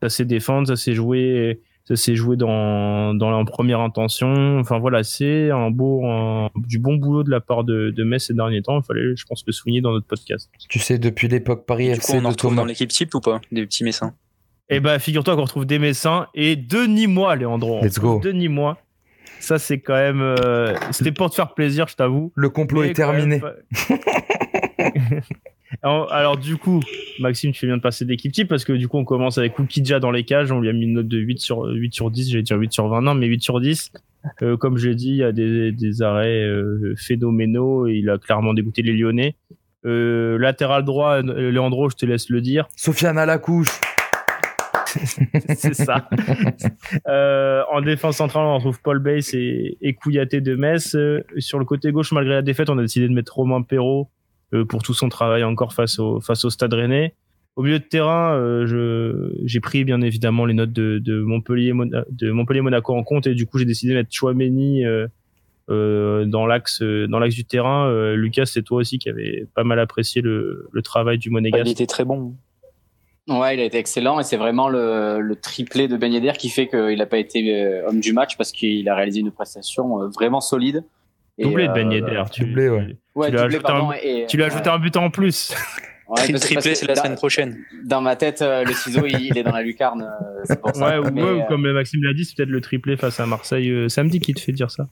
[0.04, 1.62] ça sait défendre, ça sait jouer,
[1.96, 4.60] ça s'est joué dans, dans la première intention.
[4.60, 8.26] Enfin voilà, c'est un beau, un- du bon boulot de la part de, de Metz
[8.28, 8.80] ces derniers temps.
[8.80, 10.50] Il fallait, je pense, le souligner dans notre podcast.
[10.70, 13.20] Tu sais, depuis l'époque Paris Du coup, FC on en retrouve dans l'équipe type ou
[13.20, 14.14] pas Des petits messins?
[14.70, 17.82] Et bah, figure-toi qu'on retrouve des Messins et Denis Moi, Léandro.
[17.84, 18.22] Let's go.
[18.24, 18.78] Denis Moi.
[19.42, 20.22] Ça, c'est quand même.
[20.22, 22.32] euh, C'était pour te faire plaisir, je t'avoue.
[22.36, 23.40] Le complot Mais est même terminé.
[23.42, 23.54] pas-
[25.84, 26.80] alors, alors, du coup,
[27.20, 29.58] Maxime, tu fais bien de passer d'équipe type parce que du coup, on commence avec
[29.58, 30.52] Oukidja dans les cages.
[30.52, 32.32] On lui a mis une note de 8 sur, 8 sur 10.
[32.32, 33.92] J'allais dire 8 sur 20, non, mais 8 sur 10.
[34.44, 38.10] Euh, comme je l'ai dit, il y a des, des arrêts euh, phénoménaux et il
[38.10, 39.36] a clairement dégoûté les Lyonnais.
[39.86, 42.68] Euh, latéral droit, euh, Léandro, je te laisse le dire.
[42.76, 43.80] Sofiane à la couche.
[45.56, 46.10] c'est ça.
[47.08, 50.96] Euh, en défense centrale, on retrouve Paul Bass et, et Kouyaté de Metz.
[50.96, 54.10] Euh, sur le côté gauche, malgré la défaite, on a décidé de mettre Romain Perrault
[54.10, 54.21] euh,
[54.70, 57.14] pour tout son travail encore face au, face au Stade Rennais.
[57.58, 62.06] Au milieu de terrain, euh, j'ai pris bien évidemment les notes de, de Montpellier, Mona-
[62.10, 65.08] de Montpellier Monaco en compte et du coup j'ai décidé de mettre Chouameni euh,
[65.70, 67.88] euh, dans l'axe euh, dans l'axe du terrain.
[67.90, 71.66] Euh, Lucas, c'est toi aussi qui avait pas mal apprécié le, le travail du Monégasque.
[71.68, 72.36] Il était très bon.
[73.30, 76.50] Ouais, il a été excellent et c'est vraiment le, le triplé de Ben Yedder qui
[76.50, 80.02] fait qu'il n'a pas été euh, homme du match parce qu'il a réalisé une prestation
[80.02, 80.84] euh, vraiment solide.
[81.38, 82.24] Et, Doublé de euh, Ben Yedder.
[82.32, 82.96] Tu- doublé, ouais.
[83.16, 83.92] Ouais, Tu lui as doublé, ajouté pardon.
[83.92, 85.54] un- et, Tu lui as ajouté un but en plus.
[86.12, 87.58] Ouais, triplé, c'est la semaine prochaine.
[87.86, 90.02] Dans ma tête, euh, le ciseau, il, il est dans la lucarne.
[90.02, 91.00] euh, c'est pour ça.
[91.00, 93.22] Ouais, ou, Mais, ouais, ou euh, comme Maxime l'a dit, c'est peut-être le triplé face
[93.22, 94.88] à Marseille euh, samedi qui te fait dire ça.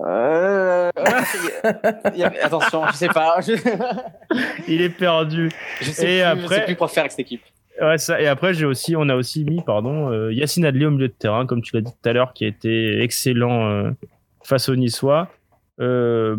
[0.00, 0.90] euh,
[2.14, 3.36] il y a- attention, je sais pas.
[3.40, 3.52] Je,
[4.68, 5.50] Il est perdu.
[5.80, 7.42] je sais, Et plus, après- je sais plus quoi faire avec cette équipe.
[7.80, 8.20] Ouais, ça.
[8.20, 11.14] Et après, j'ai aussi, on a aussi mis, pardon, euh, Yacine Adli au milieu de
[11.14, 13.90] terrain, comme tu l'as dit tout à l'heure, qui a été excellent euh,
[14.44, 15.28] face aux Niçois.
[15.80, 16.36] Euh,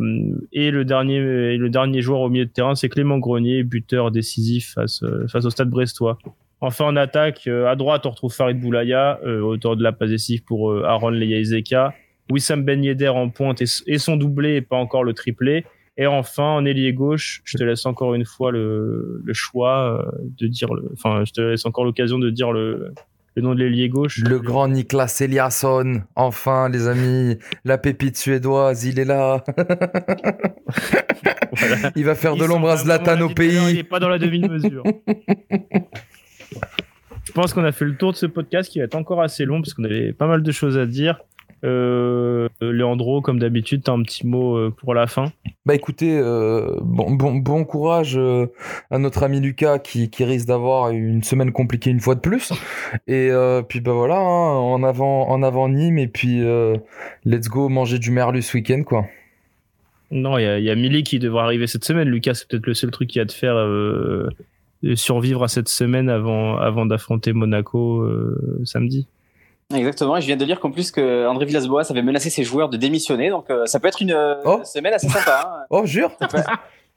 [0.51, 1.19] et le dernier,
[1.57, 5.45] le dernier joueur au milieu de terrain, c'est Clément Grenier, buteur décisif face, euh, face
[5.45, 6.17] au Stade Brestois.
[6.59, 10.43] Enfin, en attaque, euh, à droite, on retrouve Farid Boulaya, auteur de la passe décisive
[10.43, 11.93] pour Aaron Leia-Ezeka.
[12.29, 15.65] Wissam Ben Yedder en pointe et, son doublé, et pas encore le triplé.
[15.97, 20.05] Et enfin, en ailier gauche, je te laisse encore une fois le, choix
[20.37, 22.93] de dire, enfin, je te laisse encore l'occasion de dire le,
[23.35, 24.19] le nom de l'ailier gauche.
[24.19, 26.01] Le grand Niklas Eliasson.
[26.15, 29.43] Enfin, les amis, la pépite suédoise, il est là.
[31.53, 31.91] Voilà.
[31.95, 33.73] il va faire de l'ombre à Zlatan l'a au l'heure, Il pays.
[33.75, 34.83] n'est pas dans la demi-mesure.
[37.23, 39.45] Je pense qu'on a fait le tour de ce podcast qui va être encore assez
[39.45, 41.21] long parce qu'on avait pas mal de choses à dire.
[41.63, 45.31] Euh, Leandro, comme d'habitude, t'as un petit mot euh, pour la fin?
[45.65, 48.47] Bah écoutez, euh, bon, bon, bon courage euh,
[48.89, 52.51] à notre ami Lucas qui, qui risque d'avoir une semaine compliquée une fois de plus.
[53.07, 56.41] Et euh, puis bah voilà, hein, en avant en avant Nîmes et puis
[57.25, 59.05] let's go manger du merlu ce week-end quoi.
[60.09, 62.09] Non, il y a, y a Milly qui devrait arriver cette semaine.
[62.09, 63.55] Lucas, c'est peut-être le seul truc qui a de faire
[64.95, 68.09] survivre à cette semaine avant, avant d'affronter Monaco
[68.65, 69.07] samedi.
[69.73, 70.17] Exactement.
[70.17, 72.77] Et je viens de lire qu'en plus que André Villas-Boas avait menacé ses joueurs de
[72.77, 73.29] démissionner.
[73.29, 74.61] Donc euh, ça peut être une euh, Oh.
[74.63, 75.41] semaine assez sympa.
[75.45, 75.65] hein.
[75.69, 76.11] Oh jure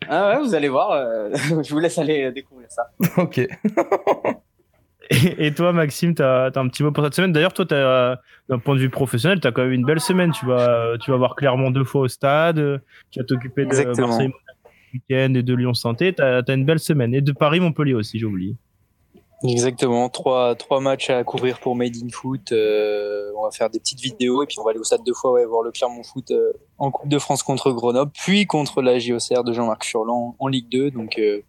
[0.09, 0.91] Ah ouais, vous allez voir.
[0.93, 1.31] euh,
[1.63, 2.91] je vous laisse aller découvrir ça.
[3.23, 3.39] Ok.
[5.11, 7.33] Et, et toi, Maxime, t'as as un petit mot pour cette semaine?
[7.33, 10.33] D'ailleurs, toi, d'un point de vue professionnel, t'as quand même une belle semaine.
[10.33, 12.81] Tu vas, tu vas voir Clermont deux fois au stade.
[13.11, 14.09] Tu vas t'occuper de Exactement.
[14.09, 16.15] Marseille le week-end et de Lyon Santé.
[16.15, 17.13] T'as as une belle semaine.
[17.15, 18.57] Et de Paris Montpellier aussi, j'ai oublié.
[19.43, 22.53] Exactement, trois, trois matchs à couvrir pour Made in Foot.
[22.53, 25.13] Euh, on va faire des petites vidéos et puis on va aller au stade deux
[25.13, 28.81] fois ouais, voir le Clermont Foot euh, en Coupe de France contre Grenoble, puis contre
[28.81, 30.93] la JOCR de Jean-Marc Furlan en Ligue 2.
[30.93, 31.43] Donc euh,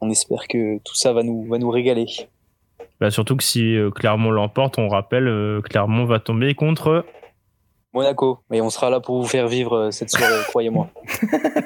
[0.00, 2.06] on espère que tout ça va nous, va nous régaler.
[3.00, 7.04] Bah, surtout que si Clermont l'emporte, on rappelle, Clermont va tomber contre.
[7.92, 10.88] Monaco, et on sera là pour vous faire vivre cette soirée, croyez-moi.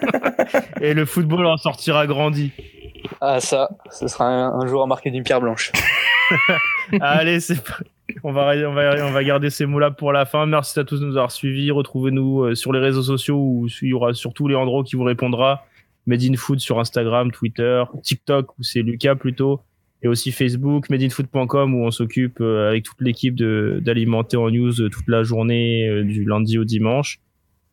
[0.83, 2.53] Et le football en sortira grandi.
[3.21, 5.73] Ah ça, ce sera un, un jour à marquer d'une pierre blanche.
[7.01, 7.57] Allez, c'est
[8.23, 10.47] On va, on, va, on va garder ces mots-là pour la fin.
[10.47, 11.71] Merci à tous de nous avoir suivis.
[11.71, 15.67] Retrouvez-nous euh, sur les réseaux sociaux où il y aura surtout Leandro qui vous répondra.
[16.07, 19.61] Made in Food sur Instagram, Twitter, TikTok où c'est Lucas plutôt.
[20.03, 25.09] Et aussi Facebook, madeinfood.com où on s'occupe euh, avec toute l'équipe d'alimenter en news toute
[25.09, 27.19] la journée du lundi au dimanche.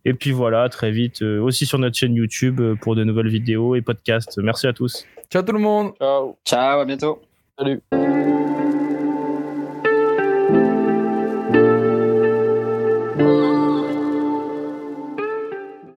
[0.06, 3.82] Et puis voilà, très vite aussi sur notre chaîne YouTube pour de nouvelles vidéos et
[3.82, 4.38] podcasts.
[4.38, 5.06] Merci à tous.
[5.30, 5.94] Ciao tout le monde.
[6.00, 6.38] Ciao.
[6.46, 7.22] Ciao, à bientôt.
[7.58, 7.82] Salut.